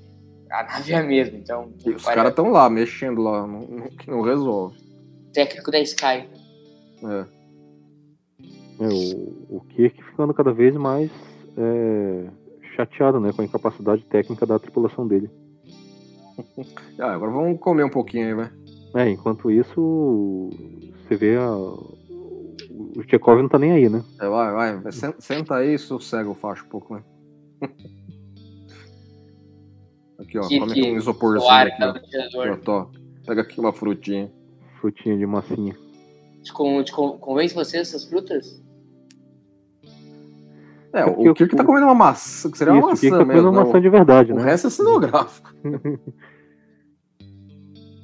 a 0.50 0.62
nave 0.64 0.92
é 0.92 0.96
a 0.96 1.02
mesma, 1.02 1.38
então. 1.38 1.72
E 1.84 1.90
os 1.90 2.04
caras 2.04 2.30
estão 2.30 2.50
lá, 2.50 2.68
mexendo 2.68 3.20
lá, 3.22 3.46
não, 3.46 3.60
não, 3.60 3.88
que 3.88 4.10
não 4.10 4.20
resolve. 4.22 4.76
Técnico 5.32 5.70
da 5.70 5.80
Sky. 5.80 6.28
É. 7.04 7.24
É, 8.80 8.88
o, 8.88 9.56
o 9.56 9.60
Kirk 9.68 10.02
ficando 10.02 10.32
cada 10.34 10.52
vez 10.52 10.74
mais 10.74 11.10
é, 11.56 12.26
chateado 12.74 13.20
né, 13.20 13.32
com 13.32 13.42
a 13.42 13.44
incapacidade 13.44 14.02
técnica 14.04 14.46
da 14.46 14.58
tripulação 14.58 15.06
dele. 15.06 15.30
Ah, 16.98 17.12
agora 17.12 17.30
vamos 17.30 17.58
comer 17.60 17.84
um 17.84 17.90
pouquinho 17.90 18.26
aí, 18.26 18.34
vai. 18.34 18.50
É, 18.94 19.10
enquanto 19.10 19.50
isso, 19.50 20.50
você 21.06 21.16
vê 21.16 21.36
a, 21.36 21.50
o 21.50 23.02
Chekhov 23.08 23.40
não 23.42 23.48
tá 23.48 23.58
nem 23.58 23.72
aí, 23.72 23.88
né? 23.88 24.02
É, 24.20 24.28
vai, 24.28 24.52
vai, 24.52 24.76
vai. 24.78 24.92
Sen- 24.92 25.14
Senta 25.18 25.56
aí 25.56 25.74
e 25.74 25.78
sossega 25.78 26.28
o 26.28 26.34
facho 26.34 26.64
um 26.64 26.68
pouco, 26.68 26.94
né? 26.94 27.02
Aqui, 30.20 30.38
ó. 30.38 30.46
Que- 30.48 30.58
come 30.60 30.72
que 30.74 30.80
aqui 30.80 30.90
um 30.92 30.96
isoporzinho 30.96 31.46
O 31.48 31.50
ar 31.50 31.66
aqui, 31.66 31.78
tá 31.78 31.86
ó. 31.86 31.90
Aqui, 31.96 32.48
ó, 32.50 32.56
tó. 32.56 32.90
Pega 33.26 33.42
aqui 33.42 33.60
uma 33.60 33.72
frutinha. 33.72 34.30
Frutinha 34.80 35.16
de 35.16 35.26
massinha. 35.26 35.76
Te, 36.42 36.52
con- 36.52 36.82
te 36.82 36.92
con- 36.92 37.18
convence 37.18 37.54
você 37.54 37.78
essas 37.78 38.04
frutas? 38.04 38.62
É, 40.92 41.04
porque 41.04 41.28
o 41.28 41.34
Kirk 41.34 41.54
o- 41.54 41.56
tá 41.56 41.64
comendo 41.64 41.86
uma 41.86 41.94
maçã, 41.94 42.50
que 42.50 42.58
seria 42.58 42.72
Isso, 42.74 42.80
uma 42.82 42.92
o 42.94 42.96
Kirk 42.96 43.10
maçã 43.10 43.18
tá 43.18 43.24
mesmo. 43.24 43.42
comendo 43.42 43.50
uma 43.58 43.64
maçã 43.66 43.80
de 43.80 43.88
verdade, 43.88 44.32
O 44.32 44.36
né? 44.36 44.42
resto 44.42 44.66
é 44.66 44.70
cenográfico. 44.70 45.54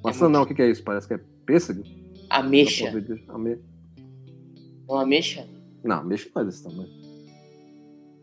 maçã 0.04 0.28
não, 0.28 0.42
o 0.42 0.46
que, 0.46 0.54
que 0.54 0.62
é 0.62 0.70
isso? 0.70 0.84
Parece 0.84 1.08
que 1.08 1.14
é 1.14 1.20
pêssego? 1.44 1.82
Ameixa. 2.30 2.88
Ame- 3.28 3.58
Não, 4.88 4.98
ameixa? 4.98 5.46
Não, 5.82 5.96
ameixa 5.98 6.28
não 6.34 6.42
é 6.42 6.44
desse 6.44 6.62
tamanho. 6.62 6.88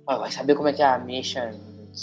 Ah, 0.07 0.17
vai 0.17 0.31
saber 0.31 0.55
como 0.55 0.67
é 0.67 0.73
que 0.73 0.81
é 0.81 0.85
a 0.85 0.95
ameixa 0.95 1.51
em 1.51 1.95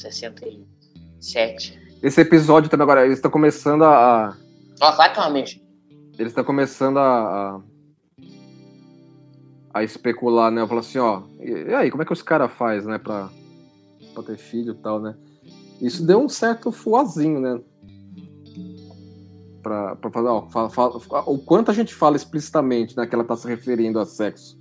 67. 1.21 1.79
Esse 2.03 2.21
episódio 2.23 2.71
também 2.71 2.83
agora, 2.85 3.05
eles 3.05 3.19
estão 3.19 3.31
começando 3.31 3.85
a. 3.85 4.37
Ó, 4.81 5.21
ameixa. 5.23 5.61
eles 6.19 6.31
estão 6.33 6.43
começando 6.45 6.99
a, 6.99 7.03
a. 7.57 7.61
a 9.75 9.85
especular, 9.85 10.51
né? 10.51 10.67
Falar 10.67 10.81
assim, 10.81 10.99
ó. 10.99 11.23
E, 11.39 11.75
aí, 11.75 11.91
como 11.91 12.03
é 12.03 12.07
que 12.07 12.13
os 12.13 12.23
caras 12.23 12.51
faz, 12.53 12.87
né? 12.87 12.99
Pra, 12.99 13.29
pra 14.15 14.23
ter 14.23 14.39
filho 14.39 14.73
e 14.73 14.77
tal, 14.77 14.99
né? 14.99 15.15
Isso 15.81 16.05
deu 16.07 16.21
um 16.21 16.29
certo 16.29 16.73
fuazinho, 16.73 17.41
né? 17.41 17.61
Pra, 19.63 19.95
pra 19.97 20.11
falar, 20.11 20.33
ó, 20.33 20.49
fala- 20.49 20.71
fala- 20.71 21.25
o 21.27 21.39
quanto 21.39 21.71
a 21.71 21.75
gente 21.75 21.95
fala 21.95 22.17
explicitamente, 22.17 22.97
né, 22.97 23.07
que 23.07 23.15
ela 23.15 23.25
tá 23.25 23.37
se 23.37 23.47
referindo 23.47 23.99
a 24.01 24.07
sexo. 24.07 24.59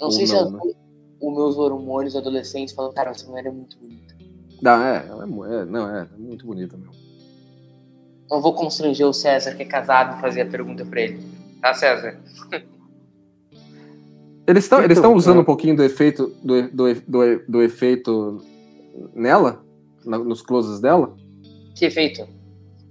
Não 0.00 0.06
Ou 0.06 0.12
sei 0.12 0.26
se 0.26 0.32
não, 0.34 0.56
é 0.56 0.72
os 1.20 1.34
meus 1.34 1.56
hormônios 1.56 2.14
adolescentes 2.14 2.72
falam, 2.72 2.92
cara, 2.94 3.10
essa 3.10 3.26
mulher 3.28 3.46
é 3.46 3.50
muito 3.50 3.76
bonita. 3.76 4.09
Não, 4.62 4.82
é, 4.82 5.06
ela 5.08 5.24
é, 5.24 5.60
é, 5.60 5.64
não, 5.64 5.96
é, 5.96 6.02
é 6.02 6.18
muito 6.18 6.46
bonita 6.46 6.76
mesmo. 6.76 6.92
Não 8.30 8.40
vou 8.40 8.54
constranger 8.54 9.06
o 9.06 9.12
César, 9.12 9.54
que 9.54 9.62
é 9.62 9.66
casado, 9.66 10.16
e 10.16 10.20
fazer 10.20 10.42
a 10.42 10.46
pergunta 10.46 10.84
pra 10.84 11.00
ele. 11.00 11.20
Tá, 11.60 11.74
César? 11.74 12.18
Eles 14.46 14.64
estão 14.64 14.82
eles 14.82 14.98
estão 14.98 15.14
usando 15.14 15.38
é. 15.38 15.40
um 15.40 15.44
pouquinho 15.44 15.76
do 15.76 15.84
efeito 15.84 16.32
do, 16.42 16.68
do, 16.70 16.94
do, 17.06 17.42
do 17.48 17.62
efeito 17.62 18.38
nela, 19.14 19.64
na- 20.04 20.18
nos 20.18 20.42
closes 20.42 20.80
dela. 20.80 21.14
Que 21.74 21.84
efeito? 21.84 22.26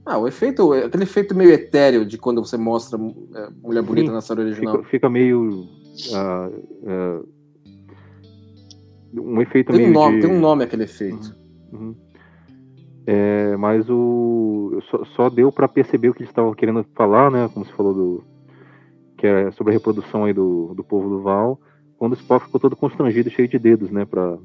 Ah, 0.05 0.17
o 0.17 0.27
efeito, 0.27 0.71
aquele 0.73 1.03
efeito 1.03 1.35
meio 1.35 1.51
etéreo 1.51 2.05
de 2.05 2.17
quando 2.17 2.43
você 2.43 2.57
mostra 2.57 2.97
é, 2.97 3.49
mulher 3.61 3.83
bonita 3.83 4.07
Sim, 4.07 4.13
na 4.13 4.21
série 4.21 4.41
original. 4.41 4.77
Fica, 4.77 4.89
fica 4.89 5.09
meio. 5.09 5.67
ah, 6.13 6.49
ah, 6.87 7.21
um 9.13 9.41
efeito 9.41 9.71
Tem 9.73 9.81
um 9.81 9.89
meio. 9.89 9.93
nome, 9.93 10.15
de... 10.15 10.27
tem 10.27 10.35
um 10.35 10.39
nome 10.39 10.63
aquele 10.63 10.83
efeito. 10.83 11.27
Uhum. 11.27 11.48
É, 13.05 13.57
mas 13.57 13.89
o 13.89 14.79
só, 14.89 15.05
só 15.15 15.29
deu 15.29 15.51
para 15.51 15.67
perceber 15.67 16.09
o 16.09 16.13
que 16.13 16.19
eles 16.21 16.29
estavam 16.29 16.53
querendo 16.53 16.85
falar, 16.95 17.31
né? 17.31 17.49
Como 17.53 17.65
você 17.65 17.71
falou 17.73 17.93
do 17.93 18.23
que 19.17 19.25
é 19.27 19.51
sobre 19.51 19.71
a 19.71 19.73
reprodução 19.73 20.25
aí 20.25 20.33
do, 20.33 20.73
do 20.75 20.83
povo 20.83 21.09
do 21.09 21.21
Val, 21.21 21.59
quando 21.97 22.13
o 22.13 22.15
Spock 22.15 22.45
ficou 22.45 22.59
todo 22.59 22.75
constrangido, 22.75 23.29
cheio 23.29 23.47
de 23.47 23.57
dedos, 23.59 23.89
né? 23.91 24.05
Para 24.05 24.37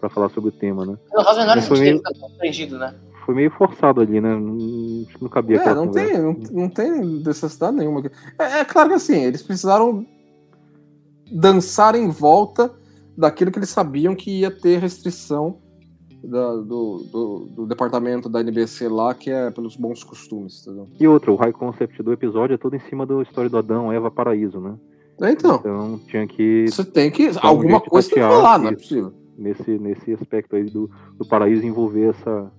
para 0.00 0.08
falar 0.08 0.30
sobre 0.30 0.48
o 0.48 0.52
tema, 0.52 0.86
né? 0.86 0.96
Não 1.12 1.22
faz 1.24 1.36
o 1.36 1.40
menor 1.40 1.56
Mas 1.56 1.68
foi 1.68 1.76
sentido 1.76 1.92
meio- 1.92 1.98
ficar 1.98 2.20
constrangido, 2.26 2.78
né? 2.78 2.94
Foi 3.26 3.34
meio 3.34 3.50
forçado 3.50 4.00
ali, 4.00 4.18
né? 4.20 4.34
Não, 4.34 4.56
não 5.20 5.28
cabia 5.28 5.58
É, 5.58 5.74
não 5.74 5.86
conversa. 5.88 6.12
tem, 6.12 6.22
não, 6.22 6.36
não 6.62 6.68
tem 6.70 6.90
necessidade 7.22 7.76
nenhuma. 7.76 8.02
É, 8.38 8.60
é 8.60 8.64
claro 8.64 8.88
que 8.88 8.94
assim, 8.94 9.22
eles 9.24 9.42
precisaram 9.42 10.06
dançar 11.30 11.94
em 11.94 12.08
volta 12.08 12.72
daquilo 13.16 13.50
que 13.52 13.58
eles 13.58 13.68
sabiam 13.68 14.14
que 14.14 14.40
ia 14.40 14.50
ter 14.50 14.78
restrição 14.78 15.58
da- 16.22 16.56
do, 16.56 16.98
do, 17.12 17.48
do 17.56 17.66
departamento 17.66 18.28
da 18.28 18.40
NBC 18.40 18.88
lá, 18.88 19.14
que 19.14 19.30
é 19.30 19.50
pelos 19.50 19.76
bons 19.76 20.04
costumes, 20.04 20.62
entendeu? 20.66 20.88
E 20.98 21.06
outra, 21.08 21.32
o 21.32 21.36
high 21.36 21.52
concept 21.52 22.02
do 22.02 22.12
episódio 22.12 22.54
é 22.54 22.58
todo 22.58 22.74
em 22.76 22.80
cima 22.80 23.06
da 23.06 23.20
história 23.22 23.48
do 23.50 23.56
Adão, 23.58 23.92
Eva, 23.92 24.10
Paraíso, 24.10 24.60
né? 24.60 24.74
É, 25.22 25.32
Então, 25.32 25.56
Então 25.56 26.00
tinha 26.08 26.26
que 26.26 26.64
você 26.70 26.84
tem 26.84 27.10
que. 27.10 27.28
um 27.28 27.32
alguma 27.42 27.80
de 27.80 27.90
coisa 27.90 28.08
tem 28.08 28.14
que 28.16 28.20
falar, 28.28 28.58
não 28.58 28.68
é 28.68 28.74
possível. 28.74 29.12
nesse, 29.36 29.70
nesse 29.78 30.12
aspecto 30.14 30.56
aí 30.56 30.64
do, 30.64 30.90
do 31.18 31.26
paraíso 31.26 31.64
envolver 31.66 32.08
essa, 32.10 32.50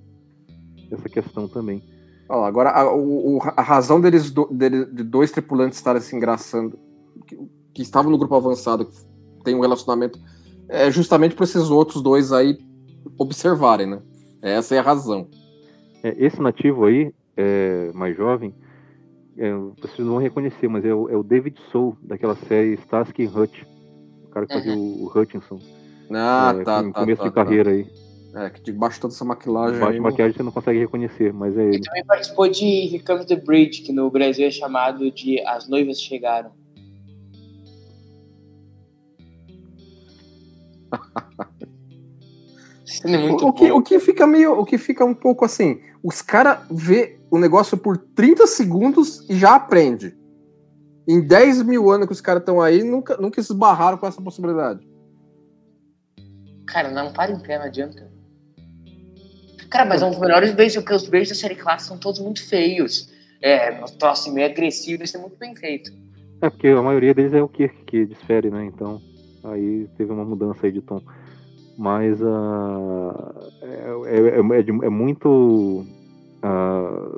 essa 0.91 1.09
questão 1.09 1.47
também. 1.47 1.81
Ó, 2.29 2.43
agora, 2.45 2.69
a, 2.69 2.93
o- 2.95 3.37
o- 3.37 3.41
a 3.57 3.61
razão 3.61 3.99
deles, 3.99 4.31
do- 4.31 4.47
dele- 4.51 4.85
de 4.85 5.03
dois 5.03 5.31
tripulantes 5.31 5.77
estarem 5.77 6.01
se 6.01 6.15
engraçando, 6.15 6.77
que, 7.27 7.37
que 7.73 7.81
estavam 7.81 8.11
no 8.11 8.17
grupo 8.17 8.35
avançado, 8.35 8.85
que 8.85 8.95
tem 9.43 9.55
um 9.55 9.59
relacionamento, 9.61 10.17
é 10.69 10.89
justamente 10.91 11.35
para 11.35 11.43
esses 11.43 11.69
outros 11.69 12.01
dois 12.01 12.31
aí 12.31 12.57
observarem, 13.21 13.87
né? 13.87 14.01
Essa 14.41 14.75
é 14.75 14.79
a 14.79 14.81
razão. 14.81 15.27
É, 16.03 16.15
esse 16.17 16.41
nativo 16.41 16.85
aí, 16.85 17.13
é, 17.37 17.91
mais 17.93 18.17
jovem, 18.17 18.53
é, 19.37 19.53
vocês 19.79 19.99
não 19.99 20.13
vão 20.13 20.17
reconhecer, 20.17 20.67
mas 20.67 20.83
é 20.83 20.93
o, 20.93 21.09
é 21.09 21.15
o 21.15 21.23
David 21.23 21.59
Soul, 21.71 21.95
daquela 22.01 22.35
série 22.35 22.73
Starsky 22.73 23.25
Hutch. 23.25 23.63
O 24.25 24.29
cara 24.29 24.47
que 24.47 24.53
fazia 24.53 24.73
o, 24.73 25.03
o 25.03 25.07
Hutchinson. 25.07 25.59
Ah, 26.11 26.55
é, 26.57 26.63
tá, 26.63 26.81
no 26.81 26.91
tá. 26.91 26.99
começo 26.99 27.21
tá, 27.21 27.27
de 27.27 27.33
carreira 27.33 27.71
aí. 27.71 27.85
tá. 28.33 28.43
É, 28.43 28.49
que 28.49 28.61
debaixo 28.61 28.95
de 28.95 29.01
toda 29.01 29.13
essa 29.13 29.25
maquilagem. 29.25 29.79
Baixo 29.79 29.85
aí, 29.87 29.93
de 29.93 29.99
não- 29.99 30.09
maquiagem 30.09 30.37
você 30.37 30.43
não 30.43 30.51
consegue 30.51 30.79
reconhecer, 30.79 31.33
mas 31.33 31.57
é 31.57 31.63
ele. 31.63 31.75
Ele 31.75 31.83
também 31.83 32.05
participou 32.05 32.47
de 32.49 32.65
Here 32.65 33.03
Comes 33.03 33.25
the 33.25 33.35
Bridge, 33.35 33.81
que 33.81 33.91
no 33.91 34.09
Brasil 34.09 34.47
é 34.47 34.51
chamado 34.51 35.11
de 35.11 35.39
As 35.45 35.67
Noivas 35.67 35.99
Chegaram. 36.01 36.51
É 43.03 43.17
muito 43.17 43.45
O, 43.45 43.49
o 43.49 43.53
que, 43.53 43.71
o 43.71 43.81
que 43.81 43.99
fica 43.99 44.25
meio. 44.27 44.59
O 44.59 44.65
que 44.65 44.77
fica 44.77 45.05
um 45.05 45.13
pouco 45.13 45.45
assim. 45.45 45.79
Os 46.03 46.21
caras 46.21 46.59
vê 46.69 47.19
o 47.29 47.37
negócio 47.37 47.77
por 47.77 47.97
30 47.97 48.47
segundos 48.47 49.27
e 49.29 49.35
já 49.35 49.55
aprende. 49.55 50.15
Em 51.07 51.25
10 51.25 51.63
mil 51.63 51.89
anos 51.89 52.07
que 52.07 52.13
os 52.13 52.21
caras 52.21 52.41
estão 52.41 52.61
aí, 52.61 52.83
nunca, 52.83 53.17
nunca 53.17 53.41
se 53.41 53.51
esbarraram 53.51 53.97
com 53.97 54.07
essa 54.07 54.21
possibilidade. 54.21 54.87
Cara, 56.67 56.89
não 56.91 57.11
para 57.11 57.31
em 57.31 57.39
pé, 57.39 57.57
não 57.57 57.65
adianta. 57.65 58.11
Cara, 59.69 59.85
mas 59.85 60.01
é 60.01 60.05
um 60.05 60.11
dos 60.11 60.19
melhores 60.19 60.53
beijos, 60.53 60.83
porque 60.83 60.93
os 60.93 61.07
beijos 61.07 61.29
da 61.29 61.35
série 61.35 61.55
clássica 61.55 61.89
são 61.89 61.97
todos 61.97 62.19
muito 62.19 62.45
feios. 62.45 63.09
É, 63.41 63.83
os 63.83 63.91
troços 63.91 64.31
meio 64.31 64.47
agressivos, 64.47 65.09
isso 65.09 65.17
é 65.17 65.19
muito 65.19 65.37
bem 65.37 65.55
feito. 65.55 65.91
É, 66.41 66.49
porque 66.49 66.67
a 66.67 66.81
maioria 66.81 67.13
deles 67.13 67.33
é 67.33 67.41
o 67.41 67.47
Kirk 67.47 67.85
que 67.85 68.05
desfere, 68.05 68.49
né? 68.49 68.65
Então, 68.65 69.01
aí 69.43 69.87
teve 69.97 70.11
uma 70.11 70.25
mudança 70.25 70.65
aí 70.65 70.71
de 70.71 70.81
tom. 70.81 71.01
Mas 71.81 72.21
ah, 72.21 73.33
é, 73.63 73.65
é- 74.05 74.39
é- 74.39 74.59
é 74.61 74.85
é 74.85 74.89
muito. 74.89 75.83
ah, 76.43 77.09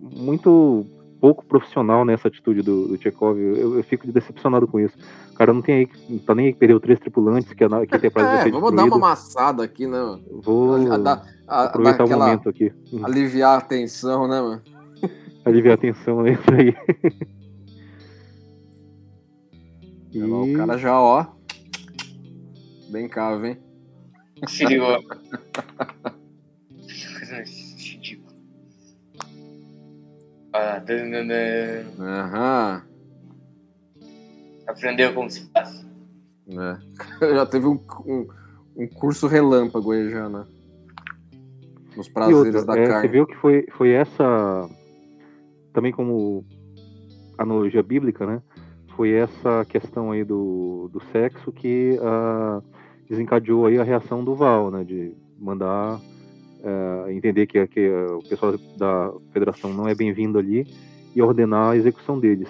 muito 0.00 0.86
pouco 1.20 1.44
profissional 1.44 2.04
nessa 2.04 2.28
atitude 2.28 2.62
do, 2.62 2.86
do 2.86 3.02
Chekhov. 3.02 3.36
Eu, 3.36 3.76
eu 3.78 3.82
fico 3.82 4.06
decepcionado 4.12 4.68
com 4.68 4.78
isso. 4.78 4.96
O 5.32 5.34
cara 5.34 5.52
não 5.52 5.60
tem 5.60 5.74
aí, 5.74 5.88
não 6.08 6.18
tá 6.18 6.36
nem 6.36 6.46
aí 6.46 6.52
que 6.52 6.58
perdeu 6.60 6.78
três 6.78 7.00
tripulantes, 7.00 7.48
que 7.48 7.56
que 7.56 7.64
a 7.64 7.66
Enterprise 7.82 8.28
vai 8.28 8.48
É, 8.48 8.50
vamos 8.52 8.72
dar 8.76 8.84
uma 8.84 8.96
amassada 8.96 9.64
aqui, 9.64 9.88
né? 9.88 9.98
mano? 9.98 10.22
Vou 10.44 10.74
A- 10.92 11.22
a- 11.48 11.64
aproveitar 11.64 12.04
o 12.04 12.06
aquela- 12.06 12.26
momento 12.26 12.48
aqui. 12.48 12.72
Uhum. 12.92 13.04
aliviar 13.04 13.58
a 13.58 13.60
tensão, 13.60 14.28
né, 14.28 14.40
mano? 14.40 14.62
Aliviar 15.44 15.74
a 15.74 15.78
tensão 15.78 16.22
nisso 16.22 16.42
aí. 16.56 16.72
E- 20.14 20.22
O 20.22 20.56
cara 20.56 20.78
já, 20.78 20.98
ó. 20.98 21.26
Bem 22.90 23.08
caro, 23.08 23.44
hein? 23.44 23.58
Coisa 27.18 27.42
ridícula. 27.78 28.32
Ah. 30.52 30.82
Aham. 31.98 32.82
Aprendeu 34.66 35.14
como 35.14 35.30
se 35.30 35.48
faz. 35.50 35.86
É. 36.48 36.78
Já 37.34 37.46
teve 37.46 37.66
um, 37.66 37.80
um, 38.04 38.28
um 38.76 38.86
curso 38.88 39.26
relâmpago 39.26 39.92
aí 39.92 40.10
já, 40.10 40.28
né? 40.28 40.44
Nos 41.96 42.08
prazeres 42.08 42.54
outra, 42.54 42.64
da 42.64 42.78
é, 42.78 42.86
carne. 42.86 43.08
Você 43.08 43.12
viu 43.12 43.26
que 43.26 43.36
foi, 43.36 43.66
foi 43.72 43.90
essa, 43.90 44.68
também 45.72 45.92
como 45.92 46.44
analogia 47.38 47.82
bíblica, 47.82 48.26
né? 48.26 48.42
Foi 48.96 49.12
essa 49.12 49.64
questão 49.64 50.10
aí 50.10 50.24
do, 50.24 50.90
do 50.92 51.00
sexo 51.12 51.52
que 51.52 51.98
ah, 52.02 52.62
desencadeou 53.08 53.66
aí 53.66 53.78
a 53.78 53.84
reação 53.84 54.24
do 54.24 54.34
Val, 54.34 54.70
né? 54.70 54.84
De 54.84 55.12
mandar 55.38 56.00
eh, 56.62 57.12
entender 57.12 57.46
que, 57.46 57.66
que 57.66 57.88
o 57.88 58.22
pessoal 58.28 58.54
da 58.76 59.12
federação 59.32 59.72
não 59.72 59.86
é 59.86 59.94
bem-vindo 59.94 60.38
ali 60.38 60.66
e 61.14 61.22
ordenar 61.22 61.70
a 61.70 61.76
execução 61.76 62.18
deles. 62.18 62.48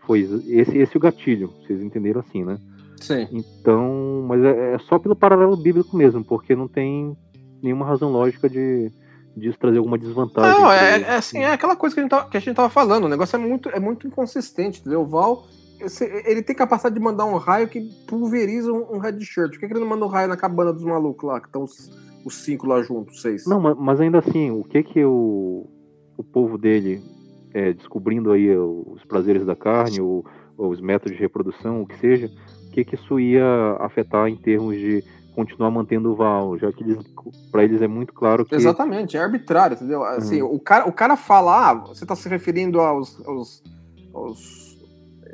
Foi 0.00 0.20
esse, 0.20 0.78
esse 0.78 0.96
o 0.96 1.00
gatilho, 1.00 1.52
vocês 1.60 1.82
entenderam 1.82 2.20
assim, 2.20 2.44
né? 2.44 2.58
Sim. 3.00 3.26
Então, 3.32 4.24
mas 4.28 4.42
é, 4.42 4.74
é 4.74 4.78
só 4.78 4.98
pelo 4.98 5.16
paralelo 5.16 5.56
bíblico 5.56 5.96
mesmo, 5.96 6.24
porque 6.24 6.54
não 6.54 6.68
tem 6.68 7.16
nenhuma 7.62 7.84
razão 7.84 8.10
lógica 8.10 8.48
de 8.48 8.90
disso 9.36 9.58
trazer 9.58 9.78
alguma 9.78 9.98
desvantagem. 9.98 10.58
Não, 10.58 10.72
é, 10.72 11.00
é 11.02 11.16
assim, 11.16 11.38
é 11.40 11.52
aquela 11.52 11.76
coisa 11.76 11.94
que 11.94 12.00
a, 12.00 12.02
gente 12.02 12.10
tava, 12.10 12.30
que 12.30 12.36
a 12.36 12.40
gente 12.40 12.56
tava 12.56 12.70
falando. 12.70 13.04
O 13.04 13.08
negócio 13.08 13.36
é 13.36 13.38
muito, 13.38 13.68
é 13.68 13.78
muito 13.78 14.06
inconsistente, 14.06 14.80
entendeu? 14.80 15.02
O 15.02 15.06
Val, 15.06 15.46
ele 16.24 16.42
tem 16.42 16.54
capacidade 16.56 16.94
de 16.94 17.00
mandar 17.00 17.24
um 17.26 17.36
raio 17.36 17.68
que 17.68 17.80
pulveriza 18.06 18.72
um, 18.72 18.94
um 18.94 18.98
red 18.98 19.20
shirt. 19.20 19.52
Por 19.52 19.60
que, 19.60 19.66
que 19.66 19.72
ele 19.74 19.80
não 19.80 19.88
manda 19.88 20.04
um 20.04 20.08
raio 20.08 20.28
na 20.28 20.36
cabana 20.36 20.72
dos 20.72 20.84
malucos 20.84 21.28
lá, 21.28 21.40
que 21.40 21.46
estão 21.46 21.62
os, 21.62 21.90
os 22.24 22.34
cinco 22.44 22.66
lá 22.66 22.82
juntos, 22.82 23.20
seis? 23.20 23.46
Não, 23.46 23.60
ma- 23.60 23.74
mas 23.74 24.00
ainda 24.00 24.18
assim, 24.18 24.50
o 24.50 24.64
que 24.64 24.82
que 24.82 25.04
o, 25.04 25.66
o 26.16 26.24
povo 26.24 26.56
dele, 26.56 27.02
é, 27.52 27.72
descobrindo 27.72 28.32
aí 28.32 28.56
os 28.56 29.04
prazeres 29.04 29.44
da 29.44 29.54
carne, 29.54 30.00
ou, 30.00 30.24
ou 30.56 30.70
os 30.70 30.80
métodos 30.80 31.16
de 31.16 31.22
reprodução, 31.22 31.82
o 31.82 31.86
que 31.86 31.98
seja, 31.98 32.26
o 32.26 32.70
que 32.72 32.84
que 32.84 32.94
isso 32.94 33.20
ia 33.20 33.76
afetar 33.80 34.28
em 34.28 34.36
termos 34.36 34.76
de 34.76 35.04
continuar 35.34 35.70
mantendo 35.70 36.10
o 36.12 36.14
Val, 36.16 36.56
já 36.58 36.72
que 36.72 36.82
para 37.52 37.62
eles 37.62 37.82
é 37.82 37.86
muito 37.86 38.14
claro 38.14 38.44
que 38.46 38.54
Exatamente, 38.54 39.18
é 39.18 39.20
arbitrário, 39.20 39.74
entendeu? 39.74 40.02
Assim, 40.02 40.40
Uhum. 40.40 40.54
o, 40.54 40.58
cara, 40.58 40.88
o 40.88 40.92
cara 40.92 41.14
fala, 41.16 41.70
ah, 41.70 41.74
você 41.74 42.04
está 42.04 42.16
se 42.16 42.26
referindo 42.28 42.80
aos, 42.80 43.20
aos, 43.26 43.62
aos- 44.14 44.65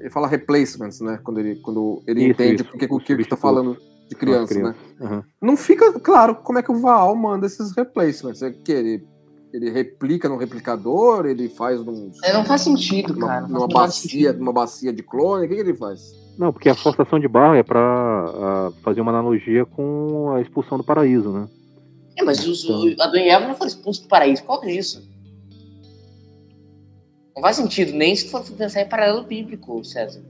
Ele 0.02 0.10
fala 0.10 0.26
replacements, 0.26 1.00
né? 1.00 1.18
Quando 1.22 1.38
ele, 1.38 1.56
quando 1.56 2.02
ele 2.08 2.22
Isso, 2.22 2.30
entende 2.32 2.54
isso, 2.56 2.64
porque 2.64 2.88
que 2.88 2.92
o 2.92 2.98
Kirk 2.98 3.22
está 3.22 3.36
substitutos. 3.36 3.40
falando 3.40 3.76
de 4.08 4.14
as 4.14 4.18
criança, 4.20 4.58
né? 4.60 4.74
Aham. 5.00 5.24
Não 5.40 5.56
fica 5.56 5.92
claro 6.00 6.34
como 6.34 6.58
é 6.58 6.62
que 6.62 6.72
o 6.72 6.80
Vaal 6.80 7.14
manda 7.14 7.46
esses 7.46 7.70
replacements. 7.76 8.42
É 8.42 8.50
que 8.50 8.72
ele, 8.72 9.06
ele 9.52 9.70
replica 9.70 10.28
no 10.28 10.36
replicador, 10.36 11.24
ele 11.26 11.48
faz 11.48 11.84
num, 11.84 12.10
É, 12.24 12.32
não 12.32 12.44
faz 12.44 12.62
sentido, 12.62 13.14
numa, 13.14 13.26
cara. 13.28 13.46
Numa 13.46 13.64
o 13.64 13.68
bacia, 13.68 14.10
sentido. 14.10 14.38
numa 14.40 14.52
bacia 14.52 14.92
de 14.92 15.04
clone, 15.04 15.46
o 15.46 15.48
que, 15.48 15.54
que 15.54 15.60
ele 15.60 15.74
faz? 15.74 16.00
Não, 16.36 16.52
porque 16.52 16.68
a 16.68 16.74
forçação 16.74 17.20
de 17.20 17.28
barra 17.28 17.58
é 17.58 17.62
para 17.62 18.72
fazer 18.82 19.00
uma 19.00 19.12
analogia 19.12 19.64
com 19.64 20.32
a 20.34 20.40
expulsão 20.40 20.78
do 20.78 20.84
paraíso, 20.84 21.30
né? 21.30 21.46
É, 22.18 22.24
mas 22.24 22.44
os, 22.46 22.68
o 22.68 22.94
Adão 23.00 23.20
e 23.20 23.28
Eva 23.28 23.46
não 23.46 23.54
foram 23.54 23.68
expulsos 23.68 24.02
do 24.02 24.08
paraíso. 24.08 24.42
Qual 24.42 24.62
é 24.64 24.72
isso? 24.72 25.00
Não 27.34 27.42
faz 27.42 27.56
sentido, 27.56 27.92
nem 27.92 28.14
se 28.14 28.28
for 28.30 28.44
pensar 28.44 28.82
em 28.82 28.88
paralelo 28.88 29.22
bíblico, 29.24 29.82
César. 29.84 30.22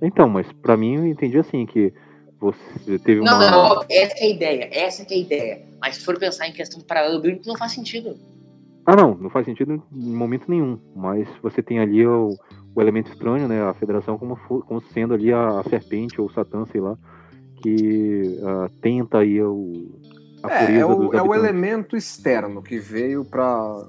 Então, 0.00 0.28
mas 0.28 0.46
pra 0.62 0.76
mim 0.76 0.96
eu 0.96 1.06
entendi 1.06 1.38
assim, 1.38 1.66
que 1.66 1.92
você 2.40 2.98
teve 3.00 3.20
Não, 3.20 3.36
uma. 3.36 3.50
não, 3.50 3.84
essa 3.90 4.14
que 4.14 4.22
é 4.22 4.26
a 4.26 4.30
ideia, 4.30 4.68
essa 4.72 5.04
que 5.04 5.14
é 5.14 5.16
a 5.16 5.20
ideia. 5.20 5.62
Mas 5.80 5.96
se 5.96 6.04
for 6.04 6.18
pensar 6.18 6.46
em 6.46 6.52
questão 6.52 6.78
de 6.78 6.84
paralelo 6.84 7.20
bíblico, 7.20 7.48
não 7.48 7.56
faz 7.56 7.72
sentido. 7.72 8.16
Ah, 8.86 8.96
não, 8.96 9.14
não 9.16 9.28
faz 9.30 9.44
sentido 9.44 9.82
em 9.92 10.14
momento 10.14 10.44
nenhum. 10.48 10.78
Mas 10.94 11.28
você 11.42 11.62
tem 11.62 11.78
ali 11.78 12.06
o, 12.06 12.36
o 12.74 12.80
elemento 12.80 13.10
estranho, 13.10 13.48
né? 13.48 13.62
A 13.62 13.74
federação 13.74 14.16
como, 14.16 14.36
como 14.36 14.80
sendo 14.92 15.14
ali 15.14 15.32
a, 15.32 15.60
a 15.60 15.64
serpente 15.64 16.20
ou 16.20 16.26
o 16.28 16.32
Satã, 16.32 16.64
sei 16.70 16.80
lá, 16.80 16.96
que 17.62 18.38
ah, 18.44 18.70
tenta 18.80 19.18
aí 19.18 19.42
o, 19.42 19.98
a 20.42 20.52
É, 20.52 20.60
pureza 20.66 20.80
é 20.80 20.84
o, 20.86 20.94
dos 20.94 21.14
é 21.14 21.22
o 21.22 21.34
elemento 21.34 21.96
externo 21.96 22.62
que 22.62 22.78
veio 22.78 23.24
pra 23.24 23.88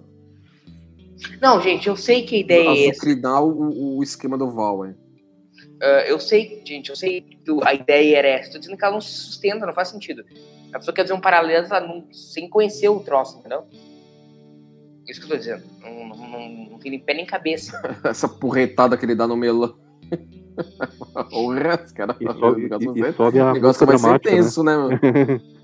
Não, 1.42 1.62
gente, 1.62 1.88
eu 1.88 1.96
sei 1.96 2.24
que 2.24 2.36
a 2.36 2.40
ideia 2.40 2.88
é 2.88 2.88
essa. 2.90 3.42
o, 3.42 3.98
o 3.98 4.04
esquema 4.04 4.38
do 4.38 4.50
Val, 4.52 4.86
hein? 4.86 4.96
Ah, 5.82 6.04
eu 6.08 6.20
sei, 6.20 6.62
gente, 6.66 6.90
eu 6.90 6.96
sei 6.96 7.22
que 7.22 7.38
a 7.64 7.74
ideia 7.74 8.18
era 8.18 8.28
essa. 8.28 8.52
Tô 8.52 8.60
dizendo 8.60 8.78
que 8.78 8.84
ela 8.84 8.94
não 8.94 9.02
se 9.02 9.12
sustenta, 9.14 9.66
não 9.66 9.74
faz 9.74 9.90
sentido. 9.90 10.24
A 10.74 10.78
pessoa 10.80 10.94
quer 10.94 11.04
dizer 11.04 11.14
um 11.14 11.22
paralelo 11.22 11.66
ela 11.66 11.80
não- 11.82 12.06
sem 12.12 12.50
conhecer 12.50 12.90
o 12.90 13.00
troço, 13.00 13.40
entendeu? 13.40 13.64
Isso 15.08 15.20
que 15.20 15.26
eu 15.26 15.30
tô 15.32 15.38
dizendo. 15.38 15.64
Não, 15.82 16.08
não, 16.10 16.16
não, 16.30 16.50
não 16.72 16.80
tem 16.80 16.92
nem 16.92 17.00
pé 17.00 17.14
nem 17.14 17.26
cabeça. 17.26 17.82
Essa 18.06 18.28
porretada 18.28 18.96
que 18.98 19.06
ele 19.06 19.16
dá 19.16 19.26
no 19.26 19.36
melão. 19.36 19.76
o 21.32 21.52
resto, 21.54 21.94
cara. 21.96 22.16
E 22.20 22.26
sobe, 22.26 22.62
negócio 22.64 22.96
e- 22.96 22.98
e 22.98 23.02
vai- 23.02 23.14
sobe 23.14 23.40
a 23.40 23.54
negócio 23.54 23.86
vai 23.88 23.98
ser 23.98 24.04
dramática, 24.04 24.32
né? 24.32 24.38
tenso, 24.38 24.64
né, 24.64 24.78
meu? 24.78 24.90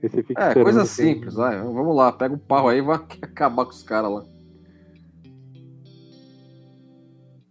Você 0.00 0.22
fica 0.22 0.42
É, 0.42 0.54
coisa 0.54 0.84
simples, 0.84 1.34
vai. 1.34 1.58
Vamos 1.60 1.94
lá, 1.94 2.10
pega 2.12 2.34
o 2.34 2.38
pau 2.38 2.68
aí 2.68 2.78
e 2.78 2.82
vai 2.82 2.96
acabar 3.22 3.64
com 3.64 3.70
os 3.72 3.82
caras 3.82 4.10
lá. 4.10 4.24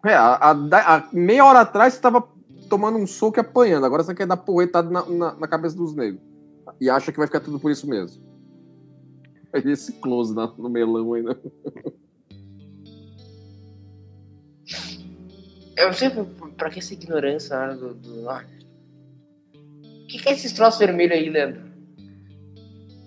É, 0.06 0.14
a, 0.14 0.36
a- 0.52 0.96
a 0.96 1.10
meia 1.14 1.46
hora 1.46 1.62
atrás 1.62 1.94
você 1.94 2.02
tava 2.02 2.24
tomando 2.70 2.98
um 2.98 3.06
soco 3.06 3.40
e 3.40 3.42
apanhando, 3.42 3.86
agora 3.86 4.04
você 4.04 4.16
quer 4.16 4.26
dar 4.26 4.38
porretada 4.38 4.90
na, 4.90 5.06
na, 5.06 5.34
na 5.36 5.48
cabeça 5.48 5.76
dos 5.76 5.94
negros. 5.96 6.22
E 6.80 6.90
acha 6.90 7.12
que 7.12 7.18
vai 7.18 7.28
ficar 7.28 7.40
tudo 7.42 7.60
por 7.60 7.70
isso 7.72 7.88
mesmo. 7.88 8.24
Aí 9.54 9.62
esse 9.66 9.94
close 9.94 10.34
na- 10.34 10.54
no 10.58 10.70
melão 10.70 11.14
ainda. 11.14 11.38
Eu 15.78 15.88
não 15.88 15.94
sei 15.94 16.10
pra, 16.10 16.24
pra 16.58 16.70
que 16.70 16.80
essa 16.80 16.94
ignorância 16.94 17.56
na 17.56 17.62
hora 17.64 17.76
do. 17.76 17.94
do... 17.94 18.26
O 18.30 20.08
que, 20.08 20.20
que 20.20 20.30
é 20.30 20.34
esses 20.34 20.52
troços 20.54 20.80
vermelhos 20.80 21.18
aí, 21.18 21.30
Leandro? 21.30 21.69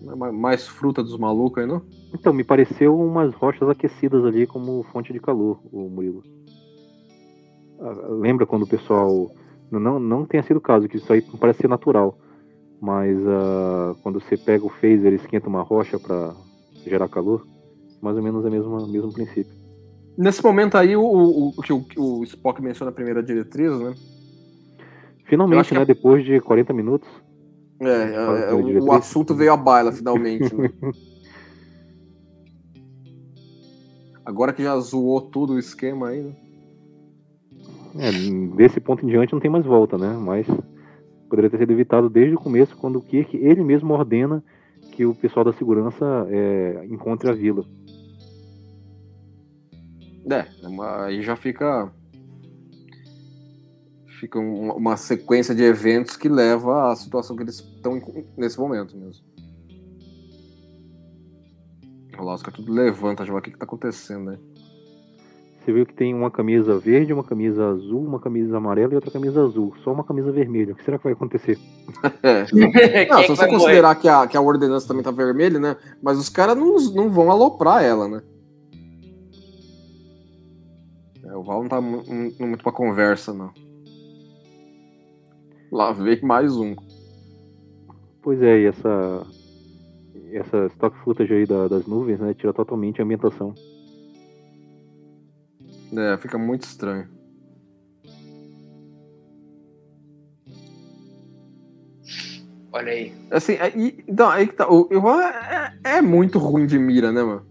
Mais- 0.04 0.34
Mais 0.34 0.68
fruta 0.68 1.02
dos 1.02 1.16
malucos 1.16 1.62
aí, 1.62 1.68
não? 1.68 1.82
Então, 2.14 2.32
me 2.32 2.44
pareceu 2.44 2.98
umas 2.98 3.34
rochas 3.34 3.68
aquecidas 3.68 4.24
ali 4.24 4.46
como 4.46 4.82
fonte 4.92 5.12
de 5.12 5.20
calor, 5.20 5.60
o 5.72 5.88
Murilo. 5.88 6.22
Ah, 7.80 8.06
Lembra 8.10 8.46
quando 8.46 8.62
o 8.62 8.68
pessoal. 8.68 9.30
Não, 9.70 9.98
não 9.98 10.26
tenha 10.26 10.42
sido 10.42 10.58
o 10.58 10.60
caso, 10.60 10.86
que 10.88 10.98
isso 10.98 11.10
aí 11.12 11.22
parece 11.40 11.60
ser 11.62 11.68
natural. 11.68 12.18
Mas 12.80 13.16
ah, 13.26 13.94
quando 14.02 14.20
você 14.20 14.36
pega 14.36 14.64
o 14.64 14.68
phaser 14.68 15.12
e 15.12 15.16
esquenta 15.16 15.48
uma 15.48 15.62
rocha 15.62 15.98
para 15.98 16.34
gerar 16.84 17.08
calor, 17.08 17.46
mais 18.02 18.16
ou 18.16 18.22
menos 18.22 18.44
é 18.44 18.48
o 18.48 18.50
mesmo, 18.50 18.86
mesmo 18.88 19.12
princípio. 19.12 19.52
Nesse 20.18 20.42
momento 20.44 20.76
aí, 20.76 20.94
o, 20.94 21.02
o, 21.02 21.48
o 21.56 21.62
que 21.62 21.72
o, 21.98 22.22
Spock 22.24 22.60
menciona 22.60 22.90
a 22.90 22.94
primeira 22.94 23.22
diretriz, 23.22 23.70
né? 23.78 23.94
Finalmente, 25.24 25.72
né? 25.72 25.82
é- 25.82 25.86
Depois 25.86 26.24
de 26.24 26.38
40 26.40 26.72
minutos. 26.72 27.08
É, 27.82 28.12
é, 28.14 28.50
é, 28.50 28.54
o, 28.54 28.84
o 28.84 28.92
assunto 28.92 29.34
veio 29.34 29.52
à 29.52 29.56
baila, 29.56 29.90
finalmente. 29.90 30.54
né? 30.54 30.70
Agora 34.24 34.52
que 34.52 34.62
já 34.62 34.78
zoou 34.78 35.20
todo 35.20 35.54
o 35.54 35.58
esquema 35.58 36.08
aí, 36.08 36.22
né? 36.22 36.32
É, 37.98 38.10
desse 38.56 38.80
ponto 38.80 39.04
em 39.04 39.08
diante 39.08 39.32
não 39.32 39.40
tem 39.40 39.50
mais 39.50 39.66
volta, 39.66 39.98
né? 39.98 40.16
Mas 40.16 40.46
poderia 41.28 41.50
ter 41.50 41.58
sido 41.58 41.72
evitado 41.72 42.08
desde 42.08 42.34
o 42.34 42.38
começo, 42.38 42.76
quando 42.76 42.96
o 42.96 43.02
Kirk 43.02 43.36
ele 43.36 43.64
mesmo 43.64 43.92
ordena 43.92 44.42
que 44.92 45.04
o 45.04 45.14
pessoal 45.14 45.44
da 45.44 45.52
segurança 45.52 46.26
é, 46.30 46.86
encontre 46.88 47.28
a 47.28 47.32
vila. 47.32 47.64
É, 50.30 50.46
aí 51.04 51.20
já 51.22 51.34
fica. 51.34 51.92
Fica 54.22 54.38
um- 54.38 54.70
uma 54.76 54.96
sequência 54.96 55.52
de 55.52 55.64
eventos 55.64 56.16
que 56.16 56.28
leva 56.28 56.92
à 56.92 56.94
situação 56.94 57.34
que 57.34 57.42
eles 57.42 57.56
estão 57.58 58.00
nesse 58.36 58.56
momento 58.56 58.96
mesmo. 58.96 59.20
O 62.16 62.22
Lasca 62.22 62.52
tudo 62.52 62.72
levanta, 62.72 63.24
já 63.26 63.34
o 63.34 63.40
que, 63.42 63.50
que 63.50 63.58
tá 63.58 63.64
acontecendo, 63.64 64.26
né? 64.30 64.38
Você 65.58 65.72
viu 65.72 65.84
que 65.84 65.92
tem 65.92 66.14
uma 66.14 66.30
camisa 66.30 66.78
verde, 66.78 67.12
uma 67.12 67.24
camisa 67.24 67.66
azul, 67.70 68.00
uma 68.04 68.20
camisa 68.20 68.56
amarela 68.58 68.92
e 68.92 68.94
outra 68.94 69.10
camisa 69.10 69.42
azul. 69.44 69.74
Só 69.82 69.92
uma 69.92 70.04
camisa 70.04 70.30
vermelha. 70.30 70.72
O 70.72 70.76
que 70.76 70.84
será 70.84 70.98
que 70.98 71.04
vai 71.04 71.14
acontecer? 71.14 71.58
É. 72.22 72.44
É 73.02 73.08
Não, 73.08 73.22
se 73.22 73.28
você 73.28 73.48
considerar 73.48 73.96
que 73.96 74.06
a, 74.08 74.24
que 74.28 74.36
a 74.36 74.40
ordenança 74.40 74.86
também 74.86 75.02
tá 75.02 75.10
vermelha, 75.10 75.58
né? 75.58 75.76
Mas 76.00 76.16
os 76.16 76.28
caras 76.28 76.56
não, 76.56 76.76
não 76.94 77.10
vão 77.10 77.28
aloprar 77.28 77.82
ela, 77.82 78.06
né? 78.06 78.22
É, 81.24 81.36
o 81.36 81.42
Val 81.42 81.62
não 81.62 81.68
tá 81.68 81.80
mu- 81.80 82.04
mu- 82.08 82.32
muito 82.46 82.62
pra 82.62 82.70
conversa, 82.70 83.32
não. 83.32 83.50
Lá 85.72 85.90
vem 85.90 86.20
mais 86.20 86.54
um. 86.54 86.76
Pois 88.20 88.42
é, 88.42 88.60
e 88.60 88.66
essa. 88.66 89.26
Essa 90.32 90.66
stock 90.66 90.94
footage 90.98 91.32
aí 91.32 91.46
da- 91.46 91.66
das 91.66 91.86
nuvens, 91.86 92.20
né? 92.20 92.34
Tira 92.34 92.52
totalmente 92.52 93.00
a 93.00 93.04
ambientação. 93.04 93.54
É, 95.96 96.18
fica 96.18 96.36
muito 96.36 96.64
estranho. 96.64 97.08
Olha 102.72 102.92
aí. 102.92 103.12
Assim, 103.30 103.52
é, 103.54 103.68
e- 103.76 104.04
então, 104.08 104.28
aí 104.28 104.46
que 104.46 104.54
tá. 104.54 104.68
O, 104.70 104.88
o 104.90 105.20
é, 105.20 105.74
é 105.84 106.02
muito 106.02 106.38
ruim 106.38 106.66
de 106.66 106.78
mira, 106.78 107.10
né, 107.12 107.22
mano? 107.22 107.46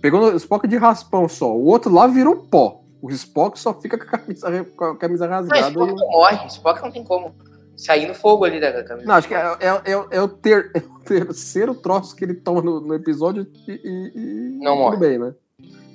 Pegou 0.00 0.20
no 0.20 0.36
Spock 0.36 0.66
de 0.66 0.76
raspão 0.76 1.28
só. 1.28 1.52
O 1.56 1.64
outro 1.66 1.92
lá 1.92 2.06
virou 2.06 2.36
pó. 2.36 2.81
O 3.02 3.10
Spock 3.10 3.58
só 3.58 3.74
fica 3.74 3.98
com 3.98 4.04
a 4.04 4.06
camisa, 4.18 4.64
com 4.76 4.84
a 4.84 4.96
camisa 4.96 5.26
Não, 5.26 5.34
rasgada. 5.34 5.68
Spock 5.68 5.92
e- 5.92 5.94
não 5.96 6.08
morre. 6.08 6.46
Spock 6.46 6.80
não 6.82 6.90
tem 6.92 7.02
como. 7.04 7.34
Sair 7.76 8.06
no 8.06 8.14
fogo 8.14 8.44
ali 8.44 8.60
da 8.60 8.84
camisa. 8.84 9.06
Não, 9.08 9.14
acho 9.16 9.26
que 9.26 9.34
é, 9.34 9.40
é- 9.40 9.92
é- 9.92 10.06
é 10.10 10.22
o, 10.22 10.28
ter- 10.28 10.70
é 10.76 10.78
o 10.78 11.00
terceiro 11.00 11.74
troço 11.74 12.14
que 12.14 12.24
ele 12.24 12.34
toma 12.34 12.62
no, 12.62 12.80
no 12.80 12.94
episódio 12.94 13.46
e, 13.66 13.72
e- 14.14 14.58
Não 14.62 14.76
morre. 14.76 14.96
tudo 14.96 15.00
bem, 15.08 15.18
né? 15.18 15.34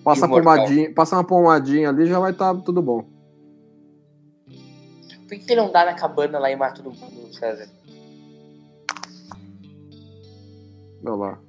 Passa, 0.04 0.26
a 0.26 0.30
pomadinha, 0.30 0.94
passa 0.94 1.16
uma 1.16 1.24
pomadinha 1.24 1.90
ali 1.90 2.06
já 2.08 2.20
vai 2.20 2.32
estar 2.32 2.54
tudo 2.62 2.82
bom. 2.82 3.04
Por 4.48 5.30
que 5.30 5.40
que 5.40 5.52
ele 5.54 5.62
não 5.62 5.72
dá 5.72 5.86
na 5.86 5.94
cabana 5.94 6.40
lá 6.40 6.50
e 6.52 6.56
mata 6.56 6.82
todo 6.82 6.94
mundo, 6.96 7.34
César? 7.34 7.68
Olha 11.06 11.16
lá. 11.16 11.40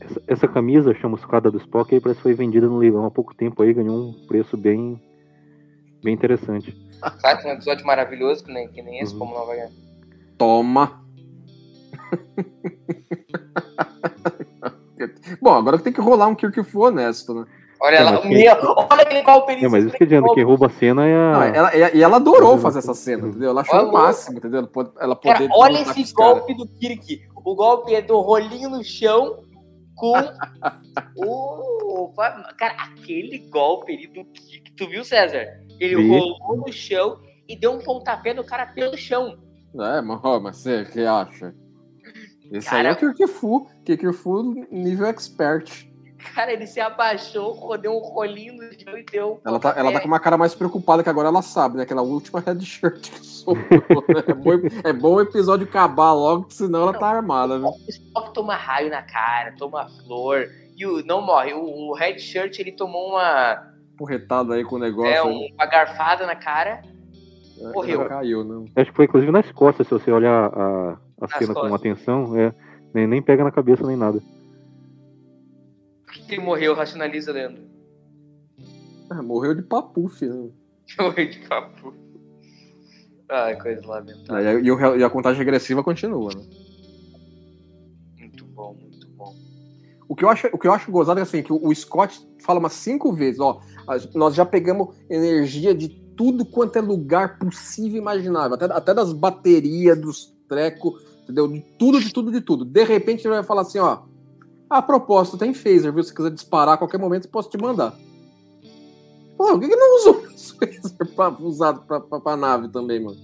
Essa, 0.00 0.22
essa 0.26 0.48
camisa 0.48 0.94
chamuscada 0.94 1.50
do 1.50 1.58
Spock 1.58 1.94
aí 1.94 2.00
parece 2.00 2.18
que 2.18 2.22
foi 2.22 2.34
vendida 2.34 2.66
no 2.66 2.78
leilão 2.78 3.04
há 3.06 3.10
pouco 3.10 3.34
tempo 3.34 3.62
aí, 3.62 3.72
ganhou 3.74 4.08
um 4.10 4.26
preço 4.26 4.56
bem, 4.56 5.00
bem 6.02 6.14
interessante. 6.14 6.74
Claro 7.20 7.38
que 7.40 7.46
é 7.48 7.52
um 7.52 7.54
episódio 7.54 7.86
maravilhoso, 7.86 8.42
que 8.44 8.52
nem, 8.52 8.68
que 8.68 8.82
nem 8.82 9.00
esse, 9.00 9.12
Uhum. 9.12 9.18
como 9.20 9.34
não 9.34 9.46
vai 9.46 9.68
Toma. 10.38 11.04
bom, 15.40 15.54
agora 15.54 15.78
tem 15.78 15.92
que 15.92 16.00
rolar 16.00 16.26
um 16.28 16.34
Kirk 16.34 16.62
Fu 16.64 16.84
honesto, 16.86 17.34
né? 17.34 17.44
Olha 17.78 17.96
É, 17.96 18.02
lá, 18.02 18.10
mas 18.12 18.20
o 18.20 18.22
quem- 18.22 18.32
meu, 18.32 18.54
olha 18.90 19.02
aquele 19.02 19.22
golpe 19.22 19.52
É, 19.52 19.68
mas 19.68 19.84
isso 19.84 19.94
que 19.94 20.04
adianta, 20.04 20.32
quem 20.32 20.42
rouba 20.44 20.66
a 20.66 20.70
cena 20.70 21.06
é 21.06 21.14
Não, 21.32 21.40
a. 21.40 21.46
ela, 21.46 21.76
e 21.94 22.02
ela 22.02 22.16
adorou 22.16 22.56
fazer 22.58 22.78
essa 22.78 22.94
cena, 22.94 23.28
entendeu? 23.28 23.50
Ela 23.50 23.60
achou 23.60 23.78
Olha 23.78 23.88
o 23.88 23.92
máximo, 23.92 24.38
entendeu? 24.38 24.60
Ela 24.60 24.68
pode- 24.68 24.90
Ela 24.98 25.14
Cara, 25.16 25.38
poder 25.40 25.50
olha 25.54 25.80
esse 25.82 26.14
golpe 26.14 26.54
do 26.54 26.66
Kirk. 26.66 27.20
O 27.44 27.54
golpe 27.54 27.94
é 27.94 28.00
do 28.00 28.18
rolinho 28.18 28.70
no 28.70 28.82
chão 28.82 29.40
com 29.96 30.12
o. 31.16 32.12
Cara, 32.56 32.74
aquele 32.78 33.38
golpe 33.38 33.92
ali 33.94 34.06
do 34.06 34.24
Kirk. 34.26 34.72
Tu 34.72 34.88
viu, 34.88 35.04
César? 35.04 35.46
Ele 35.80 35.94
rolou 36.08 36.56
no 36.58 36.72
chão 36.72 37.20
e 37.48 37.56
deu 37.56 37.72
um 37.72 37.78
pontapé 37.78 38.32
no 38.32 38.44
cara 38.44 38.66
pelo 38.66 38.96
chão. 38.96 39.38
É, 39.74 40.00
mas, 40.00 40.20
mas 40.42 40.56
você 40.58 40.84
que 40.84 41.00
acha? 41.04 41.54
Esse 42.50 42.68
Cara- 42.68 42.90
aí 42.90 42.94
é 42.94 43.08
o 43.08 43.14
Kirk 43.14 43.26
Fu. 43.26 43.68
Kirk 43.84 44.12
Fu 44.12 44.54
nível 44.70 45.06
expert. 45.06 45.85
Cara, 46.34 46.52
ele 46.52 46.66
se 46.66 46.80
abaixou, 46.80 47.76
deu 47.78 47.92
um 47.92 47.98
rolinho 47.98 48.54
no 48.54 48.64
e 48.64 49.04
deu 49.04 49.34
um 49.34 49.48
Ela 49.48 49.58
tá, 49.58 49.74
ela 49.76 49.92
tá 49.92 50.00
com 50.00 50.08
uma 50.08 50.20
cara 50.20 50.36
mais 50.36 50.54
preocupada 50.54 51.02
que 51.02 51.08
agora 51.08 51.28
ela 51.28 51.42
sabe, 51.42 51.76
né? 51.76 51.82
Aquela 51.82 52.02
última 52.02 52.40
red 52.40 52.60
shirt 52.60 53.10
que 53.10 53.26
sobrou. 53.26 54.04
né? 54.08 54.24
É, 54.26 54.34
bom, 54.34 54.50
é 54.84 54.92
bom 54.92 55.14
o 55.14 55.20
episódio 55.20 55.66
acabar 55.66 56.12
logo, 56.12 56.46
senão 56.50 56.82
ela 56.82 56.92
tá 56.92 57.06
armada, 57.06 57.58
viu? 57.58 57.68
O 57.68 57.76
Spock 57.88 58.32
toma 58.32 58.54
raio 58.54 58.90
na 58.90 59.02
cara, 59.02 59.54
toma 59.56 59.88
flor. 60.04 60.48
E 60.76 60.86
o, 60.86 61.04
não 61.04 61.22
morre. 61.22 61.54
O, 61.54 61.90
o 61.90 61.94
Red 61.94 62.18
Shirt 62.18 62.58
ele 62.58 62.72
tomou 62.72 63.10
uma, 63.10 63.74
Porretada 63.96 64.54
aí 64.54 64.64
com 64.64 64.76
o 64.76 64.78
negócio. 64.78 65.10
é, 65.10 65.18
aí. 65.18 65.52
uma 65.54 65.66
garfada 65.66 66.26
na 66.26 66.36
cara. 66.36 66.82
É, 67.58 67.72
morreu. 67.72 68.04
Caiu, 68.06 68.44
não. 68.44 68.66
Acho 68.76 68.90
que 68.90 68.96
foi 68.96 69.06
inclusive 69.06 69.32
nas 69.32 69.50
costas, 69.52 69.86
se 69.86 69.92
você 69.92 70.10
olhar 70.10 70.52
a, 70.52 70.98
a 71.22 71.28
cena 71.38 71.54
com 71.54 71.60
costas. 71.60 71.80
atenção, 71.80 72.36
é, 72.36 72.52
nem, 72.92 73.06
nem 73.06 73.22
pega 73.22 73.42
na 73.42 73.50
cabeça 73.50 73.86
nem 73.86 73.96
nada. 73.96 74.20
Que 76.22 76.34
ele 76.34 76.42
morreu, 76.42 76.74
racionaliza 76.74 77.32
lendo. 77.32 77.60
Ah, 79.10 79.22
morreu 79.22 79.54
de 79.54 79.62
papuf, 79.62 80.24
né? 80.26 80.48
Morreu 80.98 81.28
de 81.28 81.38
papo. 81.48 81.94
Ai, 83.28 83.56
coisa 83.60 83.84
lamentável. 83.86 84.60
E, 84.60 84.70
a- 84.70 84.96
e 84.96 84.98
e 85.00 85.04
a 85.04 85.10
contagem 85.10 85.38
regressiva 85.38 85.82
continua, 85.82 86.30
né? 86.34 86.42
Muito 88.18 88.44
bom, 88.46 88.74
muito 88.80 89.08
bom. 89.08 89.34
O 90.08 90.14
que 90.14 90.24
eu 90.24 90.28
acho, 90.28 90.46
o 90.52 90.58
que 90.58 90.66
eu 90.68 90.72
acho 90.72 90.90
gozado 90.90 91.18
é 91.18 91.22
assim, 91.24 91.42
que 91.42 91.52
o, 91.52 91.60
o 91.66 91.74
Scott 91.74 92.20
fala 92.40 92.58
umas 92.60 92.72
cinco 92.74 93.12
vezes, 93.12 93.40
ó, 93.40 93.60
nós 94.14 94.34
já 94.34 94.44
pegamos 94.46 94.94
energia 95.10 95.74
de 95.74 95.88
tudo 96.16 96.44
quanto 96.46 96.76
é 96.76 96.80
lugar 96.80 97.38
possível 97.38 97.96
e 97.96 98.00
imaginável, 98.00 98.54
até, 98.54 98.64
até 98.66 98.94
das 98.94 99.12
baterias, 99.12 100.00
dos 100.00 100.32
trecos, 100.48 101.02
entendeu? 101.24 101.48
De 101.48 101.60
tudo, 101.78 102.00
de 102.00 102.12
tudo, 102.12 102.30
de 102.30 102.40
tudo. 102.40 102.64
De 102.64 102.84
repente 102.84 103.22
ele 103.26 103.34
vai 103.34 103.42
falar 103.42 103.62
assim, 103.62 103.78
ó, 103.80 104.02
a 104.68 104.82
propósito, 104.82 105.38
tem 105.38 105.54
phaser, 105.54 105.92
viu? 105.92 106.02
Se 106.02 106.14
quiser 106.14 106.30
disparar 106.30 106.74
a 106.74 106.78
qualquer 106.78 106.98
momento, 106.98 107.24
eu 107.26 107.30
posso 107.30 107.48
te 107.50 107.58
mandar. 107.58 107.94
Pô, 109.36 109.46
por 109.52 109.60
que, 109.60 109.68
que 109.68 109.76
não 109.76 109.96
usou 109.96 110.26
esse 110.34 110.54
phaser 110.56 111.14
pra, 111.14 111.28
usado 111.40 111.80
pra, 111.86 112.00
pra, 112.00 112.20
pra 112.20 112.36
nave 112.36 112.68
também, 112.68 113.00
mano? 113.02 113.18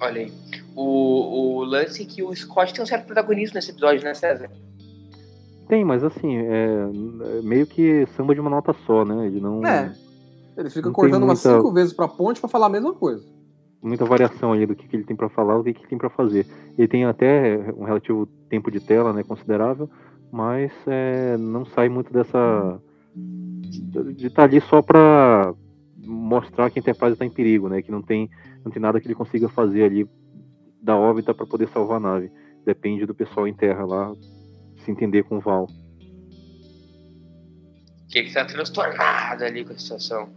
Olha 0.00 0.20
aí. 0.22 0.32
O, 0.76 1.58
o 1.58 1.64
lance 1.64 2.02
é 2.02 2.06
que 2.06 2.22
o 2.22 2.34
Scott 2.34 2.72
tem 2.72 2.82
um 2.82 2.86
certo 2.86 3.06
protagonismo 3.06 3.54
nesse 3.56 3.70
episódio, 3.72 4.04
né, 4.04 4.14
César? 4.14 4.48
Tem, 5.68 5.84
mas 5.84 6.02
assim, 6.04 6.36
é 6.36 6.88
é 7.38 7.42
meio 7.42 7.66
que 7.66 8.06
samba 8.16 8.34
de 8.34 8.40
uma 8.40 8.48
nota 8.48 8.74
só, 8.86 9.04
né? 9.04 9.26
Ele 9.26 9.40
não. 9.40 9.64
É. 9.66 9.92
Ele 10.56 10.70
fica 10.70 10.86
Não 10.88 10.92
cortando 10.94 11.24
umas 11.24 11.44
muita- 11.44 11.58
cinco 11.60 11.72
vezes 11.72 11.92
pra 11.92 12.08
ponte 12.08 12.40
pra 12.40 12.48
falar 12.48 12.66
a 12.66 12.70
mesma 12.70 12.92
coisa. 12.94 13.24
Muita 13.82 14.04
variação 14.04 14.52
ali 14.52 14.66
do 14.66 14.74
que, 14.74 14.86
que 14.88 14.96
ele 14.96 15.04
tem 15.04 15.16
pra 15.16 15.28
falar, 15.28 15.56
do 15.56 15.64
que, 15.64 15.72
que 15.72 15.80
ele 15.80 15.88
tem 15.88 15.98
pra 15.98 16.10
fazer. 16.10 16.46
Ele 16.76 16.88
tem 16.88 17.04
até 17.04 17.58
um 17.76 17.84
relativo 17.84 18.26
tempo 18.48 18.70
de 18.70 18.80
tela, 18.80 19.12
né, 19.12 19.22
considerável, 19.22 19.88
mas 20.32 20.72
é, 20.86 21.36
não 21.36 21.64
sai 21.64 21.88
muito 21.88 22.12
dessa 22.12 22.80
de 23.14 24.26
estar 24.28 24.44
ali 24.44 24.60
só 24.60 24.80
pra 24.80 25.52
mostrar 26.04 26.70
que 26.70 26.78
a 26.78 26.80
Enterprise 26.80 27.12
está 27.14 27.24
em 27.24 27.30
perigo, 27.30 27.68
né, 27.68 27.82
que 27.82 27.90
não 27.90 28.02
tem 28.02 28.30
não 28.64 28.70
tem 28.70 28.80
nada 28.80 29.00
que 29.00 29.06
ele 29.06 29.14
consiga 29.14 29.48
fazer 29.48 29.84
ali 29.84 30.08
da 30.82 30.96
órbita 30.96 31.34
para 31.34 31.46
poder 31.46 31.68
salvar 31.68 31.96
a 31.98 32.00
nave. 32.00 32.30
Depende 32.64 33.06
do 33.06 33.14
pessoal 33.14 33.46
em 33.48 33.54
terra 33.54 33.84
lá 33.84 34.12
se 34.84 34.90
entender 34.90 35.24
com 35.24 35.38
o 35.38 35.40
Val. 35.40 35.66
Que 38.08 38.18
ele 38.18 38.32
tá 38.32 38.44
transtornado 38.44 39.44
ali 39.44 39.64
com 39.64 39.72
a 39.72 39.78
situação. 39.78 40.28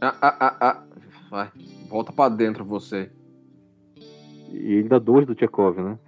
Ah, 0.00 0.16
ah, 0.20 0.36
ah, 0.40 0.56
ah. 0.60 0.82
Vai, 1.30 1.50
volta 1.92 2.10
pra 2.10 2.30
dentro 2.30 2.64
você. 2.64 3.10
E 4.50 4.72
ele 4.72 4.88
dá 4.88 4.98
dois 4.98 5.26
do 5.26 5.38
Chekhov, 5.38 5.78
né? 5.78 5.98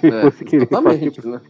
Se 0.00 0.06
É, 0.06 0.30
fosse 0.30 0.56
exatamente, 0.56 1.26
né? 1.26 1.40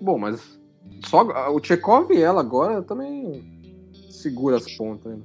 Bom, 0.00 0.18
mas 0.18 0.58
só 1.04 1.22
o 1.52 1.62
Chekhov 1.62 2.12
e 2.12 2.22
ela 2.22 2.40
agora 2.40 2.80
também 2.82 3.42
segura 4.08 4.56
as 4.56 4.76
pontas. 4.76 5.16
né? 5.16 5.22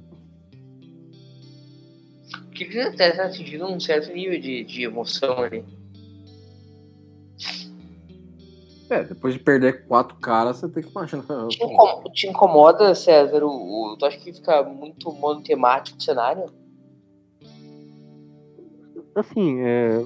Ele 2.58 2.80
até 2.80 3.10
tá 3.12 3.26
atingindo 3.26 3.66
um 3.66 3.78
certo 3.78 4.12
nível 4.12 4.40
de, 4.40 4.64
de 4.64 4.82
emoção 4.82 5.38
ali. 5.38 5.64
É, 8.90 9.02
depois 9.02 9.32
de 9.34 9.40
perder 9.40 9.86
quatro 9.86 10.16
caras, 10.20 10.58
você 10.58 10.68
tem 10.68 10.82
que 10.82 10.90
imaginar. 10.90 11.46
Te, 11.48 11.64
incom- 11.64 12.02
te 12.12 12.26
incomoda, 12.28 12.94
César? 12.94 13.42
O, 13.42 13.48
o, 13.48 13.96
tu 13.96 14.04
acha 14.04 14.18
que 14.18 14.32
fica 14.32 14.62
muito 14.62 15.10
monotemático 15.12 15.98
o 15.98 16.02
cenário? 16.02 16.44
Assim, 19.14 19.60
é, 19.60 20.04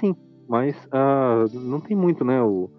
sim, 0.00 0.16
mas 0.48 0.74
ah, 0.90 1.44
não 1.52 1.80
tem 1.80 1.96
muito, 1.96 2.24
né? 2.24 2.42
O, 2.42 2.70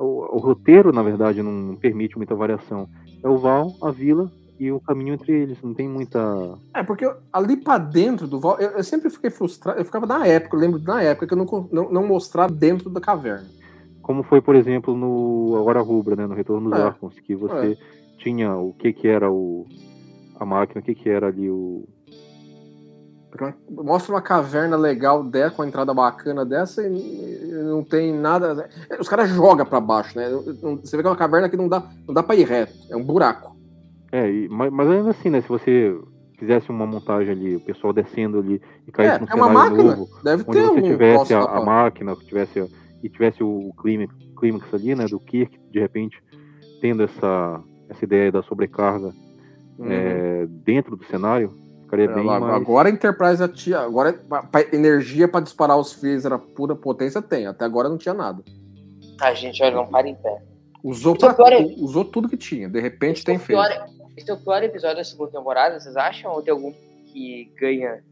o, 0.00 0.36
o 0.36 0.38
roteiro, 0.38 0.92
na 0.92 1.02
verdade, 1.02 1.42
não 1.42 1.76
permite 1.76 2.16
muita 2.16 2.34
variação. 2.34 2.88
É 3.22 3.28
o 3.28 3.38
Val, 3.38 3.76
a 3.80 3.90
vila 3.90 4.30
e 4.58 4.70
o 4.70 4.80
caminho 4.80 5.14
entre 5.14 5.32
eles. 5.32 5.62
Não 5.62 5.72
tem 5.72 5.88
muita. 5.88 6.18
É, 6.74 6.82
porque 6.82 7.06
eu- 7.06 7.16
ali 7.32 7.56
pra 7.56 7.78
dentro 7.78 8.26
do 8.26 8.38
Val, 8.40 8.58
eu, 8.60 8.70
eu 8.72 8.84
sempre 8.84 9.08
fiquei 9.10 9.30
frustrado. 9.30 9.78
Eu 9.78 9.84
ficava 9.84 10.06
na 10.06 10.26
época, 10.26 10.56
eu 10.56 10.60
lembro 10.60 10.80
na 10.82 11.02
época 11.02 11.26
que 11.26 11.32
eu 11.32 11.38
não, 11.38 11.68
não, 11.72 11.90
não 11.90 12.06
mostrar 12.06 12.50
dentro 12.50 12.90
da 12.90 13.00
caverna. 13.00 13.48
Como 14.04 14.22
foi, 14.22 14.42
por 14.42 14.54
exemplo, 14.54 14.94
no 14.94 15.56
A 15.56 15.62
Hora 15.62 15.80
Rubra, 15.80 16.14
né? 16.14 16.26
No 16.26 16.34
Retorno 16.34 16.68
dos 16.68 16.78
É. 16.78 16.82
Arcons, 16.82 17.18
que 17.20 17.34
você 17.34 17.76
tinha 18.18 18.54
o 18.54 18.74
que 18.74 18.92
que 18.92 19.08
era 19.08 19.30
o 19.30 19.66
a 20.38 20.44
máquina, 20.44 20.80
o 20.82 20.84
que 20.84 20.94
que 20.94 21.08
era 21.08 21.28
ali 21.28 21.50
o 21.50 21.84
mostra 23.68 24.14
uma 24.14 24.22
caverna 24.22 24.76
legal 24.76 25.24
dessa, 25.24 25.56
com 25.56 25.62
a 25.62 25.66
entrada 25.66 25.92
bacana 25.92 26.44
dessa 26.44 26.86
e 26.86 27.48
não 27.64 27.82
tem 27.82 28.12
nada. 28.12 28.68
Os 29.00 29.08
caras 29.08 29.28
jogam 29.30 29.66
pra 29.66 29.80
baixo, 29.80 30.16
né? 30.16 30.30
Você 30.82 30.96
vê 30.96 31.02
que 31.02 31.08
é 31.08 31.10
uma 31.10 31.16
caverna 31.16 31.48
que 31.48 31.56
não 31.56 31.66
dá, 31.66 31.82
não 32.06 32.14
dá 32.14 32.22
pra 32.22 32.36
ir 32.36 32.46
reto, 32.46 32.74
é 32.90 32.96
um 32.96 33.02
buraco. 33.02 33.56
É, 34.12 34.30
mas, 34.48 34.70
mas 34.72 34.88
ainda 34.88 35.10
assim, 35.10 35.30
né? 35.30 35.40
Se 35.40 35.48
você 35.48 35.98
fizesse 36.38 36.70
uma 36.70 36.86
montagem 36.86 37.32
ali, 37.32 37.56
o 37.56 37.60
pessoal 37.60 37.92
descendo 37.92 38.38
ali 38.38 38.60
e 38.86 38.92
caísse 38.92 39.16
É, 39.16 39.18
num 39.18 39.26
é 39.26 39.34
uma 39.34 39.48
cenário 39.48 39.70
máquina. 39.76 39.96
novo, 39.96 40.22
Deve 40.22 40.42
onde 40.46 40.52
ter 40.52 40.66
você 40.66 40.78
um 40.78 40.82
tivesse 40.82 41.34
a, 41.34 41.42
a 41.42 41.64
máquina, 41.64 42.16
tivesse 42.16 42.70
e 43.04 43.08
tivesse 43.10 43.42
o 43.44 43.72
clímax, 43.80 44.12
clímax 44.38 44.72
ali, 44.74 44.94
né, 44.94 45.04
do 45.06 45.20
Kirk, 45.20 45.56
de 45.70 45.78
repente 45.78 46.20
tendo 46.80 47.02
essa 47.04 47.62
essa 47.88 48.02
ideia 48.04 48.32
da 48.32 48.42
sobrecarga 48.42 49.12
Uhum. 49.78 49.86
é, 49.90 50.46
dentro 50.46 50.96
do 50.96 51.04
cenário, 51.04 51.52
ficaria 51.82 52.06
É, 52.06 52.14
bem 52.14 52.24
lá, 52.24 52.40
mais... 52.40 52.54
Agora 52.54 52.88
a 52.88 52.92
Enterprise 52.92 53.36
já 53.38 53.48
tinha. 53.48 53.80
Agora 53.80 54.12
pra- 54.12 54.42
pra- 54.44 54.66
energia 54.74 55.28
pra 55.28 55.40
disparar 55.40 55.76
os 55.78 55.92
phaser 55.92 56.32
a 56.32 56.38
pura 56.38 56.74
potência 56.76 57.20
tem. 57.20 57.46
Até 57.46 57.64
agora 57.64 57.88
não 57.88 57.98
tinha 57.98 58.14
nada. 58.14 58.42
Tá, 59.18 59.34
gente, 59.34 59.62
olha, 59.62 59.74
não 59.74 59.86
para 59.86 60.08
em 60.08 60.14
pé. 60.14 60.42
Usou, 60.82 61.14
Então, 61.14 61.34
pra- 61.34 61.48
pior 61.48 61.52
é- 61.60 61.74
usou 61.78 62.04
tudo 62.04 62.28
que 62.28 62.36
tinha. 62.36 62.68
De 62.68 62.80
repente 62.80 63.16
Esse 63.16 63.24
tem 63.24 63.34
é 63.34 63.38
o 63.38 63.40
pior- 63.40 63.68
phaser. 63.68 63.86
Esse 64.16 64.30
é 64.30 64.34
o 64.34 64.38
pior 64.38 64.62
episódio 64.62 64.96
da 64.96 65.04
segunda 65.04 65.30
temporada, 65.32 65.78
vocês 65.80 65.96
acham? 65.96 66.32
Ou 66.32 66.40
tem 66.42 66.52
algum 66.52 66.72
que 67.12 67.52
ganha? 67.60 68.02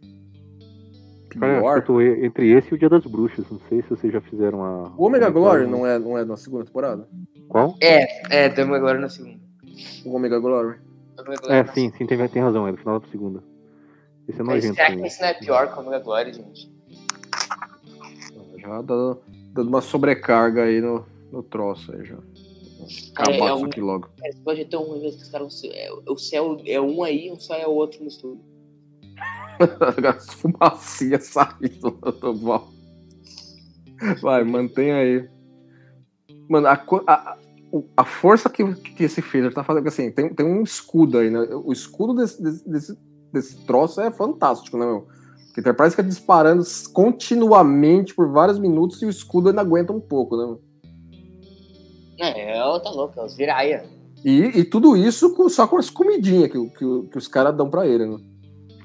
Cara, 1.38 1.84
eu 1.88 2.02
e- 2.02 2.26
entre 2.26 2.50
esse 2.52 2.72
e 2.72 2.74
o 2.74 2.78
Dia 2.78 2.88
das 2.88 3.04
Bruxas, 3.04 3.44
não 3.50 3.60
sei 3.68 3.82
se 3.82 3.88
vocês 3.90 4.12
já 4.12 4.20
fizeram 4.20 4.62
a... 4.64 4.92
O 4.96 5.06
Omega 5.06 5.30
Glory 5.30 5.66
não 5.66 5.86
é, 5.86 5.98
não 5.98 6.16
é 6.18 6.24
na 6.24 6.36
segunda 6.36 6.64
temporada? 6.64 7.08
Qual? 7.48 7.76
É, 7.80 8.44
é, 8.44 8.46
estamos 8.48 8.74
agora 8.76 8.98
na 8.98 9.08
segunda. 9.08 9.38
O 10.04 10.14
Omega 10.14 10.38
Glory. 10.38 10.78
Omega 11.18 11.40
Glory 11.42 11.54
É, 11.54 11.64
sim, 11.72 11.92
sim, 11.96 12.06
tem, 12.06 12.28
tem 12.28 12.42
razão, 12.42 12.66
é 12.66 12.72
do 12.72 12.78
final 12.78 13.00
da 13.00 13.08
segunda. 13.08 13.42
Esse 14.28 14.40
é 14.40 14.44
nojento. 14.44 14.74
será 14.74 14.90
que 14.90 14.96
sim. 14.98 15.04
esse 15.06 15.20
não 15.20 15.28
é 15.28 15.34
pior 15.34 15.72
que 15.72 15.78
o 15.78 15.82
Omega 15.82 15.98
Glory, 16.04 16.32
gente? 16.34 16.72
Já 18.58 18.80
dando, 18.82 19.20
dando 19.52 19.68
uma 19.68 19.80
sobrecarga 19.80 20.62
aí 20.64 20.80
no, 20.80 21.04
no 21.32 21.42
troço 21.42 21.92
aí 21.94 22.04
já. 22.04 22.16
Acabar 23.14 23.32
É, 23.32 23.38
é 23.40 23.44
isso 23.46 23.56
um- 23.56 23.66
aqui 23.66 23.80
logo. 23.80 24.08
Cara, 24.16 24.28
Esse 24.28 24.60
é 24.60 24.64
tão 24.64 24.82
ruim 24.84 25.00
mesmo 25.00 25.18
que 25.18 25.24
os 25.24 25.30
caras. 25.30 25.62
É, 25.64 25.88
o 26.08 26.16
céu 26.16 26.60
é 26.66 26.80
um 26.80 27.02
aí 27.02 27.26
e 27.28 27.30
o 27.30 27.40
céu 27.40 27.56
é 27.56 27.66
o 27.66 27.70
outro 27.70 28.00
no 28.02 28.08
estúdio. 28.08 28.40
As 30.08 30.26
fumacinhas 30.34 31.24
saindo 31.26 31.90
do 32.20 32.34
Val. 32.36 32.68
Vai, 34.20 34.42
mantenha 34.44 34.96
aí. 34.96 35.28
Mano, 36.48 36.66
a, 36.66 36.72
a, 37.06 37.36
a- 37.96 38.04
força 38.04 38.50
que, 38.50 38.64
que 38.74 39.04
esse 39.04 39.22
phaser 39.22 39.52
tá 39.54 39.62
fazendo, 39.62 39.86
assim, 39.88 40.10
tem, 40.10 40.32
tem 40.34 40.44
um 40.44 40.62
escudo 40.62 41.18
aí, 41.18 41.30
né? 41.30 41.40
O 41.64 41.72
escudo 41.72 42.14
desse, 42.14 42.42
desse, 42.42 42.98
desse, 43.32 43.64
troço 43.64 44.00
é 44.00 44.10
fantástico, 44.10 44.76
né, 44.76 44.84
meu? 44.84 45.06
Porque 45.46 45.60
a 45.60 45.62
Enterprise 45.62 45.90
fica 45.90 46.02
disparando 46.02 46.62
continuamente 46.92 48.14
por 48.14 48.28
vários 48.28 48.58
minutos 48.58 49.00
e 49.02 49.06
o 49.06 49.10
escudo 49.10 49.48
ainda 49.50 49.60
aguenta 49.60 49.92
um 49.92 50.00
pouco, 50.00 50.36
né? 50.36 50.56
É, 52.18 52.58
tá 52.80 52.90
louca, 52.90 53.20
é 53.20 53.24
os 53.24 53.36
viraia. 53.36 53.84
E, 54.24 54.60
e 54.60 54.64
tudo 54.64 54.96
isso 54.96 55.34
com- 55.34 55.48
só 55.48 55.66
com 55.66 55.76
as 55.76 55.90
comidinhas 55.90 56.50
que, 56.50 56.68
que, 56.70 57.08
que 57.08 57.18
os 57.18 57.28
caras 57.28 57.56
dão 57.56 57.68
pra 57.68 57.86
ele, 57.86 58.06
né? 58.06 58.18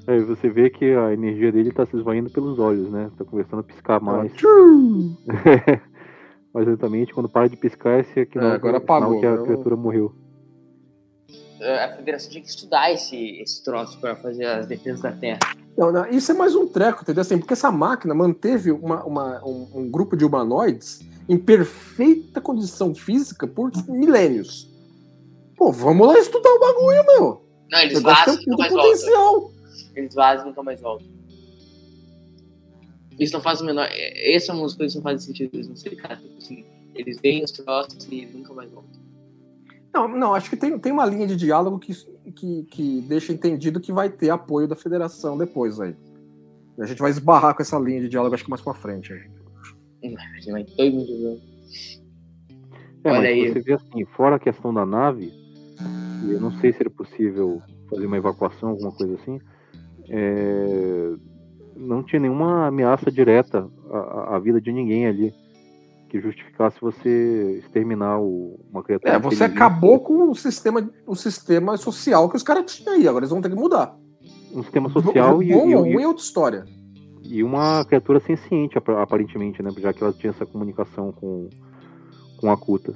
É, 0.08 0.18
você 0.20 0.48
vê 0.48 0.70
que 0.70 0.86
a 0.94 1.12
energia 1.12 1.52
dele 1.52 1.70
tá 1.70 1.84
se 1.84 1.94
esvaindo 1.94 2.30
pelos 2.30 2.58
olhos, 2.58 2.90
né? 2.90 3.10
Tá 3.18 3.24
começando 3.26 3.60
a 3.60 3.62
piscar 3.62 4.00
mais. 4.00 4.32
Mas 6.52 6.66
exatamente 6.66 7.12
quando 7.12 7.28
para 7.28 7.48
de 7.48 7.56
piscar, 7.56 8.00
esse 8.00 8.20
aqui 8.20 8.38
É, 8.38 8.40
não 8.40 8.52
agora 8.52 8.76
é 8.76 8.78
apagou, 8.78 9.20
que 9.20 9.26
a 9.26 9.30
eu- 9.30 9.44
criatura 9.44 9.76
morreu. 9.76 10.14
É, 11.60 11.84
A 11.84 11.96
federação 11.96 12.30
tinha 12.30 12.42
que 12.42 12.48
estudar 12.48 12.90
esse, 12.92 13.16
esse 13.40 13.62
troço 13.62 14.00
pra 14.00 14.16
fazer 14.16 14.46
as 14.46 14.66
defesas 14.66 15.00
da 15.02 15.12
Terra. 15.12 15.40
Não, 15.76 15.92
não, 15.92 16.06
isso 16.08 16.32
é 16.32 16.34
mais 16.34 16.54
um 16.56 16.66
treco, 16.66 17.02
entendeu? 17.02 17.20
Assim, 17.20 17.36
porque 17.36 17.52
essa 17.52 17.70
máquina 17.70 18.14
manteve 18.14 18.70
uma- 18.72 19.04
uma- 19.04 19.44
um, 19.44 19.68
um 19.74 19.90
grupo 19.90 20.16
de 20.16 20.24
humanoides 20.24 21.00
em 21.28 21.36
perfeita 21.36 22.40
condição 22.40 22.94
física 22.94 23.46
por 23.46 23.70
milênios. 23.88 24.68
Pô, 25.56 25.70
vamos 25.70 26.06
lá 26.06 26.18
estudar 26.18 26.50
o 26.50 26.60
bagulho, 26.60 27.04
meu. 27.06 27.42
Não, 27.70 27.78
eles 27.80 28.00
vazam 28.00 28.36
tem 28.38 28.54
um 28.54 28.56
mais 28.56 28.72
voltam. 28.72 28.90
potencial. 28.90 29.50
Eles 29.94 30.14
vazam 30.14 30.46
e 30.46 30.48
nunca 30.50 30.62
mais 30.62 30.80
voltam. 30.80 31.06
Isso 33.18 33.32
não 33.32 33.40
faz 33.40 33.60
o 33.60 33.64
menor. 33.64 33.86
é- 33.90 34.34
Essa 34.34 34.52
é 34.52 34.54
uma 34.54 34.62
das 34.64 34.74
coisas 34.74 34.92
que 34.92 34.98
não 34.98 35.02
faz 35.02 35.22
sentido. 35.24 35.50
Eles 35.54 35.68
não 35.68 35.76
sei, 35.76 35.96
cara. 35.96 36.16
Tipo 36.16 36.38
assim, 36.38 36.64
eles 36.94 37.20
veem 37.20 37.42
os 37.42 37.50
troços 37.50 38.06
e 38.10 38.26
nunca 38.26 38.52
mais 38.54 38.70
voltam. 38.70 38.98
Não, 39.92 40.06
não, 40.06 40.34
acho 40.34 40.50
que 40.50 40.56
tem, 40.56 40.78
tem 40.78 40.92
uma 40.92 41.06
linha 41.06 41.26
de 41.26 41.34
diálogo 41.34 41.78
que, 41.78 41.92
que, 42.32 42.62
que 42.64 43.00
deixa 43.02 43.32
entendido 43.32 43.80
que 43.80 43.92
vai 43.92 44.08
ter 44.10 44.30
apoio 44.30 44.68
da 44.68 44.76
federação 44.76 45.36
depois 45.36 45.80
aí. 45.80 45.96
A 46.78 46.86
gente 46.86 46.98
vai 47.00 47.10
esbarrar 47.10 47.56
com 47.56 47.62
essa 47.62 47.76
linha 47.78 48.00
de 48.02 48.08
diálogo, 48.08 48.34
acho 48.34 48.44
que 48.44 48.50
mais 48.50 48.62
pra 48.62 48.74
frente. 48.74 49.12
Aí. 49.12 50.12
Vai 50.52 50.62
todo 50.64 50.92
mundo 50.92 51.40
É, 53.02 53.10
Olha 53.10 53.18
mas 53.18 53.24
aí. 53.26 53.48
você 53.52 53.60
vê 53.60 53.72
assim, 53.72 54.04
fora 54.04 54.36
a 54.36 54.38
questão 54.38 54.72
da 54.72 54.86
nave, 54.86 55.32
eu 56.30 56.40
não 56.40 56.52
sei 56.60 56.72
se 56.72 56.80
era 56.80 56.90
possível 56.90 57.60
fazer 57.90 58.06
uma 58.06 58.16
evacuação, 58.18 58.68
alguma 58.70 58.92
coisa 58.92 59.14
assim, 59.14 59.40
é, 60.10 61.12
não 61.76 62.02
tinha 62.02 62.20
nenhuma 62.20 62.66
ameaça 62.66 63.10
direta 63.10 63.68
à, 63.90 64.36
à- 64.36 64.38
vida 64.38 64.60
de 64.60 64.72
ninguém 64.72 65.06
ali 65.06 65.32
que 66.08 66.20
justificasse 66.20 66.80
você 66.80 67.60
exterminar 67.62 68.18
o- 68.18 68.58
uma 68.72 68.82
criatura. 68.82 69.12
É, 69.12 69.18
você 69.18 69.44
acabou 69.44 70.00
com 70.00 70.30
o 70.30 70.34
sistema, 70.34 70.88
o 71.06 71.14
sistema 71.14 71.76
social 71.76 72.28
que 72.30 72.36
os 72.36 72.42
caras 72.42 72.72
tinham 72.74 72.94
aí. 72.94 73.06
Agora 73.06 73.22
eles 73.24 73.30
vão 73.30 73.40
ter 73.42 73.50
que 73.50 73.54
mudar. 73.56 73.94
um 74.54 74.62
sistema 74.62 74.88
social 74.88 75.42
e, 75.42 75.52
Bom 75.52 75.66
e- 75.68 75.70
e- 75.72 75.74
ruim 75.74 76.02
é 76.02 76.08
outra 76.08 76.22
história. 76.22 76.64
e 77.22 77.42
uma 77.44 77.84
criatura 77.84 78.18
senciente, 78.20 78.78
ap- 78.78 78.88
aparentemente, 78.88 79.62
né? 79.62 79.70
Já 79.76 79.92
que 79.92 80.02
ela 80.02 80.12
tinha 80.14 80.30
essa 80.30 80.46
comunicação 80.46 81.12
com, 81.12 81.50
com 82.40 82.50
a 82.50 82.56
Kuta. 82.56 82.94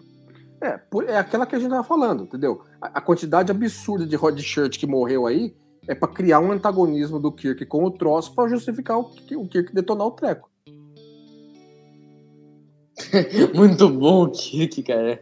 É, 0.62 0.80
é 1.08 1.18
aquela 1.18 1.44
que 1.44 1.54
a 1.54 1.58
gente 1.58 1.68
tava 1.70 1.84
falando, 1.84 2.22
entendeu? 2.22 2.62
A, 2.80 2.98
a 2.98 3.00
quantidade 3.02 3.50
absurda 3.52 4.06
de 4.06 4.16
Rod 4.16 4.38
Shirt 4.40 4.78
que 4.78 4.86
morreu 4.86 5.26
aí 5.26 5.54
é 5.88 5.94
pra 5.94 6.08
criar 6.08 6.40
um 6.40 6.52
antagonismo 6.52 7.18
do 7.18 7.32
Kirk 7.32 7.64
com 7.66 7.84
o 7.84 7.90
troço 7.90 8.34
pra 8.34 8.48
justificar 8.48 8.98
o, 8.98 9.10
o 9.36 9.48
Kirk 9.48 9.74
detonar 9.74 10.06
o 10.06 10.12
treco. 10.12 10.48
Muito 13.54 13.88
bom 13.88 14.24
o 14.24 14.30
Kirk, 14.30 14.82
cara. 14.82 15.20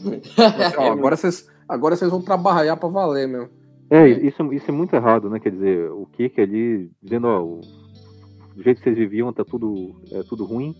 Assim, 0.00 0.76
ó, 0.78 0.92
agora 0.92 1.16
vocês 1.16 1.48
agora 1.68 1.96
vocês 1.96 2.10
vão 2.10 2.22
trabalhar 2.22 2.76
pra 2.76 2.88
valer, 2.88 3.28
meu. 3.28 3.48
É, 3.90 4.06
isso, 4.08 4.52
isso 4.52 4.70
é 4.70 4.72
muito 4.72 4.94
errado, 4.94 5.30
né? 5.30 5.40
Quer 5.40 5.50
dizer, 5.50 5.90
o 5.90 6.06
Kirk 6.06 6.38
ali 6.40 6.90
dizendo, 7.02 7.26
ó, 7.26 7.42
o, 7.42 7.60
do 8.54 8.62
jeito 8.62 8.78
que 8.78 8.84
vocês 8.84 8.96
viviam 8.96 9.32
tá 9.32 9.44
tudo, 9.44 9.94
é 10.12 10.22
tudo 10.22 10.44
ruim 10.44 10.74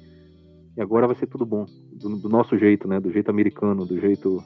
e 0.77 0.81
agora 0.81 1.07
vai 1.07 1.17
ser 1.17 1.27
tudo 1.27 1.47
bom. 1.47 1.67
Do, 1.93 2.17
do 2.17 2.29
nosso 2.29 2.57
jeito, 2.59 2.87
né? 2.87 3.01
Do 3.01 3.11
jeito 3.11 3.31
americano, 3.31 3.87
do 3.87 3.99
jeito 4.01 4.43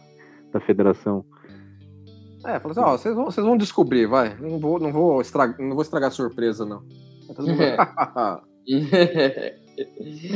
da 0.52 0.60
federação. 0.60 1.24
É, 2.44 2.58
falou 2.58 2.72
assim, 2.72 2.80
ó, 2.80 2.96
vocês 2.98 3.14
vão, 3.14 3.24
vocês 3.26 3.46
vão 3.46 3.56
descobrir, 3.56 4.06
vai. 4.06 4.36
Não 4.38 4.58
vou, 4.58 4.78
não 4.80 4.92
vou, 4.92 5.20
estragar, 5.20 5.60
não 5.60 5.74
vou 5.74 5.82
estragar 5.82 6.08
a 6.08 6.12
surpresa, 6.12 6.64
não. 6.64 6.82
Todo 7.34 7.48
mundo- 7.48 7.60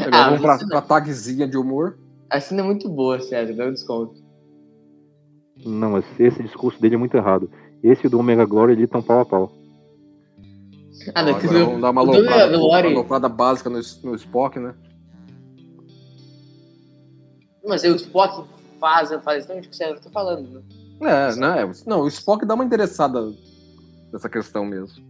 Agora 0.07 0.11
ah, 0.13 0.25
vamos 0.31 0.41
pra, 0.41 0.59
pra 0.69 0.81
tagzinha 0.83 1.47
de 1.47 1.57
humor. 1.57 1.99
A 2.31 2.41
cena 2.41 2.63
é 2.63 2.65
muito 2.65 2.89
boa, 2.89 3.21
César, 3.21 3.53
dá 3.55 3.67
um 3.67 3.73
desconto. 3.73 4.25
Não, 5.65 5.93
mas 5.93 6.05
esse 6.19 6.43
discurso 6.43 6.81
dele 6.81 6.95
é 6.95 6.99
muito 6.99 7.17
errado. 7.17 7.51
Esse 7.83 8.09
do 8.09 8.19
Omega 8.19 8.45
Glory 8.45 8.73
ali 8.73 8.85
estão 8.85 9.03
pau 9.03 9.21
a 9.21 9.25
pau. 9.27 9.53
Ah, 11.15 11.23
não, 11.23 11.39
que 11.39 11.47
Agora 11.47 11.65
vamos 11.65 11.81
dar 11.81 11.91
uma 11.91 12.01
aloprada, 12.01 12.59
uma 12.59 12.79
aloprada 12.79 13.29
básica 13.29 13.71
no, 13.71 13.79
no 14.05 14.15
Spock, 14.17 14.59
né? 14.59 14.75
Mas 17.65 17.85
aí 17.85 17.91
o 17.91 17.97
Spock 17.97 18.49
faz, 18.81 19.11
faz 19.23 19.39
exatamente 19.39 19.67
o 19.67 19.71
que 19.71 19.75
o 19.75 19.77
César 19.77 20.01
tá 20.01 20.11
falando, 20.11 20.49
né? 20.51 20.63
É, 21.01 21.35
né? 21.37 21.71
Não, 21.87 22.03
o 22.03 22.09
Spock 22.09 22.45
dá 22.47 22.55
uma 22.55 22.65
interessada 22.65 23.33
nessa 24.13 24.29
questão 24.29 24.65
mesmo. 24.65 25.05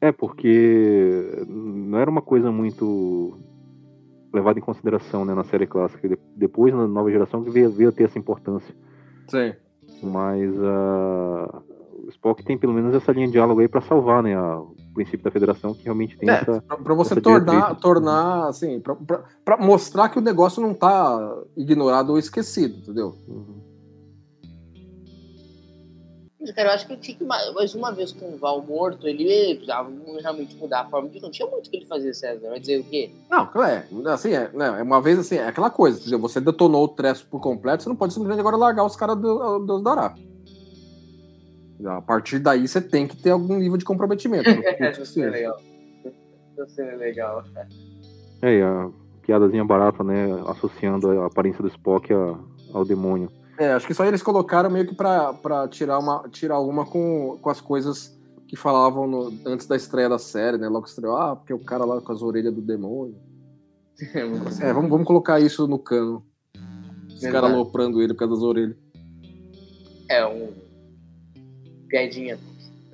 É, 0.00 0.10
porque 0.12 1.44
não 1.46 1.98
era 1.98 2.10
uma 2.10 2.22
coisa 2.22 2.50
muito 2.50 3.38
levada 4.32 4.58
em 4.58 4.62
consideração 4.62 5.24
né, 5.24 5.34
na 5.34 5.44
série 5.44 5.66
clássica. 5.66 6.08
De- 6.08 6.18
Depois, 6.36 6.72
na 6.74 6.86
nova 6.86 7.10
geração, 7.10 7.42
que 7.44 7.50
veio, 7.50 7.70
veio 7.70 7.90
a 7.90 7.92
ter 7.92 8.04
essa 8.04 8.18
importância. 8.18 8.74
Sim. 9.28 9.52
Mas 10.02 10.50
ah, 10.62 11.62
o 12.04 12.08
Spock 12.08 12.42
tem 12.42 12.56
pelo 12.56 12.72
menos 12.72 12.94
essa 12.94 13.12
linha 13.12 13.26
de 13.26 13.32
diálogo 13.32 13.60
aí 13.60 13.68
pra 13.68 13.82
salvar 13.82 14.22
né, 14.22 14.34
a- 14.34 14.58
o 14.60 14.74
princípio 14.94 15.22
da 15.22 15.30
federação, 15.30 15.74
que 15.74 15.84
realmente 15.84 16.16
tem 16.16 16.30
É, 16.30 16.32
essa. 16.32 16.62
pra, 16.62 16.94
você 16.94 17.20
tornar, 17.20 17.52
diretriz. 17.52 17.80
tornar, 17.80 18.48
assim, 18.48 18.80
pra 19.44 19.56
mostrar 19.58 20.08
que 20.08 20.18
o 20.18 20.22
negócio 20.22 20.62
não 20.62 20.72
tá 20.72 21.36
ignorado 21.56 22.10
ou 22.10 22.18
esquecido, 22.18 22.78
entendeu? 22.78 23.14
Mas, 26.40 26.52
cara, 26.52 26.70
eu 26.70 26.72
acho 26.74 26.86
que 26.86 26.92
ele 26.94 27.00
tinha 27.02 27.16
que, 27.18 27.24
ma- 27.24 27.52
mais 27.52 27.74
uma 27.74 27.92
vez 27.92 28.12
com 28.12 28.32
o 28.32 28.36
Val 28.38 28.62
morto, 28.62 29.06
ele 29.06 29.54
precisava 29.56 29.90
realmente 30.20 30.56
mudar 30.56 30.80
a 30.82 30.86
forma 30.86 31.08
de. 31.10 31.20
Não 31.20 31.30
tinha 31.30 31.46
muito 31.46 31.66
o 31.66 31.70
que 31.70 31.76
ele 31.76 31.86
fazer, 31.86 32.14
César. 32.14 32.48
Vai 32.48 32.58
dizer 32.58 32.80
o 32.80 32.84
quê? 32.84 33.10
Não, 33.30 33.62
é, 33.62 33.86
assim, 34.12 34.32
é, 34.32 34.50
né, 34.54 34.76
é 34.78 34.82
uma 34.82 35.02
vez 35.02 35.18
assim, 35.18 35.36
é 35.36 35.46
aquela 35.46 35.68
coisa? 35.68 36.16
Você 36.18 36.40
detonou 36.40 36.84
o 36.84 36.88
trecho 36.88 37.26
por 37.26 37.40
completo, 37.40 37.82
você 37.82 37.88
não 37.90 37.96
pode 37.96 38.14
simplesmente 38.14 38.40
agora 38.40 38.56
largar 38.56 38.84
os 38.86 38.96
caras 38.96 39.16
do 39.18 39.58
do 39.60 39.82
dará. 39.82 40.14
A 41.84 42.00
partir 42.02 42.38
daí 42.38 42.66
você 42.68 42.80
tem 42.80 43.06
que 43.06 43.16
ter 43.16 43.30
algum 43.30 43.56
nível 43.58 43.76
de 43.78 43.84
comprometimento. 43.84 44.48
Essa 44.80 45.04
cena 45.04 45.26
é 45.26 45.30
legal. 45.30 45.56
Cena 46.68 46.90
é 46.92 46.96
legal. 46.96 47.44
É, 48.42 48.58
e 48.58 48.62
a 48.62 48.90
piadazinha 49.22 49.64
barata, 49.64 50.02
né? 50.04 50.26
Associando 50.46 51.10
a 51.20 51.26
aparência 51.26 51.62
do 51.62 51.68
Spock 51.68 52.12
a- 52.12 52.38
ao 52.74 52.84
demônio. 52.84 53.30
É, 53.60 53.72
acho 53.72 53.86
que 53.86 53.92
só 53.92 54.06
eles 54.06 54.22
colocaram 54.22 54.70
meio 54.70 54.86
que 54.86 54.94
pra, 54.94 55.34
pra 55.34 55.68
tirar, 55.68 55.98
uma, 55.98 56.26
tirar 56.30 56.60
uma 56.60 56.86
com, 56.86 57.36
com 57.42 57.50
as 57.50 57.60
coisas 57.60 58.18
que 58.48 58.56
falavam 58.56 59.06
no- 59.06 59.32
antes 59.44 59.66
da 59.66 59.76
estreia 59.76 60.08
da 60.08 60.18
série, 60.18 60.56
né? 60.56 60.66
Logo 60.66 60.86
estreou, 60.86 61.14
ah, 61.14 61.36
porque 61.36 61.52
o 61.52 61.58
cara 61.58 61.84
lá 61.84 62.00
com 62.00 62.10
as 62.10 62.22
orelhas 62.22 62.54
do 62.54 62.62
demônio. 62.62 63.14
É, 64.62 64.72
vamos, 64.72 64.88
vamos 64.88 65.06
colocar 65.06 65.38
isso 65.40 65.68
no 65.68 65.78
cano. 65.78 66.24
Os 67.14 67.20
caras 67.20 67.50
aloprando 67.52 68.00
ele 68.00 68.14
por 68.14 68.20
causa 68.20 68.34
das 68.34 68.42
orelhas. 68.42 68.76
É 70.08 70.26
um. 70.26 70.48
Piadinha. 71.86 72.38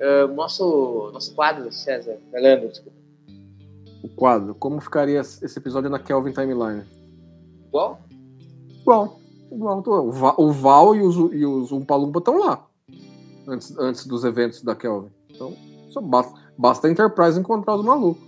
Ah, 0.01 0.27
nosso, 0.27 1.11
nosso 1.13 1.33
quadro, 1.33 1.71
César. 1.73 2.17
Leandro, 2.33 2.69
desculpa. 2.71 2.99
O 4.03 4.09
quadro, 4.09 4.53
como 4.57 4.81
ficaria 4.81 5.21
esse 5.21 5.57
episódio 5.57 5.89
na 5.89 6.01
Kelvin 6.01 6.33
Timeline? 6.33 6.83
Igual? 7.69 8.01
Igual. 8.81 9.21
O 9.51 10.11
Va- 10.11 10.35
o 10.39 10.51
Val 10.51 10.95
e 10.97 11.03
os, 11.03 11.17
e 11.33 11.45
os 11.45 11.73
Umpalumpa 11.73 12.19
estão 12.19 12.39
lá. 12.39 12.67
Antes, 13.47 13.77
antes 13.79 14.07
dos 14.07 14.25
eventos 14.25 14.63
da 14.63 14.75
Kelvin. 14.75 15.11
Então, 15.31 15.55
só 15.91 16.01
basta, 16.01 16.35
basta 16.59 16.89
a 16.89 16.91
Enterprise 16.91 17.39
encontrar 17.39 17.77
os 17.77 17.85
malucos. 17.85 18.25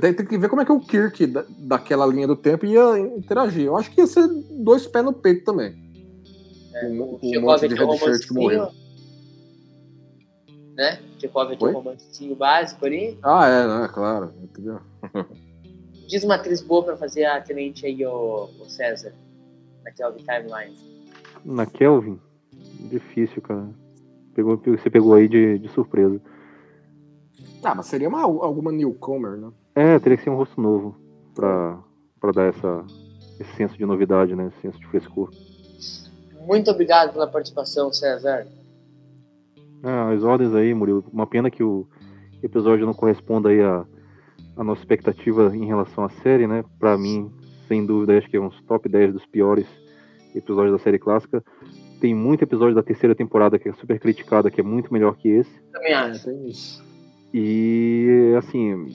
Tem, 0.00 0.12
tem 0.14 0.26
que 0.26 0.36
ver 0.36 0.48
como 0.48 0.60
é 0.60 0.64
que 0.64 0.72
o 0.72 0.80
Kirk 0.80 1.26
da, 1.26 1.44
daquela 1.48 2.04
linha 2.06 2.26
do 2.26 2.36
tempo 2.36 2.66
ia 2.66 2.98
interagir. 2.98 3.66
Eu 3.66 3.76
acho 3.76 3.90
que 3.90 4.00
ia 4.00 4.06
ser 4.06 4.26
dois 4.50 4.86
pés 4.86 5.04
no 5.04 5.12
peito 5.12 5.44
também. 5.44 5.74
É, 6.74 6.86
Um- 6.88 7.02
o 7.02 7.20
um 7.22 7.40
monte 7.40 7.68
de 7.68 7.74
red 7.74 7.98
shirt 7.98 8.26
que 8.26 8.34
morreu. 8.34 8.68
Né? 10.76 11.00
Chekhov 11.18 11.56
tinha 11.56 11.68
Oi? 11.68 11.74
um 11.74 11.78
romancinho 11.78 12.34
básico 12.34 12.84
ali. 12.84 13.18
Ah, 13.22 13.46
é, 13.46 13.66
né? 13.66 13.88
Claro. 13.92 14.32
Entendeu? 14.42 14.80
Diz 16.08 16.24
uma 16.24 16.34
atriz 16.34 16.60
boa 16.60 16.82
pra 16.82 16.96
fazer 16.96 17.24
a 17.24 17.40
tenente 17.40 17.86
aí, 17.86 18.04
o 18.04 18.48
César. 18.66 19.14
Na 19.84 19.90
Kelvin 19.90 20.24
Timeline. 20.24 20.76
Na 21.44 21.66
Kelvin, 21.66 22.20
difícil, 22.90 23.40
cara. 23.42 23.68
Pegou, 24.34 24.56
você 24.56 24.90
pegou 24.90 25.14
aí 25.14 25.28
de, 25.28 25.58
de 25.58 25.68
surpresa. 25.70 26.20
Ah, 27.62 27.74
mas 27.74 27.86
seria 27.86 28.08
uma, 28.08 28.22
alguma 28.22 28.72
newcomer, 28.72 29.36
né? 29.36 29.50
É, 29.74 29.98
teria 29.98 30.16
que 30.16 30.24
ser 30.24 30.30
um 30.30 30.36
rosto 30.36 30.60
novo 30.60 30.96
pra, 31.34 31.78
pra 32.20 32.32
dar 32.32 32.44
essa, 32.44 32.84
esse 33.38 33.54
senso 33.56 33.76
de 33.76 33.84
novidade, 33.84 34.34
né? 34.34 34.48
Esse 34.48 34.62
senso 34.62 34.78
de 34.78 34.86
frescor. 34.86 35.30
Muito 36.46 36.70
obrigado 36.70 37.12
pela 37.12 37.26
participação, 37.26 37.92
César. 37.92 38.46
Ah, 39.82 40.10
as 40.10 40.22
ordens 40.22 40.54
aí, 40.54 40.72
Murilo. 40.74 41.04
Uma 41.12 41.26
pena 41.26 41.50
que 41.50 41.62
o 41.62 41.86
episódio 42.42 42.86
não 42.86 42.94
corresponda 42.94 43.50
aí 43.50 43.60
à, 43.60 43.84
à 44.56 44.64
nossa 44.64 44.80
expectativa 44.80 45.54
em 45.54 45.66
relação 45.66 46.04
à 46.04 46.08
série, 46.08 46.46
né? 46.46 46.64
Pra 46.78 46.96
mim, 46.96 47.30
sem 47.70 47.86
dúvida, 47.86 48.18
acho 48.18 48.28
que 48.28 48.36
é 48.36 48.40
uns 48.40 48.60
top 48.62 48.88
10 48.88 49.12
dos 49.12 49.24
piores 49.26 49.64
episódios 50.34 50.72
da 50.72 50.82
série 50.82 50.98
clássica. 50.98 51.40
Tem 52.00 52.12
muito 52.12 52.42
episódio 52.42 52.74
da 52.74 52.82
terceira 52.82 53.14
temporada 53.14 53.60
que 53.60 53.68
é 53.68 53.72
super 53.74 54.00
criticada, 54.00 54.50
que 54.50 54.60
é 54.60 54.64
muito 54.64 54.92
melhor 54.92 55.16
que 55.16 55.28
esse. 55.28 55.52
Também 55.70 55.92
É, 55.92 55.94
acho. 55.94 56.24
tem 56.24 56.48
isso. 56.48 56.84
E, 57.32 58.34
assim, 58.36 58.88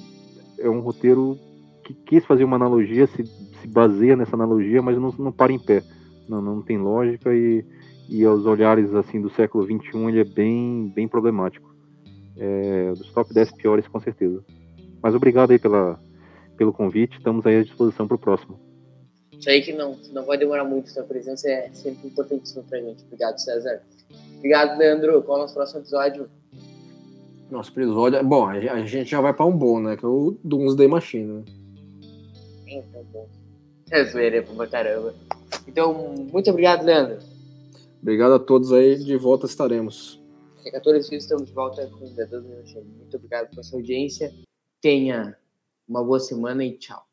é 0.60 0.70
um 0.70 0.82
roteiro 0.82 1.38
que 1.86 1.94
quis 1.94 2.26
fazer 2.26 2.44
uma 2.44 2.58
analogia, 2.58 3.08
se, 3.08 3.24
se 3.24 3.68
baseia 3.68 4.18
nessa 4.18 4.36
analogia, 4.36 4.82
mas 4.82 4.98
não, 4.98 5.10
não 5.18 5.32
para 5.32 5.54
em 5.54 5.60
pé. 5.60 5.82
Não, 6.28 6.42
não 6.42 6.62
tem 6.62 6.78
lógica 6.78 7.34
e, 7.34 7.64
e 8.10 8.26
aos 8.26 8.46
olhares, 8.46 8.94
assim, 8.94 9.22
do 9.22 9.30
século 9.30 9.64
XXI, 9.64 9.98
ele 10.10 10.20
é 10.20 10.26
bem, 10.26 10.92
bem 10.94 11.08
problemático. 11.08 11.74
É, 12.36 12.92
dos 12.92 13.10
top 13.14 13.34
10 13.34 13.54
piores, 13.54 13.88
com 13.88 14.02
certeza. 14.02 14.44
Mas 15.02 15.16
obrigado 15.16 15.52
aí 15.52 15.60
pela, 15.60 15.98
pelo 16.58 16.74
convite, 16.74 17.18
estamos 17.18 17.46
aí 17.46 17.60
à 17.60 17.64
disposição 17.64 18.06
para 18.06 18.16
o 18.16 18.20
próximo. 18.20 18.65
Isso 19.40 19.50
aí 19.50 19.62
que 19.62 19.74
não, 19.74 19.98
não 20.12 20.26
vai 20.26 20.38
demorar 20.38 20.64
muito, 20.64 20.90
sua 20.90 21.04
presença 21.04 21.50
é 21.50 21.70
sempre 21.74 22.08
importantíssima 22.08 22.64
pra 22.68 22.80
gente. 22.80 23.04
Obrigado, 23.06 23.38
César. 23.38 23.82
Obrigado, 24.38 24.78
Leandro. 24.78 25.22
Qual 25.24 25.38
é 25.38 25.40
o 25.40 25.44
nosso 25.44 25.54
próximo 25.54 25.82
episódio? 25.82 26.30
Nosso 27.50 27.72
episódio. 27.72 28.24
Bom, 28.24 28.48
a 28.48 28.86
gente 28.86 29.10
já 29.10 29.22
vai 29.22 29.34
pra 29.34 29.46
um 29.46 29.56
bom, 29.56 29.80
né? 29.80 29.96
Que 29.96 30.06
é 30.06 30.08
o 30.08 30.38
Doomsday 30.44 30.88
Machine, 30.88 31.34
né? 31.34 31.44
Então, 32.68 33.04
bom. 33.12 33.28
É 33.92 34.04
zoeira, 34.04 34.38
é 34.38 34.42
pra 34.42 34.68
caramba. 34.68 35.14
Então, 35.68 36.14
muito 36.32 36.50
obrigado, 36.50 36.84
Leandro. 36.84 37.20
Obrigado 38.02 38.34
a 38.34 38.40
todos 38.40 38.72
aí, 38.72 38.98
de 38.98 39.16
volta 39.16 39.46
estaremos. 39.46 40.22
A 40.66 40.72
14 40.72 41.10
dias 41.10 41.24
estamos 41.24 41.48
de 41.48 41.54
volta 41.54 41.86
com 41.88 42.06
o 42.06 42.10
Deus 42.10 42.74
Muito 42.74 43.16
obrigado 43.16 43.50
pela 43.50 43.64
sua 43.64 43.80
audiência. 43.80 44.34
Tenha 44.82 45.38
uma 45.88 46.04
boa 46.04 46.20
semana 46.20 46.64
e 46.64 46.78
tchau. 46.78 47.06